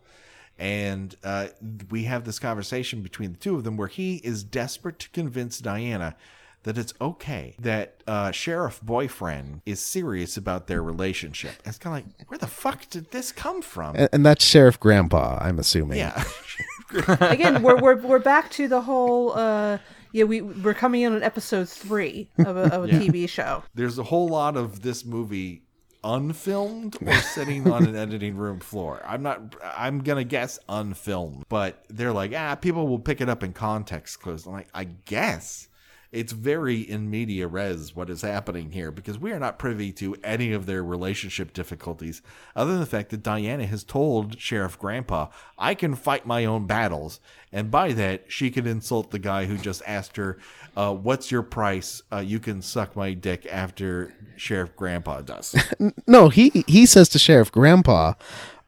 And 0.59 1.15
uh, 1.23 1.47
we 1.89 2.03
have 2.03 2.23
this 2.25 2.37
conversation 2.37 3.01
between 3.01 3.31
the 3.31 3.39
two 3.39 3.55
of 3.55 3.63
them 3.63 3.77
where 3.77 3.87
he 3.87 4.17
is 4.17 4.43
desperate 4.43 4.99
to 4.99 5.09
convince 5.09 5.59
Diana 5.59 6.15
that 6.63 6.77
it's 6.77 6.93
okay 7.01 7.55
that 7.59 8.03
uh, 8.07 8.31
sheriff 8.31 8.79
boyfriend 8.81 9.61
is 9.65 9.79
serious 9.81 10.37
about 10.37 10.67
their 10.67 10.81
relationship. 10.81 11.53
It's 11.65 11.77
kind 11.77 12.03
of 12.03 12.07
like, 12.19 12.29
where 12.29 12.37
the 12.37 12.47
fuck 12.47 12.89
did 12.89 13.11
this 13.11 13.31
come 13.31 13.61
from? 13.61 13.95
And, 13.95 14.09
and 14.13 14.25
that's 14.25 14.43
Sheriff 14.45 14.79
Grandpa, 14.79 15.39
I'm 15.41 15.59
assuming. 15.59 15.97
Yeah. 15.97 16.23
Again, 17.19 17.61
we're 17.61 17.81
we're 17.81 17.95
we're 18.01 18.19
back 18.19 18.49
to 18.51 18.67
the 18.67 18.81
whole. 18.81 19.33
uh 19.33 19.77
yeah, 20.13 20.25
we 20.25 20.41
we're 20.41 20.73
coming 20.73 21.01
in 21.01 21.13
on 21.13 21.23
episode 21.23 21.69
three 21.69 22.29
of 22.39 22.57
a, 22.57 22.73
of 22.73 22.83
a 22.83 22.87
TV 22.89 23.29
show. 23.29 23.63
There's 23.73 23.97
a 23.97 24.03
whole 24.03 24.27
lot 24.27 24.57
of 24.57 24.81
this 24.81 25.05
movie 25.05 25.63
unfilmed 26.03 26.97
or 27.05 27.13
sitting 27.33 27.71
on 27.71 27.85
an 27.85 27.95
editing 27.95 28.35
room 28.35 28.59
floor. 28.59 29.01
I'm 29.05 29.23
not 29.23 29.55
I'm 29.63 29.99
gonna 30.03 30.23
guess 30.23 30.59
unfilmed. 30.67 31.43
But 31.49 31.83
they're 31.89 32.11
like, 32.13 32.33
ah, 32.35 32.55
people 32.55 32.87
will 32.87 32.99
pick 32.99 33.21
it 33.21 33.29
up 33.29 33.43
in 33.43 33.53
context 33.53 34.21
clues. 34.21 34.45
I'm 34.45 34.53
like, 34.53 34.69
I 34.73 34.85
guess. 34.85 35.67
It's 36.11 36.33
very 36.33 36.81
in 36.81 37.09
media 37.09 37.47
res 37.47 37.95
what 37.95 38.09
is 38.09 38.21
happening 38.21 38.71
here 38.71 38.91
because 38.91 39.17
we 39.17 39.31
are 39.31 39.39
not 39.39 39.57
privy 39.57 39.93
to 39.93 40.15
any 40.23 40.51
of 40.51 40.65
their 40.65 40.83
relationship 40.83 41.53
difficulties, 41.53 42.21
other 42.53 42.71
than 42.71 42.81
the 42.81 42.85
fact 42.85 43.11
that 43.11 43.23
Diana 43.23 43.65
has 43.65 43.85
told 43.85 44.37
Sheriff 44.37 44.77
Grandpa, 44.77 45.27
I 45.57 45.73
can 45.73 45.95
fight 45.95 46.25
my 46.25 46.43
own 46.43 46.67
battles. 46.67 47.21
And 47.53 47.71
by 47.71 47.93
that, 47.93 48.25
she 48.27 48.51
can 48.51 48.67
insult 48.67 49.11
the 49.11 49.19
guy 49.19 49.45
who 49.45 49.57
just 49.57 49.81
asked 49.87 50.17
her, 50.17 50.37
uh, 50.75 50.93
What's 50.93 51.31
your 51.31 51.43
price? 51.43 52.03
Uh, 52.11 52.17
you 52.17 52.39
can 52.39 52.61
suck 52.61 52.95
my 52.95 53.13
dick 53.13 53.45
after 53.49 54.13
Sheriff 54.35 54.75
Grandpa 54.75 55.21
does. 55.21 55.55
No, 56.07 56.29
he 56.29 56.65
he 56.67 56.85
says 56.85 57.09
to 57.09 57.19
Sheriff 57.19 57.51
Grandpa, 57.51 58.13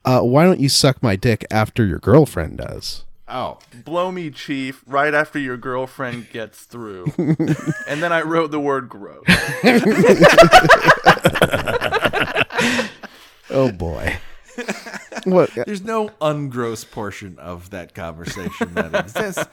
uh, 0.05 0.21
"Why 0.21 0.45
don't 0.45 0.59
you 0.59 0.69
suck 0.69 1.01
my 1.03 1.15
dick 1.15 1.45
after 1.51 1.85
your 1.85 1.99
girlfriend 1.99 2.57
does?" 2.57 3.03
Oh, 3.33 3.59
Blow 3.83 4.11
me, 4.11 4.29
Chief, 4.29 4.83
right 4.87 5.13
after 5.13 5.39
your 5.39 5.57
girlfriend 5.57 6.29
gets 6.29 6.63
through. 6.63 7.11
and 7.17 8.01
then 8.01 8.13
I 8.13 8.21
wrote 8.21 8.51
the 8.51 8.59
word 8.59 8.89
gross. 8.89 9.25
Oh 13.53 13.71
boy. 13.71 14.17
what? 15.25 15.51
there's 15.53 15.83
no 15.83 16.09
ungross 16.21 16.89
portion 16.89 17.37
of 17.37 17.69
that 17.69 17.93
conversation 17.93 18.73
that 18.73 18.95
exists. 19.05 19.45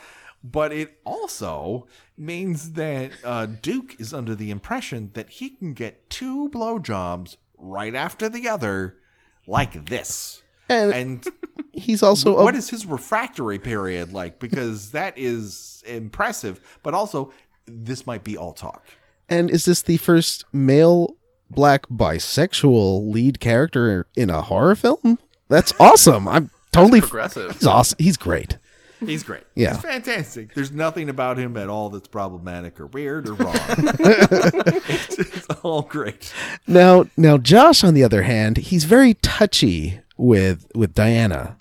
But 0.43 0.73
it 0.73 0.99
also 1.05 1.87
means 2.17 2.73
that 2.73 3.13
uh, 3.23 3.45
Duke 3.45 4.01
is 4.01 4.15
under 4.15 4.35
the 4.35 4.51
impression 4.51 5.11
that 5.13 5.29
he 5.29 5.51
can 5.51 5.75
get 5.75 6.09
two 6.09 6.49
blowjobs 6.49 7.37
right 7.59 7.95
after 7.95 8.31
the 8.31 8.49
other, 8.49 8.97
like 9.47 9.87
this. 9.87 10.43
And, 10.71 10.93
And 10.95 11.27
he's 11.73 12.03
also 12.03 12.37
a- 12.37 12.45
what 12.45 12.55
is 12.55 12.71
his 12.71 12.87
refractory 12.87 13.59
period 13.59 14.13
like? 14.13 14.39
Because 14.39 14.93
that 14.93 15.15
is 15.17 15.83
impressive, 15.87 16.61
but 16.83 16.95
also 16.95 17.33
this 17.67 18.07
might 18.07 18.25
be 18.25 18.37
all 18.37 18.53
talk. 18.53 18.85
and 19.29 19.51
is 19.51 19.65
this 19.65 19.83
the 19.83 19.97
first 19.97 20.45
male 20.53 21.17
black 21.51 21.87
bisexual 21.89 23.11
lead 23.13 23.41
character 23.41 24.07
in 24.17 24.31
a 24.31 24.43
horror 24.43 24.75
film? 24.77 25.19
That's 25.49 25.73
awesome. 25.81 26.29
I'm 26.29 26.51
totally 26.73 27.01
progressive. 27.01 27.53
He's 27.53 27.67
awesome. 27.67 27.97
He's 27.99 28.17
great. 28.17 28.59
He's 29.05 29.23
great. 29.23 29.45
Yeah. 29.55 29.73
He's 29.75 29.83
fantastic. 29.83 30.55
There's 30.55 30.71
nothing 30.73 31.09
about 31.09 31.39
him 31.39 31.57
at 31.57 31.69
all 31.71 31.89
that's 31.91 32.07
problematic 32.09 32.79
or 32.79 32.87
weird 32.87 33.29
or 33.29 33.33
wrong. 33.35 33.55
it's, 33.59 35.19
it's 35.19 35.47
all 35.63 35.83
great. 35.83 36.33
Now, 36.67 37.07
now 37.17 37.39
Josh, 37.39 37.83
on 37.83 37.95
the 37.95 38.05
other 38.05 38.23
hand, 38.23 38.59
he's 38.59 38.85
very 38.85 39.15
touchy 39.15 40.01
with 40.21 40.67
with 40.75 40.95
Diana. 40.95 41.57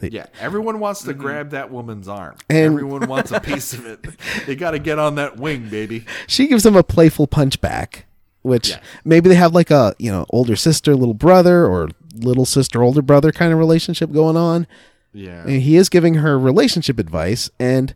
Yeah, 0.00 0.26
everyone 0.40 0.80
wants 0.80 1.02
to 1.04 1.14
grab 1.14 1.50
that 1.50 1.70
woman's 1.70 2.08
arm. 2.08 2.36
And- 2.50 2.72
everyone 2.74 3.06
wants 3.08 3.30
a 3.30 3.38
piece 3.40 3.72
of 3.72 3.86
it. 3.86 4.04
They 4.46 4.56
got 4.56 4.72
to 4.72 4.78
get 4.80 4.98
on 4.98 5.14
that 5.16 5.36
wing, 5.36 5.68
baby. 5.68 6.06
She 6.26 6.48
gives 6.48 6.66
him 6.66 6.74
a 6.74 6.82
playful 6.82 7.26
punch 7.28 7.60
back, 7.60 8.06
which 8.40 8.70
Yeah. 8.70 8.80
maybe 9.04 9.28
they 9.28 9.34
have 9.36 9.54
like 9.54 9.70
a 9.70 9.94
you 9.98 10.10
know 10.10 10.26
older 10.30 10.56
sister, 10.56 10.96
little 10.96 11.14
brother, 11.14 11.66
or 11.66 11.88
little 12.16 12.46
sister, 12.46 12.82
older 12.82 13.02
brother 13.02 13.30
kind 13.32 13.52
of 13.52 13.58
relationship 13.58 14.10
going 14.12 14.36
on. 14.36 14.66
Yeah. 15.12 15.42
And 15.42 15.62
he 15.62 15.76
is 15.76 15.88
giving 15.88 16.14
her 16.14 16.38
relationship 16.38 16.98
advice, 16.98 17.50
and 17.60 17.94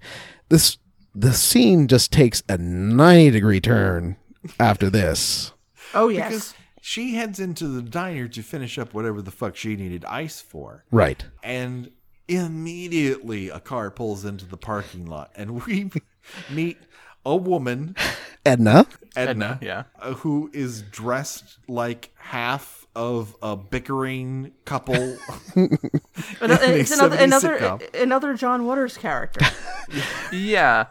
this 0.49 0.79
the 1.15 1.33
scene 1.33 1.89
just 1.89 2.13
takes 2.13 2.43
a 2.49 2.57
ninety 2.59 3.31
degree 3.31 3.61
turn 3.61 4.17
after 4.61 4.91
this. 4.91 5.53
Oh 5.95 6.09
yes, 6.09 6.29
Because 6.29 6.55
she 6.87 7.17
heads 7.17 7.41
into 7.41 7.67
the 7.67 7.83
diner 7.83 8.29
to 8.29 8.43
finish 8.43 8.79
up 8.79 8.95
whatever 8.95 9.21
the 9.21 9.33
fuck 9.33 9.57
she 9.57 9.75
needed 9.75 10.05
ice 10.05 10.41
for. 10.41 10.85
Right. 10.93 11.25
And 11.43 11.91
immediately 12.29 13.49
a 13.49 13.59
car 13.59 13.91
pulls 13.91 14.25
into 14.25 14.47
the 14.47 14.57
parking 14.57 15.05
lot 15.05 15.33
and 15.35 15.67
we 15.67 15.91
meet 16.49 16.79
a 17.25 17.35
woman, 17.35 17.97
Edna. 18.45 18.87
Edna, 19.17 19.59
yeah. 19.61 19.83
uh, 19.99 20.13
who 20.15 20.49
is 20.53 20.83
dressed 20.83 21.59
like 21.67 22.13
half 22.19 22.87
of 22.95 23.35
a 23.43 23.57
bickering 23.57 24.53
couple. 24.65 24.95
Ano- 26.41 26.55
in 26.55 26.71
a 26.71 26.75
it's 26.77 26.93
another 26.93 27.17
another 27.17 27.79
another 27.95 28.35
John 28.35 28.65
Waters 28.65 28.97
character. 28.97 29.45
Yeah. 30.33 30.87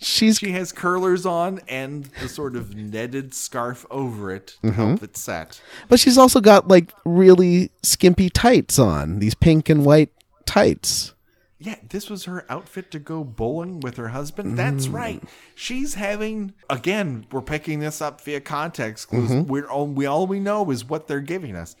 She's 0.00 0.38
she 0.38 0.52
has 0.52 0.72
curlers 0.72 1.24
on 1.26 1.60
and 1.68 2.04
the 2.20 2.28
sort 2.28 2.56
of 2.56 2.74
netted 2.74 3.34
scarf 3.34 3.84
over 3.90 4.32
it 4.32 4.48
to 4.48 4.68
Mm-hmm. 4.68 4.70
help 4.74 5.02
it 5.02 5.16
set. 5.16 5.60
but 5.88 6.00
she's 6.00 6.18
also 6.18 6.40
got 6.40 6.68
like 6.68 6.92
really 7.04 7.70
skimpy 7.82 8.28
tights 8.30 8.78
on. 8.78 9.18
These 9.18 9.34
pink 9.34 9.68
and 9.68 9.84
white 9.84 10.12
tights. 10.44 11.12
Yeah, 11.58 11.76
this 11.88 12.10
was 12.10 12.24
her 12.26 12.44
outfit 12.50 12.90
to 12.90 12.98
go 12.98 13.24
bowling 13.24 13.80
with 13.80 13.96
her 13.96 14.08
husband. 14.08 14.58
That's 14.58 14.88
right. 14.88 15.22
She's 15.54 15.94
having 15.94 16.52
again. 16.68 17.26
We're 17.32 17.40
picking 17.40 17.80
this 17.80 18.02
up 18.02 18.20
via 18.20 18.40
context 18.42 19.08
clues. 19.08 19.30
We're 19.46 19.66
all 19.66 19.86
we 19.86 20.04
all 20.04 20.26
we 20.26 20.38
know 20.38 20.70
is 20.70 20.84
what 20.84 21.08
they're 21.08 21.20
giving 21.20 21.56
us. 21.56 21.74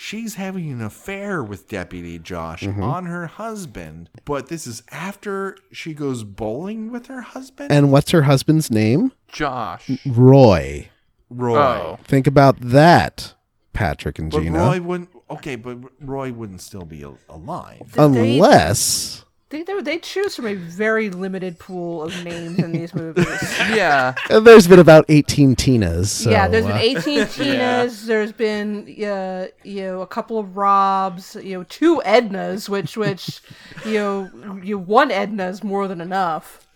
She's 0.00 0.36
having 0.36 0.70
an 0.70 0.80
affair 0.80 1.42
with 1.42 1.68
Deputy 1.68 2.18
Josh 2.20 2.62
Mm-hmm. 2.62 2.82
on 2.82 3.06
her 3.06 3.26
husband, 3.26 4.08
but 4.24 4.48
this 4.48 4.66
is 4.66 4.82
after 4.92 5.56
she 5.72 5.92
goes 5.92 6.22
bowling 6.22 6.92
with 6.92 7.06
her 7.08 7.20
husband? 7.22 7.72
And 7.72 7.90
what's 7.90 8.12
her 8.12 8.22
husband's 8.22 8.70
name? 8.70 9.10
Josh. 9.26 9.90
Roy. 10.06 10.88
Roy. 11.30 11.58
Oh. 11.58 11.98
Think 12.04 12.26
about 12.28 12.60
that, 12.60 13.34
Patrick 13.72 14.18
and 14.18 14.30
But 14.30 14.42
Gina. 14.42 14.58
Roy 14.58 14.80
wouldn't. 14.80 15.10
Okay, 15.30 15.56
but 15.56 15.78
Roy 16.00 16.32
wouldn't 16.32 16.60
still 16.62 16.84
be 16.84 17.02
al- 17.02 17.18
alive. 17.28 17.94
Unless 17.98 19.24
They, 19.50 19.62
they 19.62 19.80
they 19.80 19.98
choose 19.98 20.36
from 20.36 20.46
a 20.46 20.54
very 20.54 21.08
limited 21.08 21.58
pool 21.58 22.02
of 22.02 22.22
names 22.22 22.58
in 22.58 22.72
these 22.72 22.94
movies. 22.94 23.26
Yeah. 23.74 24.14
uh, 24.30 24.40
there's 24.40 24.66
been 24.66 24.78
about 24.78 25.06
18 25.08 25.56
Tinas. 25.56 26.06
So, 26.06 26.30
yeah, 26.30 26.48
there's 26.48 26.66
been 26.66 26.76
uh, 26.76 26.80
18 26.80 27.20
Tinas. 27.26 28.04
There's 28.04 28.32
been 28.32 28.82
uh, 29.02 29.46
you 29.64 29.82
know 29.82 30.02
a 30.02 30.06
couple 30.06 30.38
of 30.38 30.56
Robs. 30.56 31.34
You 31.36 31.58
know 31.58 31.64
two 31.64 32.02
Ednas, 32.04 32.68
which 32.68 32.96
which 32.96 33.40
you 33.86 33.94
know 33.94 34.60
you 34.62 34.76
one 34.78 35.10
Edna 35.10 35.48
is 35.48 35.64
more 35.64 35.88
than 35.88 36.00
enough. 36.00 36.66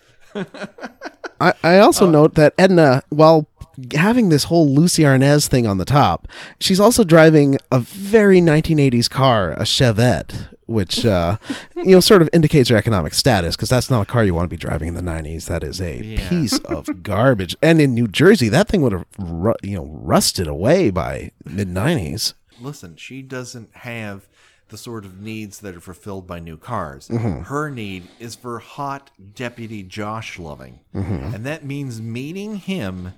I, 1.41 1.53
I 1.63 1.79
also 1.79 2.09
note 2.09 2.35
that 2.37 2.55
Edna, 2.57 3.03
while 3.11 3.49
having 3.95 4.29
this 4.29 4.45
whole 4.45 4.69
Lucy 4.69 5.03
Arnaz 5.03 5.49
thing 5.49 5.67
on 5.67 5.79
the 5.79 5.85
top, 5.85 6.29
she's 6.61 6.81
also 6.81 7.05
driving 7.05 7.59
a 7.71 7.81
very 7.81 8.41
1980s 8.41 9.11
car, 9.11 9.53
a 9.53 9.63
Chevette, 9.63 10.55
which 10.73 11.05
uh, 11.07 11.37
you 11.77 11.93
know 11.93 12.01
sort 12.01 12.23
of 12.23 12.29
indicates 12.33 12.71
your 12.71 12.79
economic 12.79 13.15
status 13.15 13.55
because 13.57 13.69
that's 13.69 13.91
not 13.91 14.03
a 14.03 14.07
car 14.07 14.25
you 14.25 14.35
want 14.35 14.47
to 14.47 14.51
be 14.51 14.57
driving 14.57 14.89
in 14.89 14.95
the 14.95 15.03
90s. 15.03 15.47
That 15.47 15.63
is 15.63 15.81
a 15.81 16.03
Yeah. 16.03 16.29
piece 16.29 16.59
of 16.61 17.03
garbage. 17.03 17.57
And 17.63 17.81
in 17.81 17.95
New 17.95 18.09
Jersey, 18.09 18.49
that 18.49 18.69
thing 18.69 18.83
would 18.83 18.93
have 18.93 19.05
ru- 19.19 19.55
you 19.63 19.77
know 19.77 19.87
rusted 19.87 20.47
away 20.49 20.91
by 20.91 21.31
mid 21.45 21.69
90s. 21.69 22.35
Listen, 22.61 22.97
she 22.97 23.23
doesn't 23.23 23.71
have 23.77 24.29
the 24.69 24.79
sort 24.79 25.05
of 25.05 25.21
needs 25.21 25.61
that 25.61 25.77
are 25.77 25.81
fulfilled 25.81 26.27
by 26.27 26.39
new 26.39 26.57
cars. 26.57 27.09
Mm-hmm. 27.09 27.43
Her 27.43 27.69
need 27.71 28.09
is 28.19 28.35
for 28.35 28.59
hot 28.59 29.11
Deputy 29.35 29.83
Josh 29.83 30.39
loving. 30.39 30.81
Mm-hmm. 30.95 31.35
And 31.35 31.45
that 31.45 31.65
means 31.65 32.01
meeting 32.01 32.57
him 32.57 33.13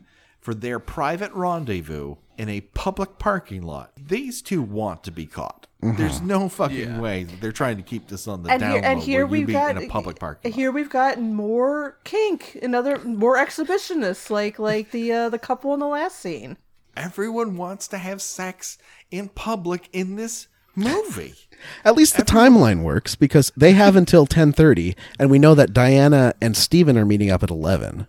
for 0.45 0.53
their 0.55 0.79
private 0.79 1.33
rendezvous 1.33 2.17
in 2.37 2.51
a 2.51 2.61
public 2.61 3.19
parking 3.19 3.63
lot. 3.63 3.93
These 3.97 4.43
two 4.43 4.61
want 4.61 5.03
to 5.05 5.11
be 5.11 5.25
caught. 5.25 5.67
Mm-hmm. 5.83 5.97
There's 5.97 6.21
no 6.21 6.51
fucking 6.51 6.77
Yeah. 6.79 7.01
way 7.01 7.25
that 7.25 7.41
they're 7.41 7.51
trying 7.51 7.79
to 7.79 7.83
keep 7.83 8.09
this 8.09 8.29
on 8.29 8.43
the 8.43 8.51
And 8.51 8.61
down 8.61 8.73
here 8.73 8.81
and 8.85 9.01
low 9.01 9.07
here 9.07 9.27
we've 9.27 9.49
got 9.49 9.77
in 9.79 9.85
a 9.85 9.89
public 9.89 10.19
parking 10.19 10.51
lot. 10.51 10.55
here 10.57 10.71
we've 10.71 10.91
got 10.91 11.19
more 11.19 11.97
kink, 12.05 12.59
another 12.63 12.99
more 12.99 13.39
exhibitionists 13.39 14.29
like 14.29 14.59
like 14.59 14.91
the 14.91 15.11
uh, 15.13 15.29
the 15.31 15.39
couple 15.39 15.73
in 15.73 15.81
the 15.81 15.87
last 15.87 16.19
scene. 16.21 16.59
Everyone 16.95 17.57
wants 17.57 17.89
to 17.89 17.97
have 17.99 18.21
sex 18.21 18.77
in 19.11 19.31
public 19.31 19.89
in 19.95 20.17
this 20.17 20.49
movie. 20.77 21.35
At 21.87 21.97
least 21.97 22.19
the 22.19 22.23
timeline 22.23 22.83
works 22.83 23.15
because 23.15 23.51
they 23.57 23.73
have 23.73 23.97
until 23.97 24.27
10:30, 24.27 24.95
and 25.19 25.31
we 25.31 25.39
know 25.39 25.55
that 25.55 25.73
Diana 25.73 26.35
and 26.43 26.55
Steven 26.55 26.99
are 26.99 27.07
meeting 27.07 27.31
up 27.31 27.43
at 27.43 27.49
11. 27.51 28.07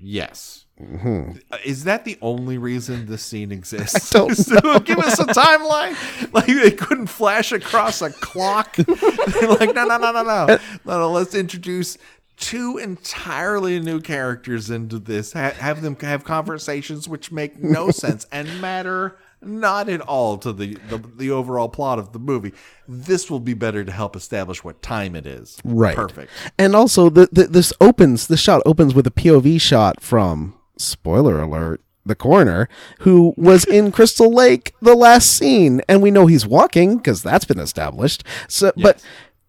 Yes. 0.00 0.57
Mm-hmm. 0.80 1.38
Uh, 1.50 1.58
Is 1.64 1.84
that 1.84 2.04
the 2.04 2.18
only 2.22 2.58
reason 2.58 3.06
this 3.06 3.22
scene 3.22 3.50
exists? 3.52 4.10
don't 4.10 4.34
So 4.34 4.78
give 4.80 4.98
us 4.98 5.18
a 5.18 5.24
timeline. 5.24 6.32
Like 6.32 6.46
they 6.46 6.70
couldn't 6.70 7.08
flash 7.08 7.52
across 7.52 8.00
a 8.02 8.10
clock. 8.10 8.76
They're 8.76 9.48
like, 9.48 9.74
no, 9.74 9.84
no, 9.84 9.98
no, 9.98 10.12
no, 10.12 10.22
no, 10.22 10.46
no, 10.46 10.58
no. 10.84 11.10
Let's 11.10 11.34
introduce 11.34 11.98
two 12.36 12.78
entirely 12.78 13.80
new 13.80 14.00
characters 14.00 14.70
into 14.70 14.98
this. 14.98 15.32
Ha- 15.32 15.52
have 15.58 15.82
them 15.82 15.96
have 16.00 16.24
conversations 16.24 17.08
which 17.08 17.32
make 17.32 17.58
no 17.62 17.90
sense 17.90 18.26
and 18.30 18.60
matter 18.60 19.18
not 19.40 19.88
at 19.88 20.00
all 20.00 20.36
to 20.38 20.52
the, 20.52 20.74
the 20.88 20.98
the 20.98 21.30
overall 21.30 21.68
plot 21.68 21.98
of 21.98 22.12
the 22.12 22.18
movie. 22.18 22.52
This 22.88 23.30
will 23.30 23.40
be 23.40 23.54
better 23.54 23.84
to 23.84 23.92
help 23.92 24.16
establish 24.16 24.64
what 24.64 24.82
time 24.82 25.14
it 25.14 25.26
is. 25.26 25.58
Right. 25.64 25.94
Perfect. 25.94 26.32
And 26.58 26.74
also, 26.74 27.08
the, 27.08 27.28
the 27.30 27.44
this 27.44 27.72
opens. 27.80 28.26
The 28.26 28.36
shot 28.36 28.62
opens 28.66 28.94
with 28.94 29.06
a 29.06 29.12
POV 29.12 29.60
shot 29.60 30.02
from 30.02 30.57
spoiler 30.78 31.40
alert. 31.40 31.80
The 32.06 32.14
coroner, 32.14 32.70
who 33.00 33.34
was 33.36 33.64
in 33.66 33.92
Crystal 33.98 34.32
Lake 34.32 34.72
the 34.80 34.94
last 34.94 35.30
scene, 35.30 35.82
and 35.90 36.00
we 36.00 36.10
know 36.10 36.26
he's 36.26 36.46
walking 36.46 36.96
because 36.96 37.22
that's 37.22 37.44
been 37.44 37.58
established. 37.58 38.24
So, 38.48 38.72
but 38.78 39.04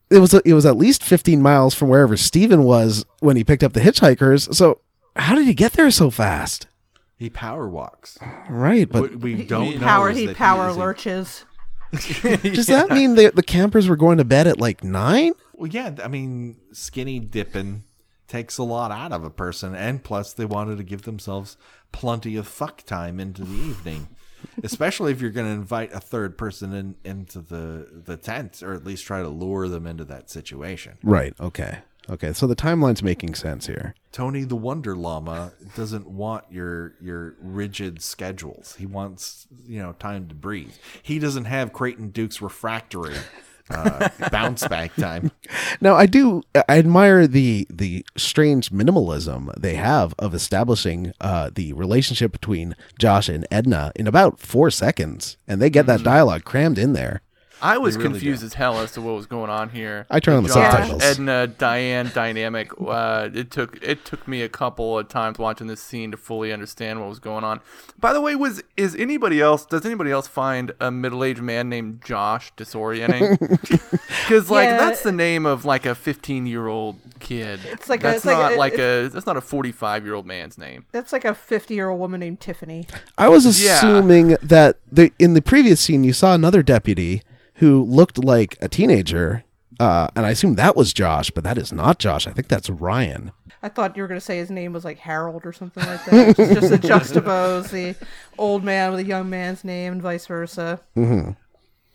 it 0.09 0.17
was 0.19 0.33
it 0.33 0.51
was 0.53 0.65
at 0.65 0.75
least 0.75 1.01
fifteen 1.01 1.41
miles 1.41 1.73
from 1.73 1.87
wherever 1.87 2.17
Steven 2.17 2.63
was 2.65 3.05
when 3.19 3.37
he 3.37 3.45
picked 3.45 3.63
up 3.63 3.71
the 3.71 3.79
hitchhikers. 3.79 4.53
So, 4.53 4.81
how 5.15 5.35
did 5.35 5.45
he 5.47 5.53
get 5.53 5.71
there 5.73 5.89
so 5.89 6.09
fast? 6.09 6.67
He 7.15 7.29
power 7.29 7.69
walks. 7.69 8.17
Right, 8.49 8.89
but 8.89 9.03
What 9.03 9.15
we 9.17 9.43
don't 9.45 9.75
know 9.75 9.79
power 9.85 10.09
he 10.11 10.25
that 10.25 10.35
power 10.35 10.67
is 10.69 10.75
a- 10.75 10.79
lurches. 10.79 11.45
does 11.91 12.67
that 12.67 12.89
mean 12.89 13.15
the 13.15 13.31
the 13.33 13.43
campers 13.43 13.87
were 13.87 13.95
going 13.95 14.17
to 14.17 14.25
bed 14.25 14.47
at 14.47 14.59
like 14.59 14.83
nine? 14.83 15.31
Well, 15.53 15.67
yeah, 15.67 15.95
I 16.03 16.07
mean, 16.09 16.57
skinny 16.73 17.19
dipping 17.19 17.83
takes 18.29 18.57
a 18.57 18.63
lot 18.63 18.91
out 18.91 19.11
of 19.11 19.25
a 19.25 19.29
person, 19.29 19.75
and 19.75 20.03
plus 20.03 20.31
they 20.31 20.45
wanted 20.45 20.77
to 20.77 20.83
give 20.83 21.01
themselves 21.01 21.57
plenty 21.91 22.37
of 22.37 22.47
fuck 22.47 22.83
time 22.83 23.19
into 23.19 23.43
the 23.43 23.57
evening, 23.57 24.07
especially 24.63 25.11
if 25.11 25.19
you're 25.19 25.31
going 25.31 25.47
to 25.47 25.53
invite 25.53 25.91
a 25.91 25.99
third 25.99 26.37
person 26.37 26.73
in 26.73 26.95
into 27.03 27.41
the 27.41 27.89
the 28.05 28.15
tent, 28.15 28.63
or 28.63 28.73
at 28.73 28.85
least 28.85 29.05
try 29.05 29.21
to 29.21 29.29
lure 29.29 29.67
them 29.67 29.85
into 29.85 30.05
that 30.05 30.29
situation. 30.29 30.97
Right. 31.03 31.33
Okay. 31.41 31.79
Okay. 32.09 32.33
So 32.33 32.47
the 32.47 32.55
timeline's 32.55 33.03
making 33.03 33.35
sense 33.35 33.67
here. 33.67 33.93
Tony 34.11 34.43
the 34.43 34.55
Wonder 34.55 34.95
Llama 34.95 35.51
doesn't 35.75 36.07
want 36.07 36.45
your 36.49 36.95
your 37.01 37.35
rigid 37.41 38.01
schedules. 38.01 38.75
He 38.75 38.85
wants 38.85 39.47
you 39.67 39.81
know 39.81 39.93
time 39.93 40.27
to 40.27 40.35
breathe. 40.35 40.73
He 41.01 41.19
doesn't 41.19 41.45
have 41.45 41.73
Creighton 41.73 42.09
Duke's 42.09 42.41
refractory 42.41 43.15
uh, 43.69 44.09
bounce 44.31 44.67
back 44.67 44.93
time. 44.95 45.31
Now, 45.81 45.95
I 45.95 46.05
do 46.05 46.43
I 46.55 46.77
admire 46.77 47.25
the 47.25 47.65
the 47.69 48.05
strange 48.15 48.69
minimalism 48.71 49.53
they 49.59 49.75
have 49.75 50.13
of 50.19 50.33
establishing 50.33 51.13
uh, 51.19 51.49
the 51.53 51.73
relationship 51.73 52.31
between 52.31 52.75
Josh 52.99 53.29
and 53.29 53.47
Edna 53.49 53.91
in 53.95 54.05
about 54.07 54.39
four 54.39 54.69
seconds, 54.69 55.37
and 55.47 55.61
they 55.61 55.69
get 55.69 55.85
that 55.87 56.03
dialogue 56.03 56.43
crammed 56.43 56.77
in 56.77 56.93
there. 56.93 57.21
I 57.61 57.77
was 57.77 57.97
really 57.97 58.09
confused 58.09 58.41
do. 58.41 58.45
as 58.47 58.53
hell 58.53 58.79
as 58.79 58.91
to 58.93 59.01
what 59.01 59.15
was 59.15 59.25
going 59.25 59.49
on 59.49 59.69
here. 59.69 60.05
I 60.09 60.19
turn 60.19 60.35
on 60.37 60.43
the 60.43 60.49
Josh, 60.49 60.71
subtitles. 60.71 61.03
Edna, 61.03 61.47
Diane 61.47 62.11
dynamic. 62.13 62.71
Uh, 62.79 63.29
it 63.33 63.51
took 63.51 63.77
it 63.83 64.05
took 64.05 64.27
me 64.27 64.41
a 64.41 64.49
couple 64.49 64.97
of 64.99 65.07
times 65.09 65.37
watching 65.37 65.67
this 65.67 65.81
scene 65.81 66.11
to 66.11 66.17
fully 66.17 66.53
understand 66.53 66.99
what 66.99 67.09
was 67.09 67.19
going 67.19 67.43
on. 67.43 67.59
By 67.99 68.13
the 68.13 68.21
way, 68.21 68.35
was 68.35 68.63
is 68.77 68.95
anybody 68.95 69.41
else? 69.41 69.65
Does 69.65 69.85
anybody 69.85 70.11
else 70.11 70.27
find 70.27 70.71
a 70.79 70.89
middle 70.91 71.23
aged 71.23 71.41
man 71.41 71.69
named 71.69 72.01
Josh 72.03 72.53
disorienting? 72.55 73.37
Because 74.29 74.49
like 74.51 74.65
Yeah. 74.65 74.77
that's 74.77 75.01
the 75.01 75.11
name 75.11 75.45
of 75.47 75.65
like 75.65 75.85
a 75.87 75.95
fifteen 75.95 76.45
year 76.45 76.67
old 76.67 76.97
kid. 77.19 77.59
It's 77.65 77.89
like 77.89 78.01
a- 78.01 78.03
that's 78.03 78.17
it's 78.17 78.25
like 78.25 78.37
not 78.37 78.51
a- 78.53 78.57
like 78.57 78.73
a 78.77 79.07
that's 79.11 79.25
not 79.25 79.37
a 79.37 79.41
forty 79.41 79.71
five 79.71 80.05
year 80.05 80.13
old 80.13 80.25
man's 80.27 80.57
name. 80.57 80.85
That's 80.91 81.11
like 81.11 81.25
a 81.25 81.33
50 81.33 81.73
year 81.73 81.89
old 81.89 81.99
woman 81.99 82.19
named 82.19 82.39
Tiffany. 82.39 82.85
I 83.17 83.27
was 83.27 83.61
Yeah. 83.63 83.77
assuming 83.77 84.37
that 84.43 84.77
the 84.91 85.11
in 85.17 85.33
the 85.33 85.41
previous 85.41 85.81
scene 85.81 86.03
you 86.03 86.13
saw 86.13 86.35
another 86.35 86.61
deputy 86.61 87.23
who 87.59 87.83
looked 87.83 88.17
like 88.17 88.57
a 88.61 88.67
teenager, 88.67 89.43
uh, 89.79 90.07
and 90.15 90.25
I 90.25 90.31
assume 90.31 90.55
that 90.55 90.75
was 90.75 90.91
Josh, 90.93 91.31
but 91.31 91.43
that 91.43 91.57
is 91.57 91.71
not 91.71 91.99
Josh. 91.99 92.27
I 92.27 92.31
think 92.31 92.47
that's 92.47 92.69
Ryan. 92.69 93.31
I 93.61 93.69
thought 93.69 93.95
you 93.95 94.03
were 94.03 94.07
going 94.07 94.19
to 94.19 94.25
say 94.25 94.37
his 94.37 94.49
name 94.49 94.73
was 94.73 94.85
like 94.85 94.99
Harold 94.99 95.45
or 95.45 95.51
something 95.51 95.85
like 95.85 96.05
that. 96.05 96.37
just, 96.37 96.53
just 96.53 96.81
to 96.81 96.87
juxtapose 96.87 97.69
the 97.69 97.95
old 98.37 98.63
man 98.63 98.91
with 98.91 99.01
a 99.01 99.05
young 99.05 99.29
man's 99.29 99.63
name 99.63 99.93
and 99.93 100.01
vice 100.01 100.25
versa. 100.25 100.79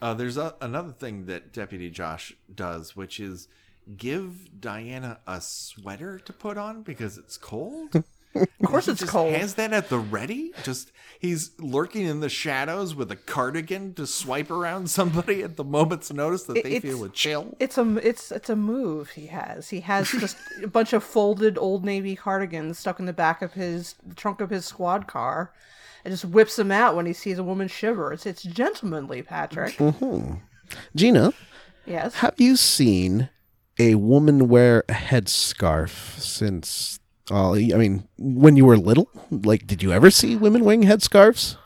Uh, 0.03 0.13
there's 0.13 0.37
a, 0.37 0.55
another 0.61 0.93
thing 0.93 1.27
that 1.27 1.53
Deputy 1.53 1.89
Josh 1.89 2.35
does, 2.55 2.95
which 2.95 3.19
is 3.19 3.49
give 3.97 4.61
Diana 4.61 5.21
a 5.27 5.41
sweater 5.41 6.19
to 6.19 6.33
put 6.33 6.59
on 6.59 6.83
because 6.83 7.17
it's 7.17 7.39
cold. 7.39 8.05
Of 8.65 8.71
course, 8.71 8.89
it's 8.89 9.01
just 9.01 9.13
cold. 9.13 9.35
Has 9.35 9.55
that 9.55 9.73
at 9.73 9.89
the 9.91 9.99
ready? 9.99 10.53
Just 10.65 10.91
he's 11.21 11.53
lurking 11.61 12.07
in 12.07 12.21
the 12.21 12.29
shadows 12.29 12.95
with 12.95 13.11
a 13.13 13.17
cardigan 13.17 13.95
to 13.95 14.07
swipe 14.07 14.51
around 14.51 14.91
somebody 14.91 15.43
at 15.43 15.57
the 15.57 15.63
moment's 15.65 16.13
notice 16.13 16.45
that 16.45 16.57
It- 16.57 16.65
they 16.65 16.81
feel 16.81 17.05
a 17.05 17.09
chill. 17.11 17.55
It's 17.61 17.79
a 17.79 17.97
it's 17.99 18.33
it's 18.33 18.49
a 18.51 18.57
move 18.57 19.11
he 19.11 19.27
has. 19.27 19.69
He 19.69 19.81
has 19.81 20.11
just 20.11 20.37
a 20.63 20.67
bunch 20.67 20.93
of 20.93 21.05
folded 21.05 21.59
old 21.59 21.85
navy 21.85 22.17
cardigans 22.17 22.79
stuck 22.79 22.99
in 22.99 23.07
the 23.07 23.13
back 23.13 23.43
of 23.43 23.53
his 23.53 23.95
the 24.05 24.15
trunk 24.15 24.41
of 24.41 24.51
his 24.51 24.65
squad 24.65 25.07
car, 25.07 25.53
and 26.05 26.13
just 26.13 26.25
whips 26.25 26.57
them 26.57 26.73
out 26.73 26.97
when 26.97 27.07
he 27.07 27.13
sees 27.13 27.39
a 27.39 27.45
woman 27.45 27.69
shiver. 27.69 28.13
It's 28.13 28.27
it's 28.27 28.43
gentlemanly, 28.43 29.23
Patrick. 29.23 29.77
Mm-hmm. 29.77 30.37
Gina, 30.97 31.33
yes. 31.87 32.17
have 32.17 32.35
you 32.39 32.57
seen 32.57 33.29
a 33.79 33.95
woman 33.97 34.49
wear 34.49 34.83
a 34.89 34.93
headscarf 34.95 36.19
since? 36.19 36.99
Uh, 37.31 37.53
I 37.53 37.75
mean, 37.79 38.07
when 38.19 38.57
you 38.57 38.67
were 38.67 38.77
little, 38.77 39.09
like, 39.31 39.67
did 39.67 39.83
you 39.83 39.93
ever 39.93 40.11
see 40.11 40.37
women 40.37 40.65
wearing 40.65 40.83
headscarves? 40.83 41.57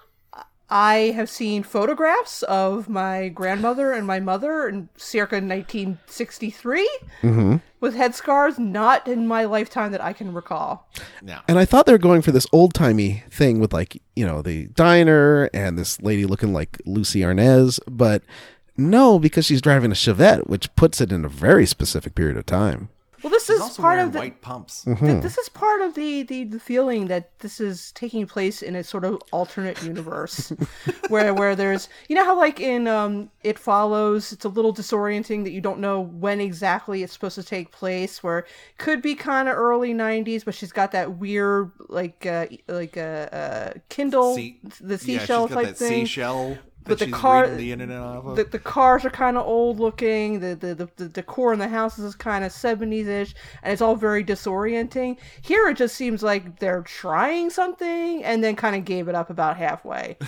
I 0.71 1.13
have 1.17 1.31
seen 1.31 1.63
photographs 1.63 2.43
of 2.43 2.91
my 2.91 3.29
grandmother 3.31 3.91
and 3.93 4.07
my 4.07 4.21
mother 4.21 4.69
in 4.69 4.91
circa 4.99 5.37
1963 5.37 6.87
with 7.81 7.95
head 7.95 8.15
scars, 8.15 8.59
not 8.59 9.09
in 9.09 9.27
my 9.27 9.45
lifetime 9.45 9.93
that 9.93 10.05
I 10.05 10.13
can 10.13 10.35
recall. 10.35 10.87
Now, 11.23 11.43
And 11.49 11.59
I 11.59 11.65
thought 11.65 11.87
they 11.87 11.93
were 11.93 11.99
going 11.99 12.21
for 12.21 12.33
this 12.33 12.47
old 12.53 12.75
timey 12.75 13.25
thing 13.31 13.61
with 13.61 13.73
like, 13.73 14.03
you 14.15 14.27
know, 14.27 14.43
the 14.43 14.67
diner 14.67 15.49
and 15.55 15.79
this 15.79 16.03
lady 16.03 16.27
looking 16.27 16.53
like 16.53 16.77
Lucy 16.85 17.21
Arnaz, 17.21 17.81
but 17.89 18.23
no, 18.77 19.19
because 19.19 19.47
she's 19.47 19.63
driving 19.63 19.91
a 19.91 19.95
Chevette, 19.95 20.49
which 20.49 20.75
puts 20.77 21.01
it 21.01 21.13
in 21.13 21.25
a 21.25 21.29
very 21.31 21.65
specific 21.65 22.15
period 22.15 22.37
of 22.37 22.45
time. 22.45 22.91
Well, 23.23 23.31
this 23.31 23.47
she's 23.47 23.57
is 23.57 23.61
also 23.63 23.83
part 23.83 23.99
of 23.99 24.13
the 24.13 24.19
white 24.21 24.41
pumps. 24.43 24.85
th- 24.85 25.23
this 25.23 25.37
is 25.39 25.49
part 25.49 25.81
of 25.81 25.95
the, 25.95 26.23
the 26.23 26.45
the 26.45 26.61
feeling 26.61 27.09
that 27.09 27.39
this 27.41 27.61
is 27.61 27.91
taking 27.93 28.27
place 28.27 28.63
in 28.63 28.77
a 28.77 28.85
sort 28.85 29.05
of 29.05 29.21
alternate 29.33 29.83
universe 29.83 30.53
where 31.09 31.35
where 31.35 31.57
there's 31.57 31.89
you 32.09 32.15
know 32.15 32.25
how 32.25 32.37
like 32.37 32.61
in 32.61 32.87
um 32.87 33.31
it 33.43 33.59
follows 33.59 34.33
it's 34.33 34.45
a 34.45 34.49
little 34.49 34.73
disorienting 34.73 35.43
that 35.45 35.51
you 35.51 35.61
don't 35.61 35.81
know 35.81 36.01
when 36.01 36.41
exactly 36.41 37.03
it's 37.03 37.13
supposed 37.13 37.35
to 37.35 37.43
take 37.43 37.73
place 37.73 38.23
where 38.23 38.47
could 38.79 39.03
be 39.03 39.15
kind 39.15 39.49
of 39.49 39.57
early 39.57 39.93
90s 39.93 40.45
but 40.45 40.55
she's 40.55 40.73
got 40.73 40.93
that 40.93 41.19
weird 41.19 41.71
like 41.89 42.25
uh 42.27 42.47
like 42.69 42.97
a 42.97 43.29
uh, 43.33 43.37
uh, 43.37 43.73
kindle 43.89 44.37
See- 44.37 44.61
the 44.81 44.95
yeah, 44.95 45.19
seashell 45.19 45.47
she's 45.49 45.55
got 45.55 45.63
type 45.65 45.67
that 45.71 45.77
thing. 45.77 46.07
seashell 46.07 46.59
But 46.89 46.99
the 46.99 47.11
car- 47.11 47.49
the 47.49 47.73
internet 47.73 47.99
off 47.99 48.25
of. 48.25 48.37
the, 48.37 48.45
the 48.45 48.59
cars 48.59 49.05
are 49.05 49.11
kind 49.11 49.37
of 49.37 49.47
old 49.47 49.79
looking. 49.79 50.41
The, 50.41 50.55
the, 50.55 50.75
the, 50.75 50.89
the 50.97 51.09
decor 51.09 51.53
in 51.53 51.59
the 51.59 51.69
houses 51.69 52.05
is 52.05 52.15
kind 52.15 52.45
of 52.45 52.53
70s 52.53 53.07
ish, 53.07 53.35
and 53.63 53.73
it's 53.73 53.83
all 53.83 53.97
very 53.97 54.25
disorienting. 54.25 55.19
Here, 55.43 55.69
it 55.69 55.77
just 55.77 55.95
seems 55.95 56.23
like 56.23 56.59
they're 56.59 56.83
trying 56.83 57.51
something 57.51 58.25
and 58.25 58.43
then 58.43 58.57
kind 58.57 58.77
of 58.77 58.85
gave 58.85 59.09
it 59.09 59.15
up 59.15 59.31
about 59.31 59.57
halfway. 59.57 60.17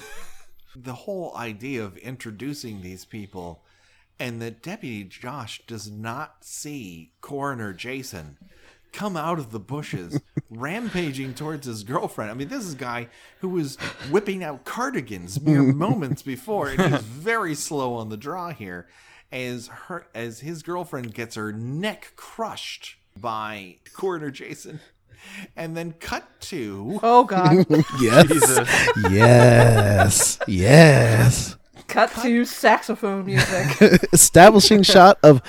the 0.77 0.93
whole 0.93 1.37
idea 1.37 1.85
of 1.85 1.97
introducing 1.99 2.83
these 2.83 3.05
people 3.05 3.65
and 4.19 4.41
that 4.43 4.63
Deputy 4.63 5.05
Josh 5.05 5.63
does 5.67 5.91
not 5.91 6.45
see 6.45 7.13
Coroner 7.21 7.73
Jason 7.73 8.37
come 8.93 9.17
out 9.17 9.39
of 9.39 9.51
the 9.53 9.61
bushes 9.61 10.21
rampaging 10.51 11.35
towards 11.35 11.67
his 11.67 11.83
girlfriend. 11.85 12.31
I 12.31 12.35
mean, 12.35 12.49
this 12.49 12.65
is 12.65 12.75
a 12.75 12.79
guy 12.79 13.09
who 13.41 13.49
was 13.49 13.77
whipping 14.11 14.43
out 14.45 14.65
cardigans 14.65 15.41
mere 15.41 15.63
moments 15.75 16.23
before, 16.23 16.69
and 16.69 16.81
he's 16.81 17.03
very 17.03 17.55
slow 17.55 17.95
on 17.95 18.09
the 18.09 18.17
draw 18.17 18.51
here 18.53 18.89
as 19.33 19.69
her 19.87 20.07
as 20.15 20.41
his 20.41 20.63
girlfriend 20.63 21.15
gets 21.15 21.37
her 21.37 21.53
neck 21.53 22.13
crushed 22.17 22.97
by 23.17 23.77
Coroner 23.93 24.31
Jason. 24.31 24.81
And 25.55 25.77
then 25.77 25.93
cut 26.01 26.25
to 26.41 26.99
Oh, 27.03 27.25
God. 27.25 27.67
Yes. 28.01 28.27
Jesus. 28.29 28.69
yes. 29.11 30.39
Yes. 30.49 31.57
Cut 31.89 32.11
to 32.23 32.45
saxophone 32.47 33.27
music. 33.27 34.03
Establishing 34.15 34.83
shot 34.83 35.19
of 35.23 35.43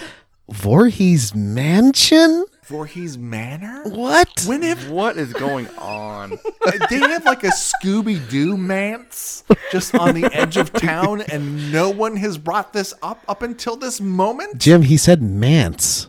Voorhees 0.52 1.34
Mansion? 1.34 2.46
Voorhees 2.66 3.18
Manor. 3.18 3.84
What? 3.86 4.44
When 4.46 4.62
have 4.62 4.90
what 4.90 5.18
is 5.18 5.34
going 5.34 5.68
on? 5.78 6.40
Uh, 6.64 6.74
they 6.92 7.00
have 7.00 7.26
like 7.26 7.44
a 7.44 7.48
Scooby 7.48 8.30
Doo 8.30 8.56
manse 8.56 9.44
just 9.72 9.96
on 9.96 10.14
the 10.14 10.26
edge 10.32 10.58
of 10.58 10.72
town, 10.72 11.22
and 11.22 11.72
no 11.72 11.90
one 11.90 12.16
has 12.18 12.38
brought 12.38 12.72
this 12.72 12.94
up 13.02 13.20
up 13.28 13.42
until 13.42 13.76
this 13.76 14.00
moment. 14.00 14.60
Jim, 14.60 14.84
he 14.84 14.96
said 14.96 15.24
manse. 15.24 16.08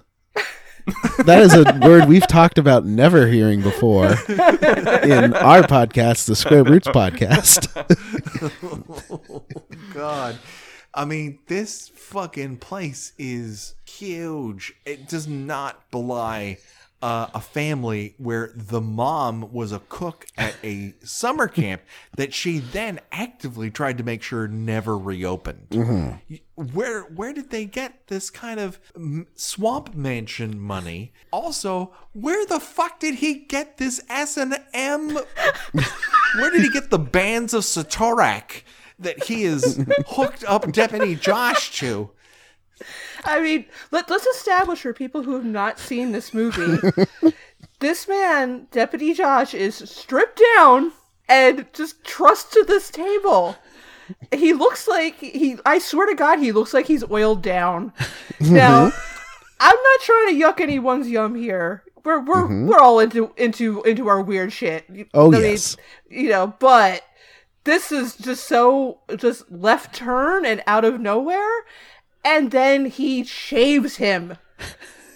that 1.25 1.41
is 1.41 1.55
a 1.55 1.65
word 1.87 2.07
we've 2.07 2.27
talked 2.27 2.59
about 2.59 2.85
never 2.85 3.27
hearing 3.29 3.63
before 3.63 4.09
in 4.09 5.33
our 5.33 5.63
podcast, 5.63 6.27
the 6.27 6.37
Square 6.37 6.65
Roots 6.65 6.89
podcast. 6.89 7.69
Oh 9.35 9.43
God, 9.95 10.39
I 10.95 11.05
mean, 11.05 11.39
this 11.47 11.89
fucking 11.89 12.59
place 12.59 13.13
is 13.19 13.75
huge. 13.87 14.75
It 14.85 15.09
does 15.09 15.27
not 15.27 15.91
belie 15.91 16.59
uh, 17.03 17.27
a 17.35 17.41
family 17.41 18.15
where 18.17 18.53
the 18.55 18.81
mom 18.81 19.53
was 19.53 19.73
a 19.73 19.81
cook 19.89 20.27
at 20.39 20.55
a 20.63 20.95
summer 21.03 21.49
camp 21.49 21.83
that 22.17 22.33
she 22.33 22.59
then 22.61 23.01
actively 23.11 23.71
tried 23.71 23.99
to 23.99 24.05
make 24.05 24.23
sure 24.23 24.47
never 24.47 24.97
reopened. 24.97 25.67
Where 26.55 27.03
where 27.03 27.33
did 27.33 27.51
they 27.51 27.65
get 27.65 28.07
this 28.07 28.31
kind 28.31 28.61
of 28.61 28.79
swamp 29.35 29.95
mansion 29.95 30.61
money? 30.61 31.13
Also, 31.33 31.93
where 32.13 32.47
the 32.47 32.61
fuck 32.61 33.01
did 33.01 33.17
he 33.17 33.35
get 33.35 33.79
this 33.79 34.01
S 34.09 34.37
and 34.37 34.57
M? 34.73 35.19
Where 36.37 36.51
did 36.51 36.63
he 36.63 36.71
get 36.71 36.89
the 36.89 36.99
bands 36.99 37.53
of 37.53 37.63
Satorak 37.63 38.63
that 39.03 39.25
he 39.25 39.45
is 39.45 39.85
hooked 40.09 40.45
up 40.45 40.71
Deputy 40.73 41.15
Josh 41.15 41.77
to? 41.79 42.11
I 43.25 43.41
mean, 43.41 43.67
let, 43.91 44.11
let's 44.11 44.27
establish 44.27 44.81
for 44.81 44.93
people 44.93 45.23
who 45.23 45.35
have 45.35 45.45
not 45.45 45.79
seen 45.79 46.13
this 46.13 46.35
movie 46.35 46.79
this 47.81 48.09
man, 48.09 48.67
Deputy 48.71 49.13
Josh, 49.13 49.55
is 49.55 49.77
stripped 49.77 50.41
down 50.57 50.93
and 51.29 51.67
just 51.73 52.03
trussed 52.05 52.53
to 52.53 52.65
this 52.65 52.91
table. 52.91 53.57
He 54.33 54.53
looks 54.53 54.89
like 54.89 55.17
he, 55.17 55.59
I 55.65 55.79
swear 55.79 56.07
to 56.07 56.15
God, 56.15 56.39
he 56.39 56.53
looks 56.53 56.75
like 56.75 56.87
he's 56.87 57.05
oiled 57.11 57.43
down. 57.43 57.93
Mm-hmm. 58.39 58.55
Now, 58.55 58.93
I'm 59.61 59.77
not 59.77 60.01
trying 60.01 60.29
to 60.29 60.45
yuck 60.45 60.61
anyone's 60.61 61.09
yum 61.09 61.35
here. 61.35 61.85
We're 62.05 62.21
we're 62.21 62.43
mm-hmm. 62.43 62.67
we're 62.67 62.81
all 62.81 62.99
into 62.99 63.33
into 63.37 63.83
into 63.85 64.09
our 64.09 64.21
weird 64.21 64.53
shit. 64.53 64.85
Oh, 65.15 65.29
I 65.29 65.39
mean, 65.39 65.43
yes. 65.43 65.77
you 66.11 66.31
know, 66.31 66.53
but 66.59 67.03
this 67.65 67.93
is 67.93 68.17
just 68.17 68.47
so 68.47 69.01
just 69.17 69.51
left 69.51 69.95
turn 69.95 70.45
and 70.45 70.63
out 70.67 70.85
of 70.85 71.01
nowhere 71.01 71.65
and 72.25 72.51
then 72.51 72.87
he 72.87 73.25
shaves 73.25 73.97
him. 73.97 74.37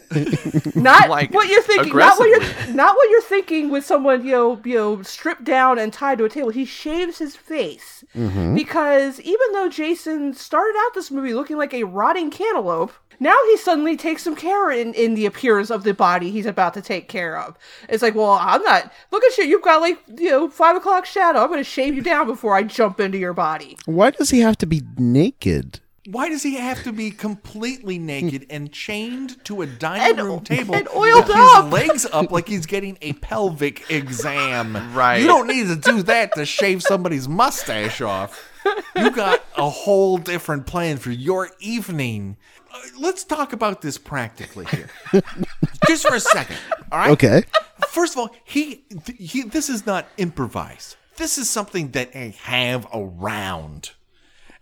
Not 0.76 1.09
Like, 1.09 1.34
what 1.34 1.49
you're 1.49 1.62
thinking 1.62 1.97
not 1.97 2.16
what 2.16 2.28
you're 2.28 2.74
not 2.74 2.94
what 2.94 3.11
you're 3.11 3.22
thinking 3.22 3.70
with 3.70 3.84
someone 3.84 4.24
you 4.24 4.30
know 4.30 4.61
you 4.64 4.76
know 4.76 5.03
stripped 5.03 5.42
down 5.42 5.80
and 5.80 5.92
tied 5.92 6.18
to 6.18 6.24
a 6.24 6.28
table. 6.28 6.51
He 6.51 6.64
shaves 6.64 7.18
his 7.18 7.34
face. 7.34 8.05
Mm-hmm. 8.14 8.55
Because 8.55 9.20
even 9.20 9.53
though 9.53 9.68
jason 9.68 10.32
started 10.32 10.76
out 10.78 10.94
this 10.94 11.11
movie 11.11 11.34
looking 11.34 11.57
like 11.57 11.74
a 11.74 11.82
rotting 11.82 12.30
cantaloupe 12.30 12.92
now 13.21 13.35
he 13.51 13.57
suddenly 13.57 13.97
takes 13.97 14.23
some 14.23 14.37
care 14.37 14.71
in, 14.71 14.95
in 14.95 15.14
the 15.14 15.27
appearance 15.27 15.71
of 15.71 15.85
the 15.85 15.95
body 15.95 16.31
he's 16.31 16.47
about 16.47 16.75
to 16.75 16.83
take 16.83 17.09
care 17.09 17.39
of. 17.39 17.57
It's 17.89 18.03
like, 18.03 18.14
well, 18.14 18.39
I'm 18.41 18.62
not. 18.62 18.93
Look 19.11 19.25
at 19.25 19.37
you. 19.39 19.45
You've 19.45 19.62
got 19.62 19.81
like, 19.81 19.99
you 20.19 20.31
know, 20.31 20.49
five 20.51 20.77
o'clock 20.77 21.07
shadow. 21.07 21.41
I'm 21.41 21.49
going 21.49 21.61
to 21.61 21.64
shave 21.64 21.95
you 21.95 22.03
down 22.03 22.27
before 22.27 22.55
I 22.55 22.62
jump 22.62 23.01
into 23.01 23.19
your 23.19 23.33
body. 23.35 23.77
Why 23.87 24.11
does 24.11 24.31
he 24.31 24.41
have 24.41 24.59
to 24.59 24.67
be 24.67 24.83
naked? 24.99 25.81
Why 26.09 26.29
does 26.29 26.45
he 26.45 26.55
have 26.55 26.85
to 26.85 26.93
be 26.93 27.11
completely 27.11 27.99
naked 27.99 28.47
and 28.49 28.71
chained 28.73 29.45
to 29.45 29.62
a 29.62 29.67
dining 29.67 30.19
And- 30.21 30.27
room 30.29 30.45
table 30.45 30.77
and 30.77 30.87
oiled 30.95 31.27
with 31.27 31.37
up? 31.37 31.64
his 31.64 31.73
legs 31.73 32.07
up 32.12 32.31
like 32.31 32.47
he's 32.47 32.64
getting 32.64 32.97
a 33.03 33.14
pelvic 33.14 33.91
exam? 33.91 34.77
Right. 34.95 35.17
You 35.21 35.27
don't 35.27 35.49
need 35.49 35.67
to 35.67 35.75
do 35.75 36.03
that 36.05 36.33
to 36.37 36.47
shave 36.47 36.83
somebody's 36.83 37.29
mustache 37.29 38.01
off. 38.01 38.49
You 38.95 39.11
got 39.11 39.45
a 39.57 39.69
whole 39.69 40.17
different 40.19 40.67
plan 40.67 40.99
for 40.99 41.11
your 41.11 41.51
evening. 41.59 42.37
Uh, 42.77 42.89
let's 42.99 43.24
talk 43.24 43.53
about 43.53 43.81
this 43.81 43.99
practically 43.99 44.66
here, 44.66 44.89
just 45.87 46.07
for 46.07 46.14
a 46.14 46.20
second. 46.20 46.59
All 46.93 46.99
right. 46.99 47.11
Okay. 47.11 47.45
First 47.89 48.14
of 48.14 48.18
all, 48.18 48.31
he 48.45 48.85
he. 49.18 49.43
this 49.43 49.68
is 49.68 49.87
not 49.87 50.07
improvised. 50.16 50.97
This 51.16 51.39
is 51.39 51.49
something 51.49 51.93
that 51.93 52.12
they 52.12 52.31
have 52.43 52.87
around. 52.93 53.93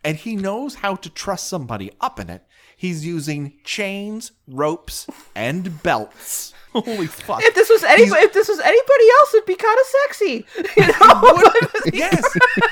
And 0.05 0.19
he 0.19 0.37
knows 0.37 0.77
how 0.77 0.97
to 0.97 1.09
trust 1.09 1.49
somebody 1.49 1.91
up 2.01 2.21
in 2.21 2.29
it. 2.29 2.47
He's 2.85 3.07
using 3.07 3.55
chains, 3.65 4.33
ropes, 4.47 5.07
and 5.35 5.83
belts. 5.83 6.53
Holy 6.75 7.07
fuck. 7.07 7.41
If 7.43 7.55
this 7.55 7.71
was 7.71 7.83
any, 7.83 8.05
He's- 8.05 8.15
if 8.25 8.35
this 8.35 8.47
was 8.47 8.59
anybody 8.61 9.05
else, 9.21 9.33
it'd 9.33 9.47
be 9.47 9.55
kind 9.55 9.79
of 9.79 9.87
sexy. 9.87 10.47
You 10.77 10.87
know? 10.89 11.43
yes, 11.95 12.23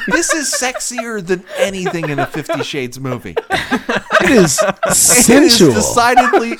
this 0.08 0.34
is 0.34 0.52
sexier 0.52 1.24
than 1.26 1.44
anything 1.56 2.10
in 2.10 2.18
a 2.18 2.26
Fifty 2.26 2.62
Shades 2.62 3.00
movie. 3.00 3.34
It 3.48 4.30
is 4.30 4.60
It 4.62 4.74
is 4.90 4.98
sensual. 4.98 5.72
decidedly, 5.72 6.56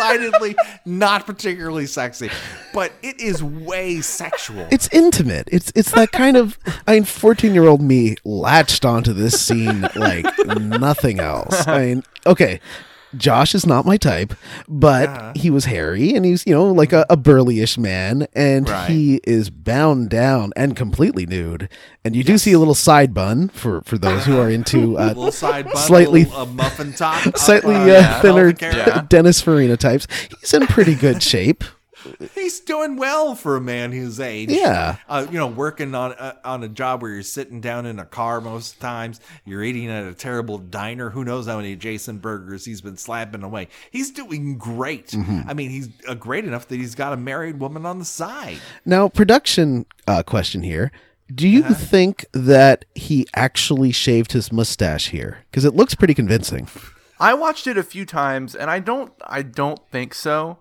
decidedly 0.00 0.56
not 0.84 1.26
particularly 1.26 1.86
sexy, 1.86 2.30
but 2.72 2.92
it 3.02 3.20
is 3.20 3.42
way 3.42 4.00
sexual. 4.00 4.66
it's 4.70 4.88
intimate. 4.92 5.48
It's 5.52 5.72
it's 5.74 5.92
that 5.92 6.12
kind 6.12 6.36
of 6.36 6.58
I 6.86 6.94
mean, 6.94 7.04
fourteen 7.04 7.54
year 7.54 7.66
old 7.66 7.80
me 7.82 8.16
latched 8.24 8.84
onto 8.84 9.12
this 9.12 9.40
scene 9.40 9.82
like 9.96 10.26
nothing 10.46 11.20
else. 11.20 11.66
I 11.66 11.86
mean, 11.86 12.02
okay. 12.26 12.60
Josh 13.16 13.54
is 13.54 13.66
not 13.66 13.84
my 13.84 13.96
type, 13.96 14.34
but 14.68 15.36
he 15.36 15.50
was 15.50 15.64
hairy 15.64 16.14
and 16.14 16.24
he's, 16.24 16.46
you 16.46 16.54
know, 16.54 16.66
like 16.66 16.92
a, 16.92 17.04
a 17.10 17.16
burlyish 17.16 17.76
man, 17.76 18.26
and 18.34 18.68
Right. 18.68 18.88
he 18.90 19.20
is 19.24 19.50
bound 19.50 20.10
down 20.10 20.52
and 20.56 20.76
completely 20.76 21.26
nude. 21.26 21.68
And 22.04 22.14
you 22.14 22.22
do 22.24 22.38
see 22.38 22.52
a 22.52 22.58
little 22.58 22.74
side 22.74 23.12
bun 23.12 23.48
for 23.48 23.80
for 23.82 23.98
those 23.98 24.24
who 24.26 24.38
are 24.38 24.48
into 24.50 24.96
uh, 24.98 25.08
little 25.08 25.32
side 25.32 25.66
bun, 25.66 25.76
slightly- 25.76 26.24
little, 26.24 26.40
uh, 26.40 26.46
muffin 26.46 26.92
top, 26.92 27.20
slightly 27.36 27.74
uh, 27.74 27.80
uh, 27.82 27.86
yeah, 27.86 28.20
thinner. 28.20 28.54
Yeah. 28.60 29.04
Dennis 29.08 29.40
Farina 29.40 29.76
types. 29.76 30.06
He's 30.40 30.54
in 30.54 30.66
pretty 30.66 30.94
good 30.94 31.22
shape. 31.22 31.64
He's 32.34 32.60
doing 32.60 32.96
well 32.96 33.34
for 33.34 33.56
a 33.56 33.60
man 33.60 33.92
his 33.92 34.20
age. 34.20 34.50
Yeah. 34.50 34.96
uh, 35.08 35.26
you 35.30 35.38
know, 35.38 35.46
working 35.46 35.94
on 35.94 36.12
uh, 36.12 36.34
on 36.44 36.62
a 36.62 36.68
job 36.68 37.02
where 37.02 37.10
you're 37.12 37.22
sitting 37.22 37.60
down 37.60 37.86
in 37.86 37.98
a 37.98 38.04
car 38.04 38.40
most 38.40 38.80
times. 38.80 39.20
You're 39.44 39.62
eating 39.62 39.88
at 39.90 40.04
a 40.04 40.14
terrible 40.14 40.58
diner. 40.58 41.10
Who 41.10 41.24
knows 41.24 41.46
how 41.46 41.56
many 41.56 41.76
Jason 41.76 42.18
burgers 42.18 42.64
he's 42.64 42.80
been 42.80 42.96
slapping 42.96 43.42
away? 43.42 43.68
He's 43.90 44.10
doing 44.10 44.56
great. 44.58 45.08
Mm-hmm. 45.08 45.48
I 45.48 45.54
mean, 45.54 45.70
he's 45.70 45.88
uh, 46.08 46.14
great 46.14 46.44
enough 46.44 46.68
that 46.68 46.76
he's 46.76 46.94
got 46.94 47.12
a 47.12 47.16
married 47.16 47.60
woman 47.60 47.84
on 47.86 47.98
the 47.98 48.04
side. 48.04 48.58
Now, 48.84 49.08
production 49.08 49.86
uh, 50.06 50.22
question 50.22 50.62
here. 50.62 50.90
Do 51.32 51.46
you 51.46 51.60
Uh-huh. 51.62 51.74
think 51.74 52.26
that 52.32 52.84
he 52.94 53.24
actually 53.36 53.92
shaved 53.92 54.32
his 54.32 54.50
mustache 54.50 55.10
here? 55.10 55.38
Because 55.50 55.64
it 55.64 55.74
looks 55.74 55.94
pretty 55.94 56.14
convincing. 56.14 56.66
I 57.20 57.34
watched 57.34 57.66
it 57.68 57.78
a 57.78 57.82
few 57.84 58.04
times, 58.06 58.56
and 58.56 58.68
I 58.70 58.80
don't. 58.80 59.12
I 59.24 59.42
don't 59.42 59.78
think 59.92 60.12
so. 60.14 60.58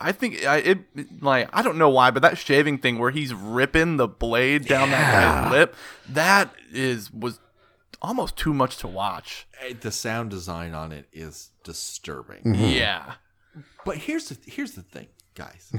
I 0.00 0.12
think 0.12 0.44
I, 0.44 0.56
it 0.58 1.22
like 1.22 1.48
I 1.52 1.62
don't 1.62 1.78
know 1.78 1.88
why, 1.88 2.10
but 2.10 2.22
that 2.22 2.36
shaving 2.38 2.78
thing 2.78 2.98
where 2.98 3.10
he's 3.10 3.32
ripping 3.32 3.96
the 3.96 4.08
blade 4.08 4.66
down 4.66 4.90
that 4.90 5.12
guy's 5.12 5.52
lip, 5.52 5.76
that 6.08 6.52
is 6.72 7.12
was 7.12 7.38
almost 8.02 8.36
too 8.36 8.52
much 8.52 8.76
to 8.78 8.88
watch. 8.88 9.46
The 9.80 9.92
sound 9.92 10.30
design 10.30 10.74
on 10.74 10.92
it 10.92 11.06
is 11.12 11.50
disturbing. 11.62 12.42
Mm-hmm. 12.42 12.64
Yeah, 12.64 13.14
But 13.84 13.98
here's 13.98 14.28
the 14.28 14.38
here's 14.46 14.72
the 14.72 14.82
thing, 14.82 15.06
guys. 15.34 15.72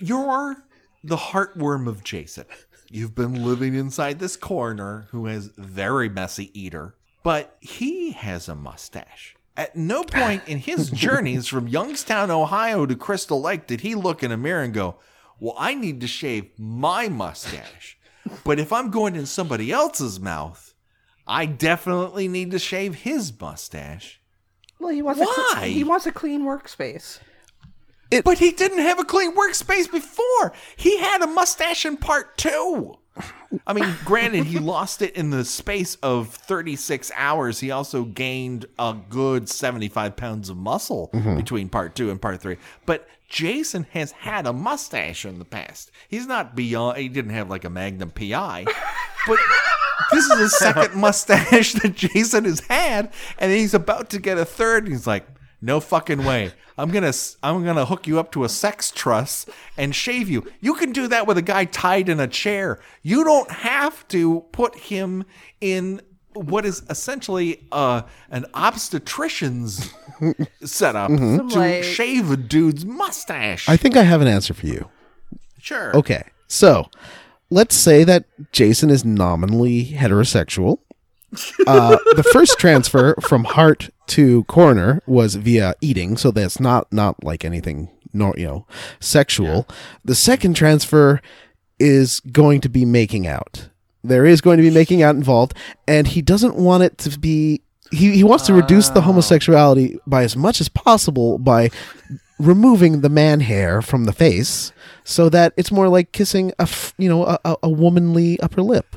You're 0.00 0.56
the 1.04 1.16
heartworm 1.16 1.86
of 1.88 2.04
Jason. 2.04 2.44
You've 2.90 3.14
been 3.14 3.42
living 3.44 3.74
inside 3.74 4.18
this 4.18 4.36
coroner 4.36 5.06
who 5.12 5.26
has 5.26 5.46
very 5.56 6.08
messy 6.10 6.50
eater, 6.60 6.94
but 7.22 7.56
he 7.60 8.10
has 8.12 8.48
a 8.48 8.54
mustache. 8.54 9.34
At 9.56 9.76
no 9.76 10.02
point 10.02 10.42
in 10.46 10.58
his 10.58 10.90
journeys 10.90 11.46
from 11.46 11.68
Youngstown, 11.68 12.30
Ohio 12.30 12.86
to 12.86 12.96
Crystal 12.96 13.40
Lake 13.40 13.66
did 13.66 13.82
he 13.82 13.94
look 13.94 14.22
in 14.22 14.32
a 14.32 14.36
mirror 14.36 14.62
and 14.62 14.72
go, 14.72 14.96
"Well, 15.38 15.54
I 15.58 15.74
need 15.74 16.00
to 16.00 16.06
shave 16.06 16.50
my 16.58 17.08
mustache." 17.08 17.98
But 18.44 18.58
if 18.58 18.72
I'm 18.72 18.90
going 18.90 19.14
in 19.14 19.26
somebody 19.26 19.70
else's 19.70 20.18
mouth, 20.18 20.74
I 21.26 21.44
definitely 21.46 22.28
need 22.28 22.50
to 22.52 22.58
shave 22.58 22.94
his 23.02 23.32
mustache. 23.38 24.20
Well, 24.78 24.90
he 24.90 25.02
wants 25.02 25.20
A 25.20 25.24
Why? 25.24 25.48
cl- 25.52 25.62
he 25.70 25.84
wants 25.84 26.06
a 26.06 26.12
clean 26.12 26.42
workspace. 26.42 27.18
But 28.24 28.38
he 28.38 28.50
didn't 28.52 28.78
have 28.80 28.98
a 28.98 29.04
clean 29.04 29.34
workspace 29.34 29.90
before. 29.90 30.52
He 30.76 30.98
had 30.98 31.22
a 31.22 31.26
mustache 31.26 31.84
in 31.86 31.96
part 31.96 32.36
two. 32.36 32.98
I 33.66 33.74
mean, 33.74 33.94
granted, 34.04 34.44
he 34.44 34.58
lost 34.58 35.02
it 35.02 35.14
in 35.14 35.30
the 35.30 35.44
space 35.44 35.96
of 35.96 36.28
36 36.30 37.10
hours. 37.14 37.60
He 37.60 37.70
also 37.70 38.04
gained 38.04 38.66
a 38.78 38.96
good 39.10 39.48
75 39.48 40.16
pounds 40.16 40.48
of 40.48 40.56
muscle 40.56 41.10
mm-hmm. 41.12 41.36
between 41.36 41.68
part 41.68 41.94
two 41.94 42.10
and 42.10 42.20
part 42.20 42.40
three. 42.40 42.56
But 42.86 43.06
Jason 43.28 43.86
has 43.92 44.12
had 44.12 44.46
a 44.46 44.52
mustache 44.52 45.24
in 45.24 45.38
the 45.38 45.44
past. 45.44 45.90
He's 46.08 46.26
not 46.26 46.54
beyond, 46.56 46.98
he 46.98 47.08
didn't 47.08 47.32
have 47.32 47.50
like 47.50 47.64
a 47.64 47.70
Magnum 47.70 48.10
PI, 48.10 48.64
but 49.26 49.38
this 50.10 50.24
is 50.24 50.38
the 50.38 50.48
second 50.48 50.94
mustache 51.00 51.72
that 51.74 51.94
Jason 51.94 52.44
has 52.44 52.60
had, 52.60 53.12
and 53.38 53.52
he's 53.52 53.74
about 53.74 54.10
to 54.10 54.18
get 54.18 54.38
a 54.38 54.44
third. 54.44 54.84
And 54.84 54.92
he's 54.92 55.06
like, 55.06 55.26
no 55.62 55.80
fucking 55.80 56.24
way. 56.24 56.52
I'm 56.76 56.90
gonna 56.90 57.08
s- 57.08 57.36
I'm 57.42 57.64
gonna 57.64 57.84
hook 57.86 58.06
you 58.06 58.18
up 58.18 58.32
to 58.32 58.44
a 58.44 58.48
sex 58.48 58.90
truss 58.90 59.46
and 59.78 59.94
shave 59.94 60.28
you. 60.28 60.44
You 60.60 60.74
can 60.74 60.92
do 60.92 61.06
that 61.08 61.26
with 61.26 61.38
a 61.38 61.42
guy 61.42 61.64
tied 61.66 62.08
in 62.08 62.18
a 62.20 62.26
chair. 62.28 62.80
You 63.02 63.24
don't 63.24 63.50
have 63.50 64.06
to 64.08 64.40
put 64.52 64.76
him 64.76 65.24
in 65.60 66.00
what 66.34 66.64
is 66.64 66.82
essentially 66.90 67.66
uh, 67.72 68.02
an 68.30 68.46
obstetrician's 68.54 69.92
setup 70.64 71.10
Some, 71.10 71.48
to 71.50 71.58
like- 71.58 71.84
shave 71.84 72.30
a 72.30 72.36
dude's 72.36 72.84
mustache. 72.84 73.68
I 73.68 73.76
think 73.76 73.96
I 73.96 74.02
have 74.02 74.20
an 74.22 74.28
answer 74.28 74.54
for 74.54 74.66
you. 74.66 74.88
sure. 75.60 75.94
Okay, 75.96 76.24
so 76.48 76.88
let's 77.50 77.74
say 77.76 78.02
that 78.04 78.24
Jason 78.52 78.88
is 78.90 79.04
nominally 79.04 79.84
heterosexual. 79.84 80.78
Uh, 81.66 81.96
the 82.16 82.22
first 82.32 82.58
transfer 82.58 83.14
from 83.22 83.44
heart 83.44 83.88
to 84.12 84.44
coroner 84.44 85.02
was 85.06 85.36
via 85.36 85.74
eating, 85.80 86.16
so 86.18 86.30
that's 86.30 86.60
not 86.60 86.92
not 86.92 87.24
like 87.24 87.44
anything, 87.44 87.88
nor 88.12 88.34
you 88.36 88.46
know, 88.46 88.66
sexual. 89.00 89.66
The 90.04 90.14
second 90.14 90.54
transfer 90.54 91.20
is 91.78 92.20
going 92.20 92.60
to 92.60 92.68
be 92.68 92.84
making 92.84 93.26
out. 93.26 93.68
There 94.04 94.26
is 94.26 94.40
going 94.40 94.58
to 94.58 94.62
be 94.62 94.70
making 94.70 95.02
out 95.02 95.14
involved, 95.14 95.54
and 95.88 96.06
he 96.06 96.20
doesn't 96.20 96.56
want 96.56 96.82
it 96.82 96.98
to 96.98 97.18
be. 97.18 97.62
He, 97.90 98.12
he 98.12 98.24
wants 98.24 98.46
to 98.46 98.54
reduce 98.54 98.88
the 98.88 99.00
oh. 99.00 99.02
homosexuality 99.02 99.98
by 100.06 100.24
as 100.24 100.36
much 100.36 100.60
as 100.60 100.68
possible 100.68 101.38
by 101.38 101.70
removing 102.38 103.00
the 103.00 103.08
man 103.08 103.40
hair 103.40 103.80
from 103.80 104.04
the 104.04 104.12
face 104.12 104.72
so 105.04 105.28
that 105.28 105.52
it's 105.56 105.70
more 105.70 105.88
like 105.88 106.12
kissing 106.12 106.52
a 106.58 106.68
you 106.98 107.08
know 107.08 107.24
a, 107.44 107.56
a 107.62 107.68
womanly 107.68 108.40
upper 108.40 108.62
lip 108.62 108.96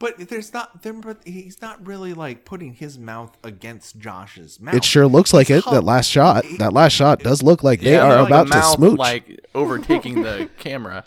But 0.00 0.28
there's 0.28 0.52
not 0.52 0.82
there, 0.82 0.92
but 0.92 1.18
he's 1.24 1.60
not 1.60 1.84
really 1.84 2.14
like 2.14 2.44
putting 2.44 2.72
his 2.74 2.98
mouth 2.98 3.36
against 3.42 3.98
Josh's 3.98 4.60
mouth. 4.60 4.74
it 4.76 4.84
sure 4.84 5.06
looks 5.08 5.34
like 5.34 5.50
it 5.50 5.64
How- 5.64 5.72
that 5.72 5.82
last 5.82 6.08
shot 6.08 6.44
that 6.58 6.72
last 6.72 6.92
shot 6.92 7.18
does 7.20 7.42
look 7.42 7.64
like 7.64 7.80
they 7.80 7.92
Yeah, 7.92 8.04
are 8.04 8.08
like 8.10 8.20
a 8.22 8.26
about 8.26 8.44
to 8.46 8.50
mouth, 8.50 8.74
smooch 8.76 8.98
like 8.98 9.40
overtaking 9.56 10.22
the 10.22 10.48
camera. 10.58 11.04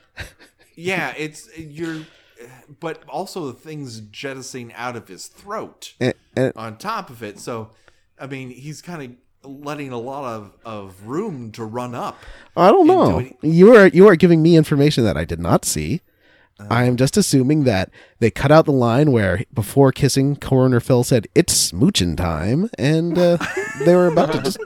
Yeah, 0.76 1.14
it's 1.18 1.48
you're, 1.58 2.02
but 2.82 3.04
also 3.08 3.48
the 3.48 3.54
things 3.54 4.02
jettisoning 4.02 4.74
out 4.74 4.96
of 4.98 5.08
his 5.08 5.28
throat 5.28 5.94
And- 6.00 6.14
and- 6.36 6.54
on 6.58 6.78
top 6.78 7.10
of 7.10 7.24
it. 7.24 7.40
So, 7.40 7.70
I 8.20 8.28
mean, 8.28 8.50
he's 8.50 8.82
kind 8.82 9.02
of 9.44 9.50
letting 9.50 9.92
a 9.92 9.98
lot 9.98 10.24
of, 10.26 10.52
of 10.66 11.08
room 11.08 11.52
to 11.54 11.64
run 11.64 11.96
up. 11.96 12.20
i 12.58 12.70
don't 12.70 12.86
know 12.88 13.20
into 13.20 13.32
it. 13.32 13.38
you 13.42 13.74
are 13.76 13.88
you 13.88 14.06
are 14.08 14.16
giving 14.16 14.40
me 14.44 14.56
information 14.56 15.04
that 15.04 15.18
i 15.18 15.26
did 15.26 15.40
not 15.40 15.66
see 15.66 16.00
I 16.70 16.84
am 16.86 16.98
just 16.98 17.18
assuming 17.18 17.64
that 17.66 17.90
they 18.20 18.30
cut 18.32 18.52
out 18.52 18.66
the 18.66 18.72
line 18.72 19.12
where 19.12 19.44
before 19.54 19.92
kissing, 19.92 20.36
Coroner 20.36 20.80
Phil 20.80 21.04
said, 21.04 21.28
It's 21.36 21.72
smooching 21.72 22.16
time. 22.18 22.70
And 22.78 23.18
uh, 23.18 23.38
they 23.86 23.96
were 23.96 24.08
about 24.08 24.32
to 24.34 24.42
just 24.42 24.60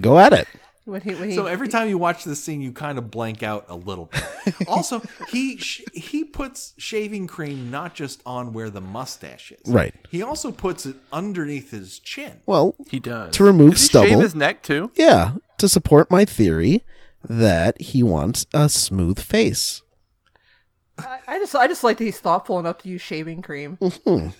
go 0.00 0.18
at 0.18 0.32
it. 0.32 0.46
When 0.84 1.00
he, 1.00 1.14
when 1.16 1.30
he, 1.30 1.34
So 1.34 1.46
every 1.46 1.66
time 1.66 1.88
you 1.88 1.98
watch 1.98 2.22
this 2.22 2.40
scene, 2.44 2.60
you 2.60 2.70
kind 2.70 2.96
of 2.96 3.10
blank 3.10 3.42
out 3.42 3.66
a 3.68 3.74
little 3.74 4.04
bit. 4.06 4.54
also, 4.68 5.02
he 5.30 5.56
sh- 5.56 5.82
he 5.92 6.22
puts 6.22 6.74
shaving 6.78 7.26
cream 7.26 7.72
not 7.72 7.96
just 7.96 8.22
on 8.24 8.52
where 8.52 8.70
the 8.70 8.80
mustache 8.80 9.50
is, 9.50 9.68
Right. 9.72 9.92
He 10.10 10.22
also 10.22 10.52
puts 10.52 10.86
it 10.86 10.94
underneath 11.12 11.72
his 11.72 11.98
chin. 11.98 12.40
Well, 12.46 12.76
He 12.88 13.00
does 13.00 13.34
To 13.34 13.42
remove 13.42 13.72
Does 13.72 13.80
he 13.82 13.86
stubble. 13.88 14.08
Shave 14.10 14.20
his 14.20 14.34
neck 14.36 14.62
too. 14.62 14.92
yeah, 14.94 15.32
to 15.58 15.68
support 15.68 16.08
my 16.08 16.24
theory 16.24 16.84
that 17.28 17.80
he 17.80 18.04
wants 18.04 18.46
a 18.54 18.68
smooth 18.68 19.18
face. 19.18 19.82
I, 20.98 21.18
I 21.28 21.38
just 21.38 21.54
I 21.54 21.66
just 21.66 21.84
like 21.84 21.98
that 21.98 22.04
he's 22.04 22.18
thoughtful 22.18 22.58
enough 22.58 22.78
to 22.78 22.88
use 22.88 23.02
shaving 23.02 23.42
cream. 23.42 23.78
Oh, 24.08 24.32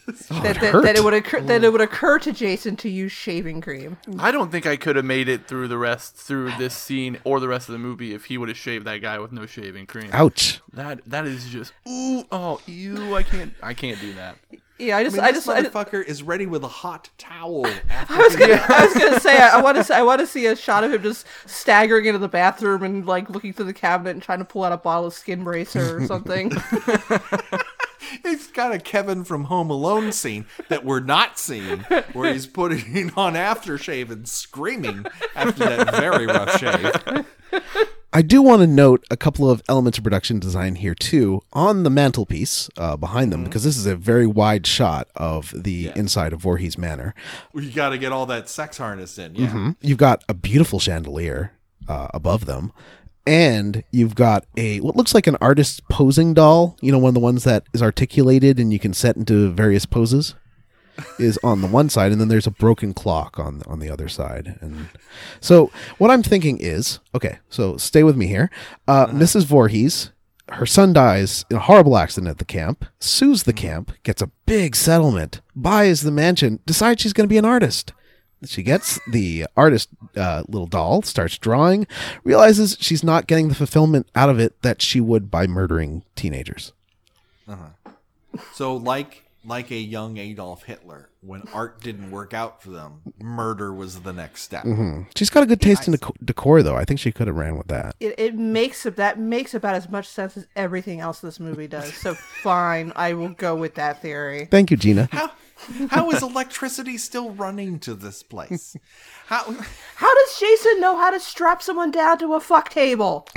that, 0.43 0.61
that, 0.61 0.73
hurt. 0.73 0.85
that 0.85 0.97
it 0.97 1.05
would 1.05 1.15
occur 1.15 1.41
that 1.41 1.65
it 1.65 1.71
would 1.71 1.81
occur 1.81 2.19
to 2.21 2.33
Jason 2.33 2.77
to 2.77 2.89
use 2.89 3.13
shaving 3.13 3.61
cream. 3.61 3.97
I 4.19 4.31
don't 4.31 4.51
think 4.51 4.67
I 4.67 4.77
could 4.77 4.97
have 4.97 5.05
made 5.05 5.29
it 5.29 5.47
through 5.47 5.69
the 5.69 5.79
rest 5.79 6.15
through 6.15 6.53
this 6.53 6.75
scene 6.75 7.19
or 7.25 7.41
the 7.41 7.49
rest 7.49 7.69
of 7.69 7.73
the 7.73 7.79
movie 7.79 8.15
if 8.15 8.27
he 8.27 8.39
would 8.39 8.49
have 8.49 8.57
shaved 8.57 8.87
that 8.87 8.99
guy 8.99 9.19
with 9.19 9.33
no 9.33 9.47
shaving 9.47 9.87
cream. 9.87 10.11
Ouch. 10.13 10.61
That 10.73 11.05
that 11.07 11.27
is 11.27 11.49
just 11.49 11.73
ooh 11.89 12.25
oh 12.31 12.61
ew 12.67 13.15
I 13.15 13.23
can't 13.23 13.55
I 13.63 13.75
can't 13.75 14.01
do 14.01 14.15
that. 14.15 14.37
Yeah, 14.79 14.97
I 14.97 15.01
I 15.01 15.05
just 15.05 15.17
mean, 15.17 15.25
I 15.25 15.33
this 15.33 15.45
just 15.47 15.49
I, 15.57 15.63
just- 15.63 15.75
motherfucker 15.75 16.05
is 16.05 16.23
ready 16.23 16.45
with 16.47 16.63
a 16.63 16.69
hot 16.69 17.09
towel. 17.19 17.67
After 17.89 18.15
I 18.15 18.19
was 18.19 18.37
gonna 18.37 18.65
I 18.69 18.85
was 18.85 18.95
gonna 18.95 19.21
say 19.21 19.39
I, 19.39 19.59
I 19.59 19.63
want 19.63 19.77
to 19.79 19.85
say 19.85 19.97
I 19.97 20.03
want 20.03 20.21
to 20.21 20.27
see 20.27 20.47
a 20.47 20.55
shot 20.57 20.85
of 20.85 20.93
him 20.93 21.03
just 21.03 21.27
staggering 21.47 22.05
into 22.07 22.19
the 22.19 22.29
bathroom 22.29 22.83
and 22.83 23.07
like 23.07 23.31
looking 23.31 23.53
through 23.53 23.67
the 23.67 23.73
cabinet 23.73 24.11
and 24.11 24.23
trying 24.23 24.39
to 24.41 24.45
pull 24.45 24.65
out 24.65 24.73
a 24.73 24.77
bottle 24.77 25.07
of 25.07 25.15
skin 25.15 25.45
bracer 25.45 25.97
or 25.99 26.07
something. 26.07 26.51
He's 28.23 28.47
got 28.49 28.73
a 28.73 28.79
Kevin 28.79 29.25
from 29.25 29.45
Home 29.45 29.71
Alone 29.71 30.13
scene 30.13 30.47
that 30.69 30.85
we're 30.85 31.01
not 31.01 31.39
seeing, 31.39 31.81
where 32.13 32.33
he's 32.33 32.47
putting 32.47 33.13
on 33.17 33.35
aftershave 33.35 34.11
and 34.11 34.29
screaming 34.29 35.07
after 35.35 35.65
that 35.65 35.95
very 35.97 36.27
rough 36.27 36.59
shave. 36.59 37.27
I 38.13 38.23
do 38.23 38.41
want 38.41 38.63
to 38.63 38.67
note 38.67 39.05
a 39.11 39.17
couple 39.17 39.51
of 39.51 39.63
elements 39.69 39.99
of 39.99 40.05
production 40.05 40.39
design 40.39 40.77
here 40.77 40.95
too 40.95 41.43
on 41.53 41.83
the 41.83 41.91
mantelpiece 41.91 42.71
uh, 42.79 42.97
behind 42.97 43.33
them 43.33 43.45
because 43.45 43.63
this 43.63 43.77
is 43.77 43.85
a 43.87 43.95
very 43.95 44.27
wide 44.27 44.67
shot 44.67 45.09
of 45.17 45.53
the 45.55 45.91
inside 45.95 46.33
of 46.33 46.41
Voorhees 46.41 46.79
Manor. 46.79 47.15
You 47.55 47.71
got 47.71 47.91
to 47.91 47.99
get 47.99 48.13
all 48.13 48.27
that 48.27 48.49
sex 48.49 48.79
harness 48.79 49.19
in. 49.19 49.35
Yeah. 49.35 49.73
You've 49.81 49.99
got 49.99 50.25
a 50.29 50.35
beautiful 50.35 50.79
chandelier 50.79 51.53
uh, 51.89 52.09
above 52.15 52.47
them, 52.47 52.73
and 53.27 53.83
you've 53.91 54.15
got 54.15 54.47
a 54.57 54.81
what 54.81 54.97
looks 54.97 55.15
like 55.15 55.27
an 55.27 55.37
artist's 55.41 55.81
posing 55.91 56.35
doll. 56.35 56.77
You 56.81 56.93
know, 56.93 56.99
one 56.99 57.11
of 57.11 57.15
the 57.15 57.21
ones 57.21 57.45
that 57.45 57.65
is 57.75 57.83
articulated 57.83 58.59
and 58.59 58.73
you 58.73 58.79
can 58.79 58.95
set 58.95 59.17
into 59.17 59.51
various 59.51 59.87
poses. 59.87 60.35
Is 61.19 61.39
on 61.45 61.61
the 61.61 61.69
one 61.69 61.91
side, 61.91 62.11
and 62.11 62.19
then 62.19 62.29
there's 62.29 62.47
a 62.47 62.51
broken 62.51 62.95
clock 62.95 63.39
on 63.39 63.63
on 63.67 63.81
the 63.81 63.91
other 63.91 64.09
side. 64.09 64.57
And 64.63 64.89
so, 65.43 65.71
what 65.99 66.11
I'm 66.11 66.23
thinking 66.23 66.57
is, 66.59 67.01
okay, 67.15 67.39
so 67.51 67.77
stay 67.77 68.03
with 68.03 68.17
me 68.17 68.27
here. 68.27 68.51
Uh, 68.89 69.07
Mrs. 69.09 69.45
Voorhees, 69.45 70.13
her 70.53 70.65
son 70.65 70.95
dies 70.95 71.45
in 71.51 71.59
a 71.59 71.61
horrible 71.61 71.99
accident 71.99 72.31
at 72.31 72.39
the 72.39 72.47
camp, 72.47 72.87
sues 72.99 73.43
the 73.43 73.53
camp, 73.53 73.93
gets 74.05 74.23
a 74.23 74.31
big 74.47 74.75
settlement, 74.75 75.43
buys 75.55 76.01
the 76.01 76.11
mansion, 76.11 76.61
decides 76.65 77.03
she's 77.03 77.13
going 77.13 77.29
to 77.29 77.33
be 77.33 77.39
an 77.39 77.45
artist. 77.45 77.93
She 78.49 78.63
gets 78.63 79.01
the 79.07 79.47
artist 79.57 79.89
uh, 80.17 80.45
little 80.49 80.67
doll, 80.67 81.03
starts 81.03 81.39
drawing, 81.39 81.87
realizes 82.25 82.77
she's 82.81 83.05
not 83.05 83.27
getting 83.27 83.49
the 83.49 83.55
fulfillment 83.55 84.09
out 84.15 84.31
of 84.31 84.39
it 84.39 84.61
that 84.63 84.83
she 84.83 85.01
would 85.01 85.31
by 85.31 85.47
murdering 85.47 86.03
teenagers. 86.15 86.73
So, 88.53 88.77
like 88.77 89.23
like 89.47 89.71
a 89.71 89.77
young 89.77 90.17
Adolf 90.19 90.65
Hitler, 90.65 91.09
when 91.21 91.43
art 91.55 91.81
didn't 91.81 92.11
work 92.11 92.35
out 92.35 92.63
for 92.63 92.71
them, 92.71 93.01
murder 93.21 93.73
was 93.73 94.01
the 94.01 94.13
next 94.13 94.43
step. 94.43 94.67
She's 95.15 95.31
got 95.31 95.45
a 95.45 95.47
good 95.47 95.61
taste 95.61 95.87
in 95.87 95.95
dec- 95.95 96.17
decor, 96.25 96.63
though. 96.63 96.75
I 96.77 96.85
think 96.85 96.99
she 96.99 97.13
could 97.13 97.29
have 97.29 97.37
ran 97.37 97.57
with 97.57 97.69
that. 97.69 97.95
It, 98.01 98.19
it 98.19 98.35
makes 98.35 98.83
that 98.83 99.19
makes 99.19 99.55
about 99.55 99.75
as 99.75 99.89
much 99.89 100.09
sense 100.09 100.37
as 100.37 100.47
everything 100.57 101.01
else 101.01 101.21
this 101.21 101.39
movie 101.39 101.69
does. 101.69 101.95
So 101.95 102.15
fine, 102.43 102.93
I 102.97 103.15
will 103.15 103.31
go 103.31 103.55
with 103.55 103.77
that 103.77 104.03
theory. 104.03 104.47
Thank 104.47 104.71
you, 104.71 104.77
Gina. 104.77 105.09
How 105.13 105.31
how 105.89 106.11
is 106.11 106.23
electricity 106.23 106.99
still 106.99 107.31
running 107.31 107.79
to 107.81 107.95
this 107.95 108.23
place? 108.23 108.77
How 109.27 109.43
How 109.97 110.15
does 110.15 110.39
Jason 110.39 110.81
know 110.81 110.97
how 110.97 111.11
to 111.11 111.19
strap 111.19 111.61
someone 111.61 111.91
down 111.91 112.19
to 112.19 112.35
a 112.35 112.41
fuck 112.41 112.69
table? 112.69 113.27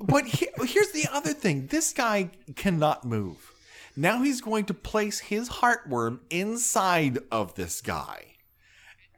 But 0.00 0.24
he, 0.26 0.46
here's 0.64 0.92
the 0.92 1.06
other 1.12 1.32
thing: 1.34 1.66
this 1.66 1.92
guy 1.92 2.30
cannot 2.54 3.04
move. 3.04 3.52
Now 3.96 4.22
he's 4.22 4.40
going 4.40 4.64
to 4.66 4.74
place 4.74 5.18
his 5.18 5.48
heartworm 5.48 6.20
inside 6.30 7.18
of 7.30 7.54
this 7.56 7.80
guy, 7.82 8.36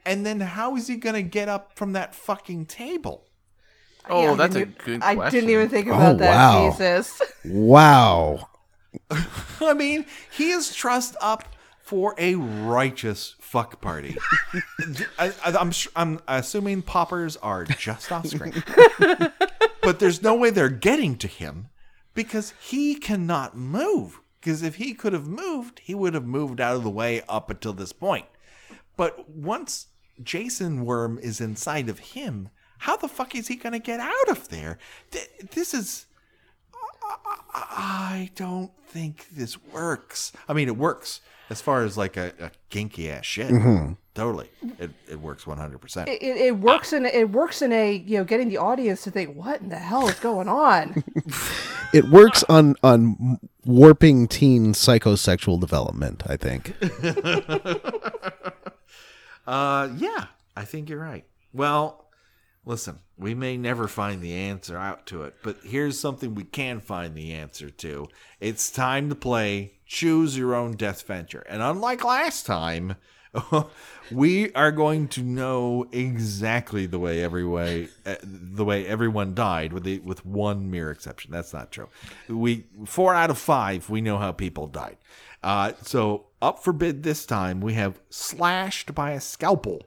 and 0.05 0.25
then 0.27 0.41
how 0.41 0.75
is 0.77 0.89
he 0.89 0.97
going 0.97 1.15
to 1.15 1.23
get 1.23 1.49
up 1.49 1.77
from 1.77 1.93
that 1.93 2.15
fucking 2.15 2.67
table? 2.67 3.27
Oh, 4.09 4.23
Yeah, 4.23 4.35
that's 4.35 4.57
a 4.57 4.65
good 4.65 5.03
I 5.03 5.15
question. 5.15 5.41
didn't 5.41 5.51
even 5.51 5.69
think 5.69 5.87
oh, 5.89 5.93
about 5.93 6.15
Oh, 6.15 6.19
that, 6.19 6.35
wow. 6.35 6.71
Jesus. 6.71 7.23
Wow. 7.45 8.49
I 9.61 9.75
mean, 9.75 10.07
he 10.31 10.51
is 10.51 10.75
trussed 10.75 11.17
up 11.21 11.45
for 11.89 12.14
a 12.18 12.34
righteous 12.34 13.34
fuck 13.41 13.80
party. 13.80 14.14
I, 15.18 15.32
am 15.43 15.72
I'm 15.97 16.20
assuming 16.28 16.82
poppers 16.82 17.39
are 17.39 17.64
just 17.64 18.12
off 18.12 18.26
screen, 18.26 18.62
but 19.80 19.99
there's 19.99 20.22
no 20.22 20.34
way 20.34 20.51
they're 20.51 20.68
getting 20.68 21.16
to 21.16 21.26
him 21.26 21.70
because 22.12 22.53
he 22.61 22.95
cannot 22.95 23.57
move. 23.57 24.20
Because 24.39 24.62
if 24.62 24.74
he 24.74 24.93
could 24.93 25.14
have 25.14 25.26
moved, 25.26 25.80
he 25.82 25.95
would 25.95 26.12
have 26.12 26.26
moved 26.26 26.61
out 26.61 26.76
of 26.76 26.82
the 26.82 26.91
way 26.91 27.22
up 27.26 27.49
until 27.49 27.72
this 27.72 27.95
point. 27.95 28.26
But 28.99 29.30
once 29.30 29.86
Jason 30.22 30.84
Worm 30.84 31.18
is 31.18 31.41
inside 31.41 31.89
of 31.89 32.01
him, 32.01 32.51
how 32.80 32.99
the 32.99 33.09
fuck 33.09 33.34
is 33.34 33.49
he 33.49 33.57
going 33.57 33.72
to 33.72 33.78
get 33.78 33.99
out 33.99 34.28
of 34.28 34.51
there? 34.51 34.76
This 35.53 35.72
is. 35.72 36.05
I 37.55 38.30
don't 38.34 38.72
think 38.89 39.28
this 39.32 39.57
works. 39.72 40.32
I 40.47 40.53
mean, 40.53 40.68
it 40.68 40.76
works 40.76 41.22
as 41.51 41.61
far 41.61 41.84
as 41.84 41.96
like 41.96 42.16
a, 42.16 42.32
a 42.40 42.51
kinky 42.70 43.11
ass 43.11 43.24
shit. 43.24 43.51
Totally, 44.14 44.51
it, 44.80 44.90
it 45.09 45.20
works 45.20 45.46
one 45.46 45.59
hundred 45.59 45.78
percent. 45.78 46.09
It, 46.09 46.20
it, 46.22 46.36
it 46.36 46.57
works 46.59 46.92
in 46.92 47.07
it 47.07 47.30
works 47.30 47.62
in 47.62 47.72
a 47.72 47.94
you 47.94 48.18
know 48.18 48.24
getting 48.24 48.49
the 48.49 48.59
audience 48.59 49.03
to 49.05 49.11
think 49.11 49.36
what 49.36 49.61
in 49.61 49.68
the 49.68 49.76
hell 49.76 50.09
is 50.09 50.18
going 50.18 50.49
on. 50.49 51.03
It 51.90 52.11
works 52.11 52.44
on 52.51 52.76
on 52.82 53.38
warping 53.64 54.28
teen 54.28 54.74
psychosexual 54.74 55.59
development, 55.59 56.22
I 56.26 56.36
think. 56.36 56.74
Uh, 59.46 59.88
yeah, 59.96 60.26
I 60.55 60.66
think 60.66 60.90
you're 60.90 61.01
right. 61.01 61.24
Well, 61.55 62.05
listen, 62.66 62.99
we 63.16 63.34
may 63.34 63.57
never 63.57 63.88
find 63.88 64.20
the 64.20 64.34
answer 64.34 64.76
out 64.76 65.07
to 65.07 65.22
it, 65.22 65.36
but 65.42 65.57
here's 65.64 65.99
something 65.99 66.34
we 66.34 66.44
can 66.44 66.80
find 66.80 67.14
the 67.14 67.32
answer 67.32 67.70
to. 67.70 68.09
It's 68.40 68.70
time 68.70 69.09
to 69.09 69.14
play 69.14 69.78
Choose 69.89 70.36
Your 70.39 70.55
Own 70.55 70.72
Death 70.72 71.03
Venture, 71.03 71.45
and 71.49 71.62
unlike 71.62 72.05
last 72.05 72.47
time. 72.47 72.97
we 74.11 74.51
are 74.55 74.72
going 74.72 75.07
to 75.07 75.22
know 75.22 75.86
exactly 75.93 76.86
the 76.86 76.99
way 76.99 77.22
every 77.22 77.45
way 77.45 77.89
uh, 78.07 78.14
the 78.22 78.64
way 78.64 78.86
everyone 78.86 79.34
died 79.34 79.70
with 79.70 79.84
the, 79.84 79.99
with 79.99 80.24
one 80.24 80.70
mere 80.70 80.91
exception. 80.91 81.30
That's 81.30 81.53
not 81.53 81.70
true. 81.70 81.89
We 82.26 82.64
four 82.86 83.14
out 83.14 83.28
of 83.28 83.36
five 83.36 83.91
we 83.91 84.01
know 84.01 84.16
how 84.16 84.32
people 84.32 84.66
died. 84.66 84.97
Uh, 85.43 85.72
so 85.82 86.28
up 86.41 86.64
for 86.64 86.72
bid 86.72 87.03
this 87.03 87.26
time 87.26 87.61
we 87.61 87.74
have 87.74 88.01
slashed 88.09 88.95
by 88.95 89.11
a 89.12 89.20
scalpel. 89.20 89.82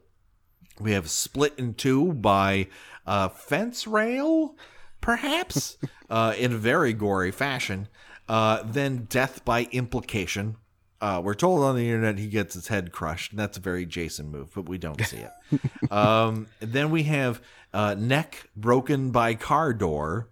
We 0.80 0.92
have 0.92 1.10
split 1.10 1.54
in 1.58 1.74
two 1.74 2.14
by 2.14 2.68
a 3.06 3.30
fence 3.30 3.88
rail, 3.88 4.56
perhaps, 5.00 5.78
uh, 6.10 6.34
in 6.38 6.54
a 6.54 6.58
very 6.58 6.94
gory 6.94 7.32
fashion. 7.32 7.88
Uh, 8.32 8.64
then 8.64 9.08
death 9.10 9.44
by 9.44 9.68
implication. 9.74 10.56
Uh, 11.02 11.22
we're 11.22 11.34
told 11.34 11.64
on 11.64 11.76
the 11.76 11.90
internet 11.90 12.18
he 12.18 12.28
gets 12.28 12.54
his 12.54 12.70
head 12.70 12.94
crushed, 12.94 13.32
and 13.32 13.40
that's 13.40 13.58
a 13.58 13.60
very 13.60 13.86
Jason 13.86 14.32
move, 14.32 14.50
but 14.56 14.70
we 14.70 14.78
don't 14.78 15.06
see 15.06 15.18
it. 15.18 15.62
um, 15.92 16.48
then 16.62 16.92
we 16.92 17.04
have 17.04 17.42
uh, 17.74 17.94
neck 17.96 18.48
broken 18.56 19.12
by 19.12 19.36
car 19.36 19.74
door, 19.74 20.30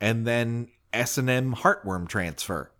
and 0.00 0.26
then 0.26 0.66
S 0.92 1.18
and 1.18 1.30
M 1.30 1.54
heartworm 1.54 2.08
transfer. 2.08 2.72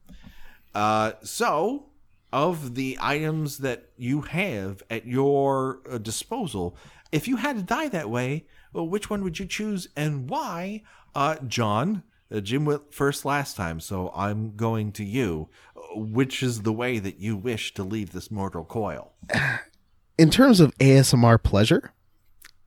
Uh, 0.74 1.12
so, 1.22 1.86
of 2.32 2.74
the 2.74 2.98
items 3.00 3.58
that 3.58 3.90
you 3.96 4.22
have 4.22 4.82
at 4.90 5.06
your 5.06 5.78
uh, 5.88 5.98
disposal, 5.98 6.76
if 7.12 7.28
you 7.28 7.36
had 7.36 7.54
to 7.54 7.62
die 7.62 7.88
that 7.90 8.10
way, 8.10 8.46
well, 8.72 8.88
which 8.88 9.08
one 9.10 9.22
would 9.22 9.38
you 9.38 9.46
choose 9.46 9.86
and 9.94 10.28
why? 10.28 10.82
Uh, 11.14 11.36
John, 11.46 12.02
Jim 12.42 12.64
went 12.64 12.92
first 12.92 13.24
last 13.24 13.56
time, 13.56 13.80
so 13.80 14.12
I'm 14.14 14.56
going 14.56 14.92
to 14.92 15.04
you. 15.04 15.48
Which 15.94 16.42
is 16.42 16.62
the 16.62 16.72
way 16.72 16.98
that 16.98 17.20
you 17.20 17.36
wish 17.36 17.72
to 17.74 17.82
leave 17.82 18.12
this 18.12 18.30
mortal 18.30 18.64
coil? 18.64 19.12
In 20.18 20.30
terms 20.30 20.60
of 20.60 20.76
ASMR 20.78 21.42
pleasure, 21.42 21.92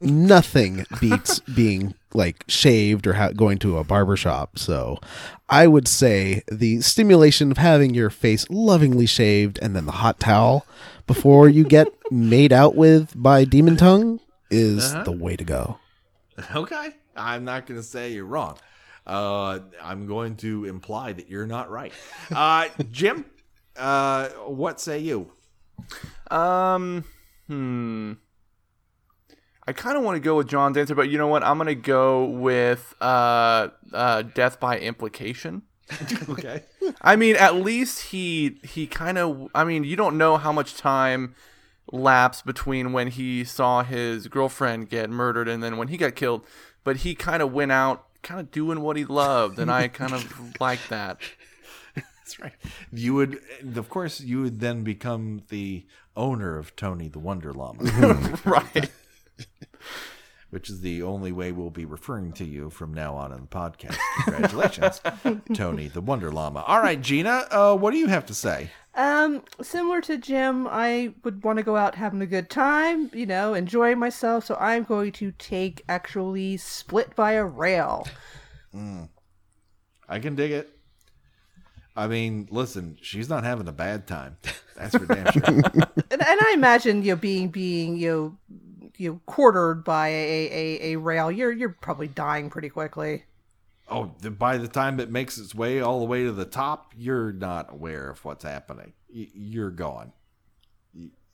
nothing 0.01 0.85
beats 0.99 1.39
being 1.55 1.95
like 2.13 2.43
shaved 2.47 3.05
or 3.05 3.13
ha- 3.13 3.31
going 3.31 3.57
to 3.59 3.77
a 3.77 3.83
barber 3.83 4.15
shop. 4.15 4.57
So 4.57 4.99
I 5.47 5.67
would 5.67 5.87
say 5.87 6.43
the 6.51 6.81
stimulation 6.81 7.51
of 7.51 7.57
having 7.57 7.93
your 7.93 8.09
face 8.09 8.45
lovingly 8.49 9.05
shaved 9.05 9.59
and 9.61 9.75
then 9.75 9.85
the 9.85 9.93
hot 9.93 10.19
towel 10.19 10.65
before 11.07 11.49
you 11.49 11.63
get 11.63 11.87
made 12.11 12.53
out 12.53 12.75
with 12.75 13.13
by 13.15 13.45
Demon 13.45 13.77
Tongue 13.77 14.19
is 14.49 14.93
uh-huh. 14.93 15.03
the 15.03 15.11
way 15.11 15.35
to 15.35 15.43
go. 15.43 15.77
Okay, 16.55 16.91
I'm 17.15 17.43
not 17.43 17.65
going 17.65 17.79
to 17.79 17.85
say 17.85 18.13
you're 18.13 18.25
wrong. 18.25 18.57
Uh, 19.05 19.59
I'm 19.81 20.05
going 20.05 20.35
to 20.37 20.65
imply 20.65 21.13
that 21.13 21.29
you're 21.29 21.47
not 21.47 21.69
right. 21.69 21.91
Uh, 22.31 22.69
Jim, 22.91 23.25
uh, 23.77 24.29
what 24.29 24.79
say 24.79 24.99
you? 24.99 25.31
Um, 26.29 27.05
hmm. 27.47 28.13
I 29.67 29.71
kind 29.71 29.97
of 29.97 30.03
want 30.03 30.15
to 30.15 30.19
go 30.19 30.37
with 30.37 30.47
John's 30.47 30.77
answer, 30.77 30.95
but 30.95 31.09
you 31.09 31.19
know 31.19 31.27
what? 31.27 31.43
I'm 31.43 31.59
gonna 31.59 31.75
go 31.75 32.25
with 32.25 32.95
uh, 32.99 33.67
uh, 33.93 34.23
death 34.23 34.59
by 34.59 34.79
implication. 34.79 35.63
Okay. 36.29 36.63
I 37.01 37.15
mean, 37.15 37.35
at 37.35 37.55
least 37.55 38.09
he 38.09 38.59
he 38.63 38.87
kind 38.87 39.17
of. 39.17 39.47
I 39.53 39.63
mean, 39.63 39.83
you 39.83 39.95
don't 39.95 40.17
know 40.17 40.37
how 40.37 40.51
much 40.51 40.75
time 40.75 41.35
lapsed 41.91 42.45
between 42.45 42.93
when 42.93 43.07
he 43.09 43.43
saw 43.43 43.83
his 43.83 44.27
girlfriend 44.27 44.89
get 44.89 45.09
murdered 45.09 45.47
and 45.47 45.63
then 45.63 45.77
when 45.77 45.87
he 45.87 45.97
got 45.97 46.15
killed, 46.15 46.45
but 46.83 46.97
he 46.97 47.15
kind 47.15 47.41
of 47.41 47.51
went 47.51 47.71
out, 47.71 48.07
kind 48.21 48.39
of 48.39 48.51
doing 48.51 48.81
what 48.81 48.97
he 48.97 49.05
loved, 49.05 49.59
and 49.59 49.71
I 49.71 49.87
kind 49.87 50.13
of 50.13 50.55
like 50.59 50.87
that. 50.89 51.19
That's 51.95 52.39
right. 52.39 52.53
You 52.91 53.15
would, 53.15 53.39
of 53.75 53.89
course, 53.89 54.21
you 54.21 54.41
would 54.41 54.59
then 54.59 54.83
become 54.83 55.43
the 55.49 55.85
owner 56.15 56.57
of 56.57 56.75
Tony 56.75 57.07
the 57.07 57.19
Wonder 57.19 57.53
Llama, 57.53 57.83
right. 58.45 58.91
which 60.49 60.69
is 60.69 60.81
the 60.81 61.03
only 61.03 61.31
way 61.31 61.51
we'll 61.51 61.69
be 61.69 61.85
referring 61.85 62.31
to 62.33 62.45
you 62.45 62.69
from 62.69 62.93
now 62.93 63.15
on 63.15 63.31
in 63.31 63.41
the 63.41 63.47
podcast. 63.47 63.97
Congratulations, 64.23 65.01
Tony 65.53 65.87
the 65.87 66.01
Wonder 66.01 66.31
Llama. 66.31 66.63
All 66.67 66.81
right, 66.81 66.99
Gina, 66.99 67.47
uh, 67.51 67.75
what 67.75 67.91
do 67.91 67.97
you 67.97 68.07
have 68.07 68.25
to 68.27 68.33
say? 68.33 68.71
Um, 68.95 69.43
similar 69.61 70.01
to 70.01 70.17
Jim, 70.17 70.67
I 70.67 71.13
would 71.23 71.43
want 71.43 71.57
to 71.57 71.63
go 71.63 71.75
out 71.75 71.95
having 71.95 72.21
a 72.21 72.25
good 72.25 72.49
time, 72.49 73.09
you 73.13 73.25
know, 73.25 73.53
enjoying 73.53 73.99
myself. 73.99 74.45
So 74.45 74.55
I'm 74.59 74.83
going 74.83 75.11
to 75.13 75.31
take 75.33 75.83
actually 75.87 76.57
split 76.57 77.15
by 77.15 77.33
a 77.33 77.45
rail. 77.45 78.07
I 80.09 80.19
can 80.19 80.35
dig 80.35 80.51
it. 80.51 80.75
I 81.95 82.07
mean, 82.07 82.47
listen, 82.49 82.97
she's 83.01 83.29
not 83.29 83.43
having 83.43 83.67
a 83.67 83.71
bad 83.71 84.07
time. 84.07 84.37
That's 84.75 84.95
for 84.97 85.05
damn 85.05 85.31
sure. 85.31 85.43
and, 85.45 85.83
and 86.11 86.21
I 86.21 86.51
imagine 86.53 87.03
you 87.03 87.11
know, 87.11 87.15
being 87.17 87.49
being 87.49 87.97
you 87.97 88.09
know, 88.09 88.37
you 88.99 89.13
know, 89.13 89.21
quartered 89.25 89.83
by 89.83 90.09
a, 90.09 90.49
a, 90.51 90.93
a 90.93 90.95
rail, 90.97 91.31
you're 91.31 91.51
you're 91.51 91.75
probably 91.81 92.07
dying 92.07 92.49
pretty 92.49 92.69
quickly. 92.69 93.23
Oh, 93.89 94.05
by 94.37 94.57
the 94.57 94.67
time 94.67 94.99
it 94.99 95.09
makes 95.09 95.37
its 95.39 95.55
way 95.55 95.79
all 95.79 95.99
the 95.99 96.05
way 96.05 96.23
to 96.23 96.31
the 96.31 96.45
top, 96.45 96.93
you're 96.95 97.31
not 97.31 97.71
aware 97.71 98.09
of 98.09 98.23
what's 98.23 98.43
happening. 98.43 98.93
You're 99.09 99.71
gone. 99.71 100.11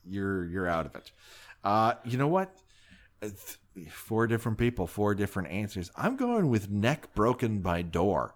You're 0.07 0.45
you're 0.45 0.67
out 0.67 0.85
of 0.85 0.95
it. 0.95 1.11
Uh, 1.63 1.95
you 2.05 2.17
know 2.17 2.27
what? 2.27 2.55
Four 3.89 4.27
different 4.27 4.59
people, 4.59 4.85
four 4.85 5.15
different 5.15 5.49
answers. 5.49 5.91
I'm 5.97 6.15
going 6.15 6.49
with 6.49 6.69
neck 6.69 7.13
broken 7.15 7.59
by 7.59 7.81
door. 7.81 8.35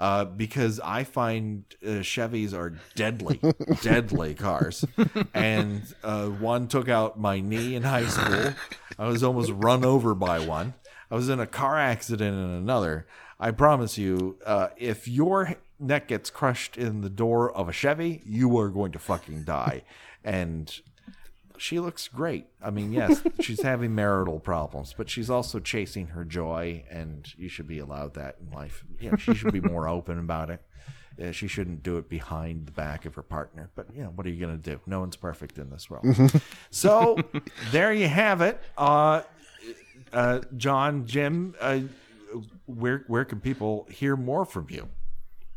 Uh, 0.00 0.24
because 0.24 0.80
I 0.80 1.04
find 1.04 1.64
uh, 1.84 2.00
Chevys 2.00 2.52
are 2.52 2.76
deadly, 2.96 3.40
deadly 3.82 4.34
cars. 4.34 4.84
And 5.32 5.82
uh, 6.02 6.26
one 6.26 6.66
took 6.66 6.88
out 6.88 7.20
my 7.20 7.40
knee 7.40 7.76
in 7.76 7.84
high 7.84 8.06
school. 8.06 8.54
I 8.98 9.06
was 9.06 9.22
almost 9.22 9.52
run 9.52 9.84
over 9.84 10.14
by 10.14 10.40
one. 10.40 10.74
I 11.10 11.14
was 11.14 11.28
in 11.28 11.38
a 11.38 11.46
car 11.46 11.78
accident 11.78 12.34
in 12.36 12.50
another. 12.50 13.06
I 13.38 13.50
promise 13.50 13.98
you, 13.98 14.38
uh, 14.46 14.68
if 14.76 15.06
your 15.06 15.56
neck 15.78 16.08
gets 16.08 16.30
crushed 16.30 16.76
in 16.76 17.02
the 17.02 17.10
door 17.10 17.52
of 17.52 17.68
a 17.68 17.72
Chevy, 17.72 18.22
you 18.24 18.56
are 18.58 18.70
going 18.70 18.92
to 18.92 18.98
fucking 18.98 19.44
die. 19.44 19.82
And 20.24 20.80
she 21.58 21.80
looks 21.80 22.08
great. 22.08 22.46
I 22.62 22.70
mean, 22.70 22.92
yes, 22.92 23.22
she's 23.40 23.62
having 23.62 23.94
marital 23.94 24.40
problems, 24.40 24.94
but 24.96 25.08
she's 25.08 25.30
also 25.30 25.58
chasing 25.60 26.08
her 26.08 26.24
joy, 26.24 26.84
and 26.90 27.32
you 27.36 27.48
should 27.48 27.66
be 27.66 27.78
allowed 27.78 28.14
that 28.14 28.36
in 28.40 28.50
life. 28.50 28.84
Yeah, 29.00 29.16
she 29.16 29.34
should 29.34 29.52
be 29.52 29.60
more 29.60 29.88
open 29.96 30.18
about 30.18 30.50
it. 30.50 30.62
Uh, 31.22 31.30
she 31.30 31.46
shouldn't 31.46 31.82
do 31.82 31.98
it 31.98 32.08
behind 32.08 32.66
the 32.66 32.72
back 32.72 33.04
of 33.04 33.14
her 33.14 33.22
partner. 33.22 33.70
But 33.74 33.86
you 33.94 34.02
know, 34.02 34.10
what 34.10 34.26
are 34.26 34.30
you 34.30 34.44
going 34.44 34.58
to 34.58 34.70
do? 34.70 34.80
No 34.86 35.00
one's 35.00 35.16
perfect 35.16 35.58
in 35.58 35.70
this 35.70 35.90
world. 35.90 36.06
so 36.70 37.18
there 37.70 37.92
you 37.92 38.08
have 38.08 38.40
it. 38.40 38.60
Uh, 38.78 39.22
uh, 40.12 40.40
John, 40.56 41.06
Jim, 41.06 41.54
uh, 41.60 41.80
where 42.66 43.04
where 43.08 43.24
can 43.24 43.40
people 43.40 43.86
hear 43.90 44.16
more 44.16 44.44
from 44.44 44.66
you? 44.70 44.88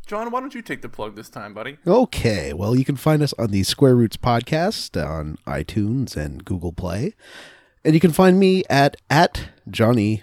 John, 0.06 0.30
why 0.30 0.38
don't 0.38 0.54
you 0.54 0.62
take 0.62 0.82
the 0.82 0.88
plug 0.88 1.16
this 1.16 1.28
time, 1.28 1.52
buddy? 1.52 1.78
Okay, 1.84 2.52
well, 2.52 2.76
you 2.76 2.84
can 2.84 2.94
find 2.94 3.24
us 3.24 3.34
on 3.40 3.50
the 3.50 3.64
Square 3.64 3.96
Roots 3.96 4.16
podcast 4.16 4.96
on 5.04 5.36
iTunes 5.48 6.16
and 6.16 6.44
Google 6.44 6.72
Play, 6.72 7.14
and 7.84 7.92
you 7.92 7.98
can 7.98 8.12
find 8.12 8.38
me 8.38 8.62
at 8.70 8.96
at 9.10 9.48
Johnny 9.68 10.22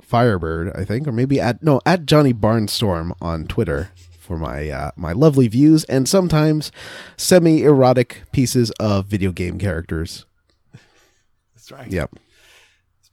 Firebird, 0.00 0.72
I 0.76 0.84
think, 0.84 1.08
or 1.08 1.12
maybe 1.12 1.40
at 1.40 1.64
no 1.64 1.80
at 1.84 2.06
Johnny 2.06 2.32
Barnstorm 2.32 3.10
on 3.20 3.48
Twitter 3.48 3.90
for 4.20 4.38
my 4.38 4.70
uh, 4.70 4.92
my 4.94 5.10
lovely 5.10 5.48
views 5.48 5.82
and 5.84 6.08
sometimes 6.08 6.70
semi 7.16 7.64
erotic 7.64 8.22
pieces 8.30 8.70
of 8.78 9.06
video 9.06 9.32
game 9.32 9.58
characters. 9.58 10.26
That's 11.56 11.72
right. 11.72 11.90
Yep. 11.90 12.14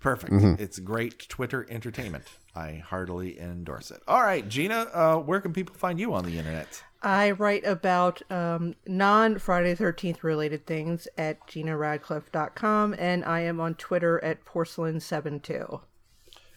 It's 0.02 0.04
perfect. 0.04 0.60
It's 0.60 0.80
great 0.80 1.30
Twitter 1.30 1.68
entertainment. 1.70 2.24
I 2.56 2.82
heartily 2.84 3.39
endorse 3.39 3.91
it. 3.91 4.02
All 4.08 4.22
right, 4.24 4.47
Gina, 4.49 4.88
uh, 4.91 5.18
where 5.18 5.39
can 5.39 5.54
people 5.54 5.76
find 5.76 5.99
you 5.99 6.16
on 6.16 6.26
the 6.26 6.39
internet? 6.39 6.84
I 7.04 7.32
write 7.32 7.66
about 7.68 8.20
um, 8.32 8.74
non 8.88 9.38
Friday 9.38 9.76
Thirteenth 9.76 10.24
related 10.24 10.66
things 10.66 11.08
at 11.20 11.45
ginaradcliffe.com, 11.47 12.95
and 12.97 13.24
I 13.26 13.41
am 13.41 13.60
on 13.60 13.76
Twitter 13.76 14.24
at 14.24 14.43
porcelain72. 14.43 15.82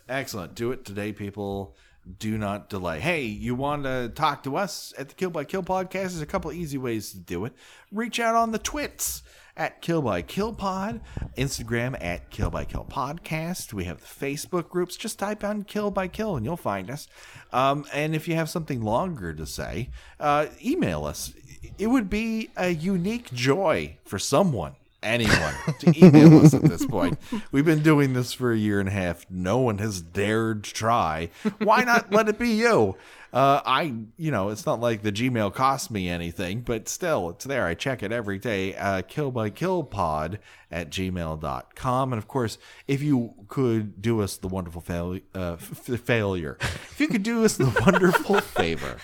Excellent. 0.09 0.55
Do 0.55 0.73
it 0.73 0.87
today, 0.87 1.13
people. 1.13 1.77
Do 2.19 2.39
not 2.39 2.71
delay. 2.71 3.01
Hey, 3.01 3.25
you 3.25 3.55
want 3.55 3.85
to 3.85 4.11
talk 4.15 4.43
to 4.45 4.57
us 4.57 4.95
at 4.97 5.11
the 5.11 5.15
Kill 5.15 5.31
by 5.31 5.45
Kill 5.45 5.63
podcast? 5.63 5.91
There's 5.91 6.23
a 6.23 6.27
couple 6.27 6.51
easy 6.51 6.79
ways 6.79 7.11
to 7.13 7.19
do 7.19 7.45
it. 7.45 7.53
Reach 7.93 8.19
out 8.21 8.35
on 8.35 8.53
the 8.53 8.59
twits 8.59 9.23
at 9.57 9.81
Kill 9.81 10.03
by 10.03 10.23
Kill 10.23 10.53
Pod, 10.53 11.01
Instagram 11.37 11.97
at 12.03 12.31
Kill 12.31 12.51
by 12.51 12.65
Kill 12.65 12.85
Podcast. 12.85 13.73
We 13.73 13.85
have 13.85 14.01
the 14.01 14.07
Facebook 14.07 14.69
groups. 14.69 14.97
Just 14.97 15.19
type 15.19 15.45
on 15.45 15.65
Kill 15.65 15.91
by 15.91 16.09
Kill 16.09 16.37
and 16.37 16.45
you'll 16.45 16.57
find 16.57 16.91
us. 16.91 17.09
Um, 17.53 17.87
and 17.93 18.15
if 18.15 18.27
you 18.27 18.35
have 18.35 18.49
something 18.51 18.83
longer 18.83 19.33
to 19.35 19.47
say, 19.47 19.91
uh, 20.19 20.47
email 20.65 21.05
us. 21.05 21.33
It 21.79 21.87
would 21.87 22.11
be 22.11 22.51
a 22.57 22.71
unique 22.71 23.33
joy 23.33 23.97
for 24.05 24.19
someone 24.19 24.77
anyone 25.05 25.55
to 25.81 25.93
email 26.05 26.45
us 26.45 26.55
at 26.55 26.63
this 26.63 26.85
point. 26.87 27.19
We've 27.53 27.65
been 27.65 27.83
doing 27.83 28.15
this 28.15 28.33
for 28.33 28.53
a 28.53 28.57
year 28.57 28.81
and 28.81 28.89
a 28.89 28.93
half. 28.93 29.27
No 29.31 29.59
one 29.59 29.79
has 29.79 30.01
dared 30.01 30.65
to 30.65 30.73
try. 30.73 31.31
Why 31.59 31.85
not 31.85 32.11
let 32.13 32.29
it 32.29 32.39
be 32.39 32.51
you? 32.51 32.97
Uh, 33.35 33.61
I, 33.67 33.93
you 34.17 34.31
know, 34.31 34.51
it's 34.51 34.65
not 34.65 34.79
like 34.79 35.03
the 35.03 35.11
Gmail 35.11 35.53
cost 35.53 35.91
me 35.91 36.09
anything, 36.09 36.61
but 36.61 36.89
still, 36.89 37.31
it's 37.31 37.45
there. 37.45 37.67
I 37.67 37.75
check 37.75 38.05
it 38.05 38.13
every 38.13 38.39
day. 38.39 38.77
Uh, 38.77 39.03
kill 39.03 39.33
by 39.33 39.51
kill 39.51 39.83
pod 39.83 40.39
at 40.71 40.89
gmail.com. 40.91 42.13
And 42.13 42.19
of 42.19 42.29
course, 42.29 42.59
if 42.87 43.03
you 43.03 43.35
could 43.49 44.01
do 44.01 44.21
us 44.21 44.37
the 44.37 44.47
wonderful 44.47 44.81
fail- 44.81 45.19
uh, 45.35 45.55
f- 45.55 46.01
failure, 46.05 46.57
if 46.61 47.01
you 47.01 47.09
could 47.09 47.25
do 47.25 47.45
us 47.45 47.57
the 47.57 47.67
wonderful 47.85 48.41
favor 48.41 48.99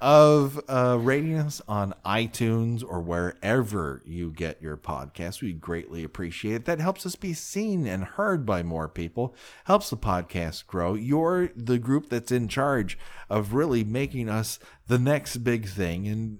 of 0.00 0.60
uh, 0.68 0.96
rating 1.00 1.36
us 1.36 1.60
on 1.66 1.94
iTunes 2.04 2.84
or 2.86 3.00
wherever 3.00 4.02
you 4.06 4.30
get 4.30 4.62
your 4.62 4.76
podcast. 4.76 5.42
We 5.42 5.52
greatly 5.52 6.04
appreciate 6.04 6.54
it. 6.54 6.64
That 6.66 6.80
helps 6.80 7.04
us 7.04 7.16
be 7.16 7.34
seen 7.34 7.86
and 7.86 8.04
heard 8.04 8.46
by 8.46 8.62
more 8.62 8.88
people, 8.88 9.34
helps 9.64 9.90
the 9.90 9.96
podcast 9.96 10.66
grow. 10.66 10.94
You're 10.94 11.50
the 11.56 11.78
group 11.78 12.08
that's 12.08 12.30
in 12.30 12.48
charge 12.48 12.98
of 13.28 13.54
really 13.54 13.82
making 13.82 14.28
us 14.28 14.58
the 14.86 14.98
next 14.98 15.38
big 15.38 15.68
thing, 15.68 16.06
and 16.06 16.38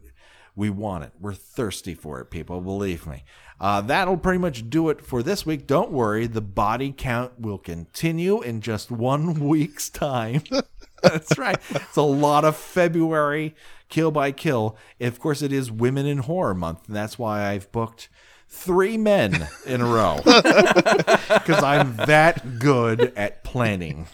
we 0.59 0.69
want 0.71 1.05
it. 1.05 1.13
We're 1.21 1.35
thirsty 1.35 1.95
for 1.95 2.21
it, 2.21 2.31
people. 2.31 2.61
Believe 2.61 3.07
me. 3.07 3.23
Uh, 3.61 3.81
that'll 3.81 4.17
pretty 4.17 4.41
much 4.41 4.69
do 4.69 4.89
it 4.89 5.01
for 5.01 5.23
this 5.23 5.47
week. 5.47 5.69
Don't 5.69 5.93
worry, 5.93 6.27
the 6.27 6.41
body 6.41 6.93
count 6.97 7.41
will 7.41 7.59
continue 7.59 8.43
in 8.43 8.61
just 8.61 8.91
one 8.91 9.35
week's 9.49 9.89
time. 9.89 10.43
That's 11.03 11.39
right. 11.39 11.59
It's 11.71 11.97
a 11.97 12.03
lot 12.03 12.45
of 12.45 12.57
February 12.57 13.55
kill 13.89 14.11
by 14.11 14.33
kill. 14.33 14.77
Of 15.01 15.21
course, 15.21 15.43
it 15.43 15.53
is 15.53 15.71
Women 15.71 16.07
in 16.07 16.19
Horror 16.19 16.55
Month, 16.55 16.89
and 16.89 16.97
that's 16.97 17.17
why 17.21 17.47
I've 17.47 17.71
booked 17.71 18.09
three 18.49 18.97
men 18.97 19.47
in 19.65 19.81
a 19.81 19.87
row 19.87 20.21
because 20.25 21.63
I'm 21.63 21.95
that 21.99 22.59
good 22.59 23.13
at 23.17 23.45
planning. 23.45 24.09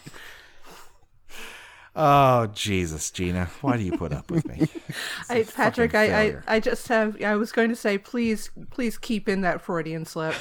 Oh 1.95 2.47
Jesus, 2.47 3.09
Gina, 3.09 3.49
why 3.61 3.77
do 3.77 3.83
you 3.83 3.97
put 3.97 4.11
up 4.11 4.29
with 4.29 4.45
me? 4.47 4.67
I, 5.29 5.43
Patrick, 5.43 5.95
I, 5.95 6.21
I. 6.21 6.35
I 6.47 6.59
just 6.59 6.87
have. 6.89 7.21
I 7.23 7.35
was 7.35 7.53
going 7.53 7.69
to 7.69 7.75
say, 7.75 7.97
please, 7.97 8.51
please 8.69 8.97
keep 8.97 9.29
in 9.29 9.41
that 9.41 9.61
Freudian 9.61 10.05
slip. 10.05 10.35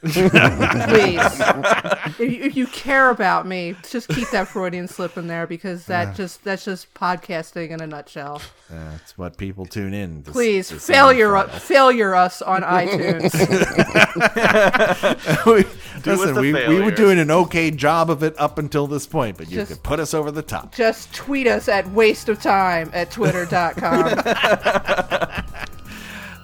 Please, 0.00 0.20
if 1.20 2.20
you, 2.20 2.42
if 2.44 2.56
you 2.56 2.66
care 2.68 3.10
about 3.10 3.46
me, 3.46 3.74
just 3.90 4.08
keep 4.08 4.30
that 4.30 4.48
Freudian 4.48 4.86
slip 4.88 5.16
in 5.18 5.26
there 5.26 5.46
because 5.46 5.86
that 5.86 6.14
just 6.14 6.44
that's 6.44 6.64
just 6.64 6.92
podcasting 6.94 7.70
in 7.70 7.80
a 7.80 7.86
nutshell. 7.86 8.40
That's 8.70 9.16
what 9.18 9.36
people 9.38 9.66
tune 9.66 9.94
in. 9.94 10.22
to- 10.24 10.30
Please, 10.32 10.68
to 10.68 10.78
failure, 10.78 11.32
my 11.32 11.42
u- 11.44 11.48
failure 11.48 12.14
us 12.14 12.42
on 12.42 12.62
iTunes. 12.62 13.32
we, 15.46 15.64
Do 16.02 16.10
listen, 16.12 16.36
we, 16.36 16.52
we 16.52 16.80
were 16.80 16.90
doing 16.92 17.18
an 17.18 17.30
okay 17.30 17.70
job 17.70 18.10
of 18.10 18.22
it 18.22 18.38
up 18.38 18.58
until 18.58 18.86
this 18.86 19.06
point, 19.06 19.36
but 19.36 19.48
you 19.50 19.56
Just- 19.56 19.72
could 19.72 19.82
put 19.82 20.00
us 20.00 20.14
over 20.14 20.30
the 20.30 20.42
top. 20.42 20.74
just 20.74 21.12
tweet 21.14 21.46
us 21.46 21.68
at 21.68 21.88
waste 21.90 22.28
of 22.28 22.40
time 22.40 22.90
at 22.92 23.10
twitter.com. 23.10 24.18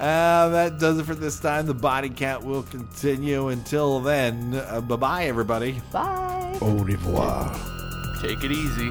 Uh, 0.04 0.50
that 0.50 0.78
does 0.78 0.98
it 0.98 1.04
for 1.04 1.14
this 1.14 1.40
time. 1.40 1.64
The 1.64 1.72
body 1.72 2.10
count 2.10 2.44
will 2.44 2.64
continue. 2.64 3.48
Until 3.48 4.00
then, 4.00 4.52
uh, 4.68 4.82
bye 4.82 4.96
bye, 4.96 5.24
everybody. 5.24 5.80
Bye. 5.90 6.58
Au 6.60 6.76
revoir. 6.76 7.50
Take 8.20 8.44
it 8.44 8.52
easy. 8.52 8.90